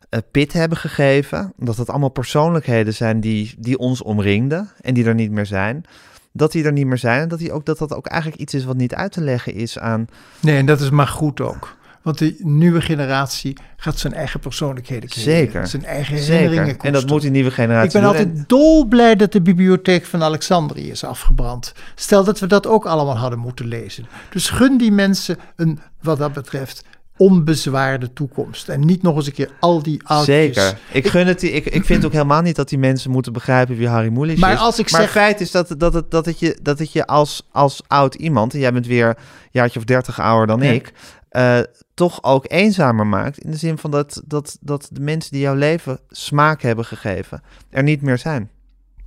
[0.09, 5.05] eh, pit hebben gegeven, dat het allemaal persoonlijkheden zijn die, die ons omringden en die
[5.05, 5.85] er niet meer zijn.
[6.33, 8.55] Dat die er niet meer zijn en dat, die ook, dat dat ook eigenlijk iets
[8.55, 10.07] is wat niet uit te leggen is aan.
[10.41, 11.77] Nee, en dat is maar goed ook.
[12.03, 15.33] Want de nieuwe generatie gaat zijn eigen persoonlijkheden creëren.
[15.35, 15.67] Zeker.
[15.67, 16.85] Zijn eigen herinneringen Zeker.
[16.85, 18.11] En dat moet die nieuwe generatie Ik ben doen.
[18.11, 21.73] altijd En- dolblij dat de bibliotheek van Alexandrië is afgebrand.
[21.95, 24.07] Stel dat we dat ook allemaal hadden moeten lezen.
[24.31, 26.85] Dus gun die mensen een, wat dat betreft,
[27.17, 28.69] onbezwaarde toekomst.
[28.69, 30.35] En niet nog eens een keer al die oudjes.
[30.37, 30.79] Zeker.
[30.93, 33.77] Ik, gun het, die- ik, ik vind ook helemaal niet dat die mensen moeten begrijpen
[33.77, 34.59] wie Harry Mulisch Maar is.
[34.59, 36.93] als ik maar zeg- het feit is dat, dat, het, dat, het je, dat het
[36.93, 39.15] je als, als oud iemand, en jij bent weer een
[39.51, 40.71] jaartje of dertig ouder dan Ja.
[40.73, 40.93] ik,
[41.33, 41.61] eh,
[41.95, 43.39] toch ook eenzamer maakt.
[43.39, 47.43] In de zin van dat, dat, dat de mensen die jouw leven smaak hebben gegeven,
[47.71, 48.51] er niet meer zijn.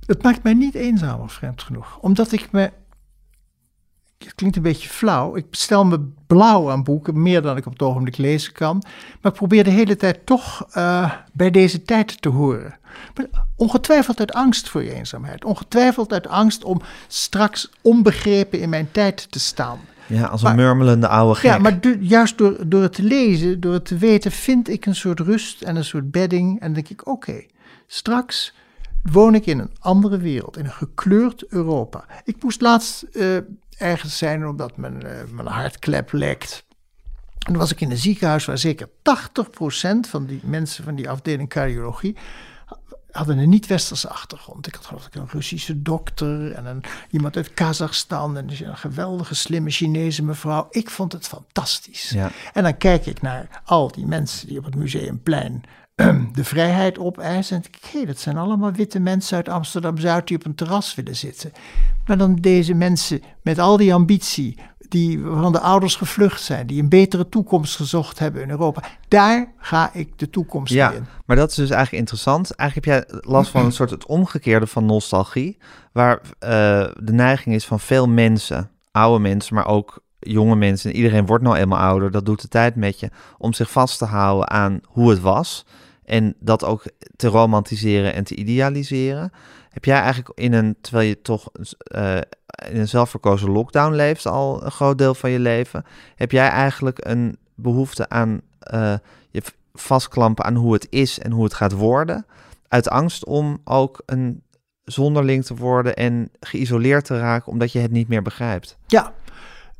[0.06, 1.98] Het maakt mij niet eenzamer, vreemd genoeg.
[2.00, 2.70] Omdat ik me.
[4.18, 5.36] Het klinkt een beetje flauw.
[5.36, 8.82] Ik bestel me blauw aan boeken, meer dan ik op het ogenblik lezen kan.
[9.20, 12.78] Maar ik probeer de hele tijd toch eh, bij deze tijd te horen.
[13.14, 13.26] Maar
[13.56, 15.44] ongetwijfeld uit angst voor je eenzaamheid.
[15.44, 19.78] Ongetwijfeld uit angst om straks onbegrepen in mijn tijd te staan.
[20.08, 21.50] Ja, als een Maar- murmelende oude gek.
[21.50, 24.94] Ja, maar juist door, door het te lezen, door het te weten, vind ik een
[24.94, 26.52] soort rust en een soort bedding.
[26.52, 27.44] En dan denk ik, oké,
[27.86, 28.54] straks
[29.02, 32.04] woon ik in een andere wereld, in een gekleurd Europa.
[32.24, 33.36] Ik moest laatst eh,
[33.78, 36.64] ergens zijn omdat mijn, eh, mijn hartklep lekt.
[37.38, 41.10] En dan was ik in een ziekenhuis waar zeker 80% van die mensen van die
[41.10, 42.16] afdeling cardiologie
[43.16, 44.66] hadden een niet-westerse achtergrond.
[44.66, 49.34] Ik had geloof ik een Russische dokter en een, iemand uit Kazachstan en een geweldige
[49.34, 50.66] slimme Chinese mevrouw.
[50.70, 52.10] Ik vond het fantastisch.
[52.10, 52.30] Ja.
[52.52, 55.64] En dan kijk ik naar al die mensen die op het Museumplein
[56.32, 57.56] de vrijheid opeisen.
[57.56, 60.94] En denk ik, hé, dat zijn allemaal witte mensen uit Amsterdam-Zuid die op een terras
[60.94, 61.52] willen zitten.
[62.06, 66.82] Maar dan deze mensen met al die ambitie, die van de ouders gevlucht zijn, die
[66.82, 68.82] een betere toekomst gezocht hebben in Europa.
[69.08, 71.06] Daar ga ik de toekomst Ja, in.
[71.26, 72.50] maar dat is dus eigenlijk interessant.
[72.50, 75.58] Eigenlijk heb jij last van een soort het omgekeerde van nostalgie,
[75.92, 76.48] waar eh,
[77.00, 81.44] de neiging is van veel mensen, oude mensen, maar ook jonge mensen, en iedereen wordt
[81.44, 84.80] nou eenmaal ouder, dat doet de tijd met je, om zich vast te houden aan
[84.84, 85.64] hoe het was
[86.04, 86.84] en dat ook
[87.16, 89.32] te romantiseren en te idealiseren.
[89.76, 91.48] Heb jij eigenlijk in een, terwijl je toch
[91.78, 92.16] eh,
[92.68, 95.84] in een zelfverkozen lockdown leeft al een groot deel van je leven,
[96.14, 98.94] heb jij eigenlijk een behoefte aan eh,
[99.30, 99.42] je
[99.74, 102.26] vastklampen aan hoe het is en hoe het gaat worden,
[102.68, 104.42] uit angst om ook een
[104.84, 108.76] zonderling te worden en geïsoleerd te raken omdat je het niet meer begrijpt.
[108.86, 109.12] Ja,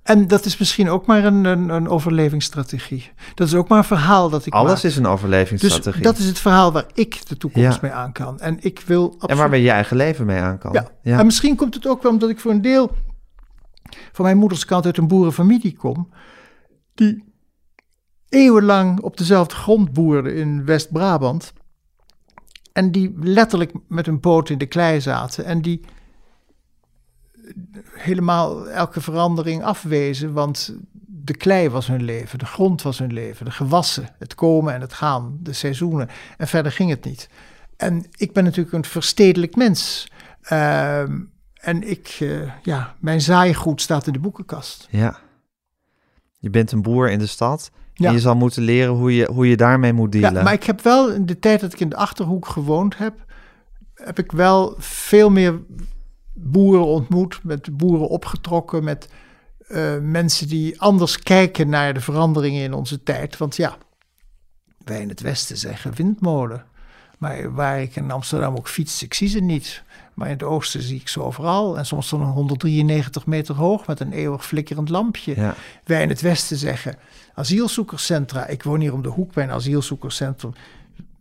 [0.07, 3.11] en dat is misschien ook maar een, een, een overlevingsstrategie.
[3.35, 4.83] Dat is ook maar een verhaal dat ik Alles maak.
[4.83, 6.03] is een Dus overlevingsstrategie.
[6.03, 7.78] dat is het verhaal waar ik de toekomst Ja.
[7.83, 8.41] mee aan kan.
[8.41, 9.31] En ik wil absoluut...
[9.31, 10.73] En waar je je eigen leven mee aan kan.
[10.73, 10.87] Ja.
[11.03, 11.19] ja.
[11.19, 12.91] En misschien komt het ook wel omdat ik voor een deel
[14.12, 16.09] van mijn moeders kant uit een boerenfamilie kom,
[16.95, 17.24] die
[18.28, 21.53] eeuwenlang op dezelfde grond boerden in West-Brabant.
[22.73, 25.45] En die letterlijk met een poot in de klei zaten.
[25.45, 25.81] En die
[27.93, 30.74] helemaal elke verandering afwezen, want
[31.07, 34.81] de klei was hun leven, de grond was hun leven, de gewassen, het komen en
[34.81, 36.09] het gaan, de seizoenen.
[36.37, 37.28] En verder ging het niet.
[37.77, 40.09] En ik ben natuurlijk een verstedelijk mens.
[40.43, 41.20] Ehm,
[41.55, 42.28] en ik, eh,
[42.62, 44.89] ja, mijn zaaigoed staat in de boekenkast.
[44.91, 45.19] Ja.
[46.39, 48.09] Je bent een boer in de stad Ja.
[48.09, 50.33] en je zal moeten leren hoe je, hoe je daarmee moet dealen.
[50.35, 53.15] Ja, maar ik heb wel in de tijd dat ik in de achterhoek gewoond heb,
[53.95, 55.61] heb ik wel veel meer
[56.37, 59.09] boeren ontmoet, met boeren opgetrokken, met
[59.69, 63.37] eh, mensen die anders kijken naar de veranderingen in onze tijd.
[63.37, 63.77] Want ja,
[64.85, 66.65] wij in het Westen zeggen windmolen.
[67.19, 69.83] Maar waar ik in Amsterdam ook fiets, ik zie ze niet.
[70.15, 71.79] Maar in het oosten zie ik ze overal.
[71.79, 75.35] En soms dan 193 meter hoog met een eeuwig flikkerend lampje.
[75.37, 75.55] Ja.
[75.85, 76.99] Wij in het Westen zeggen
[77.35, 78.47] asielzoekerscentra.
[78.47, 80.53] Ik woon hier om de hoek bij een asielzoekerscentrum.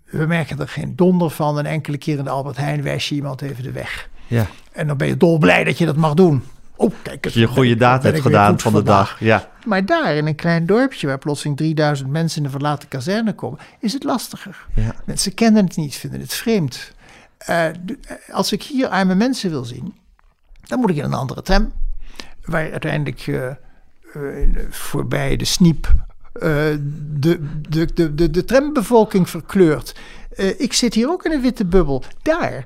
[0.06, 1.58] We merken er geen donder van.
[1.58, 4.10] Een enkele keer in de Albert Heijn wijs je iemand even de weg.
[4.28, 4.48] Ja.
[4.72, 6.44] En dan ben je dolblij dat je dat mag doen.
[6.76, 7.34] Oh, kijk eens.
[7.34, 9.10] Je goede daad hebt gedaan van de vandaag.
[9.10, 9.20] dag.
[9.20, 9.50] Ja.
[9.66, 13.60] Maar daar in een klein dorpje waar plotseling 3000 mensen in een verlaten kazerne komen,
[13.80, 14.66] is het lastiger.
[14.74, 14.96] Ja.
[15.06, 16.92] Mensen kennen het niet, vinden het vreemd.
[17.38, 19.94] Eh, de- eh, als ik hier arme mensen wil zien,
[20.64, 21.72] dan moet ik in een andere tram.
[22.46, 23.52] Waar uiteindelijk eh,
[24.70, 25.94] voorbij de sniep
[26.34, 26.80] de,
[27.70, 29.96] de, de, de, de trambevolking verkleurt.
[30.58, 32.04] Ik zit hier ook in een witte bubbel.
[32.22, 32.64] Daar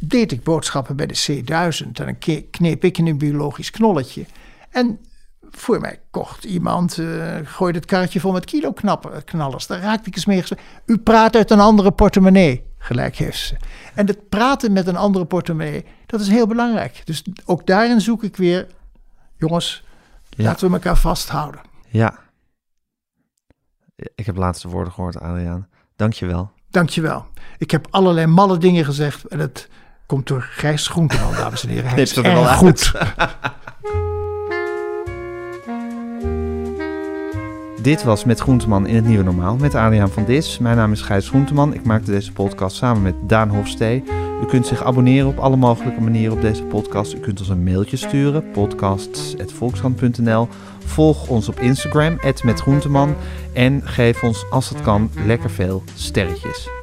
[0.00, 2.18] deed ik boodschappen bij de C1000 en dan
[2.50, 4.24] kneep ik in een biologisch knolletje.
[4.70, 5.00] En
[5.50, 9.66] voor mij kocht iemand, eh, gooide het karretje vol met kilo knappen- knallers.
[9.66, 10.40] Daar raakte ik eens mee.
[10.40, 12.68] gespe- U praat uit een andere portemonnee.
[12.78, 13.56] Gelijk heeft ze.
[13.94, 17.02] En het praten met een andere portemonnee, dat is heel belangrijk.
[17.04, 18.66] Dus ook daarin zoek ik weer,
[19.36, 19.84] jongens,
[20.28, 20.44] Ja.
[20.44, 21.60] laten we elkaar vasthouden.
[21.88, 22.18] Ja.
[24.14, 25.68] Ik heb laatste woorden gehoord, Adriaan.
[25.96, 26.50] Dank je wel.
[26.70, 27.26] Dankjewel.
[27.58, 29.68] Ik heb allerlei malle dingen gezegd en het
[30.10, 31.90] komt door Gijs Groenteman, dames en heren.
[31.90, 32.92] Hij is er wel goed.
[37.82, 40.58] Dit was Met Groenteman in het Nieuwe Normaal met Adriaan van Dis.
[40.58, 41.74] Mijn naam is Gijs Groenteman.
[41.74, 44.04] Ik maakte deze podcast samen met Daan Hofstee.
[44.42, 47.14] U kunt zich abonneren op alle mogelijke manieren op deze podcast.
[47.14, 50.48] U kunt ons een mailtje sturen, podcasts.volkskrant.nl.
[50.84, 53.14] Volg ons op Instagram, @metgroenteman.
[53.52, 56.79] En geef ons, als het kan, lekker veel sterretjes.